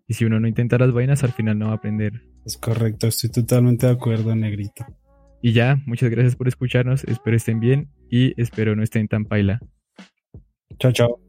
Y 0.07 0.15
si 0.15 0.25
uno 0.25 0.41
no 0.41 0.49
intenta 0.49 0.79
las 0.79 0.93
vainas, 0.93 1.23
al 1.25 1.33
final 1.33 1.59
no 1.59 1.67
va 1.67 1.73
a 1.73 1.77
aprender. 1.77 2.23
Es 2.47 2.57
correcto, 2.57 3.09
estoy 3.09 3.31
totalmente 3.31 3.87
de 3.87 3.93
acuerdo, 3.93 4.35
negrito. 4.35 4.87
Y 5.43 5.53
ya, 5.53 5.77
muchas 5.87 6.11
gracias 6.11 6.35
por 6.35 6.49
escucharnos. 6.49 7.05
Espero 7.05 7.37
estén 7.37 7.61
bien 7.61 7.91
y 8.11 8.41
espero 8.41 8.75
no 8.75 8.83
estén 8.83 9.07
tan 9.07 9.25
paila. 9.25 9.61
Chao, 10.79 10.93
chao. 10.93 11.21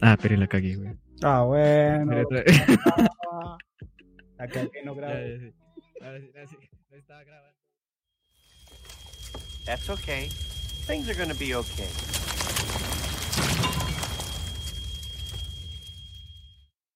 Ah, 0.00 0.16
pero 0.20 0.36
la 0.36 0.46
cagué, 0.46 0.76
güey. 0.76 0.90
Ah, 1.22 1.42
bueno. 1.42 2.12
la 4.38 4.48
cagué, 4.48 4.84
no 4.84 4.94
grabé. 4.94 5.54
That's 9.64 9.90
okay. 9.90 10.28
Things 10.88 11.06
are 11.10 11.14
gonna 11.14 11.34
be 11.34 11.54
okay. 11.54 11.90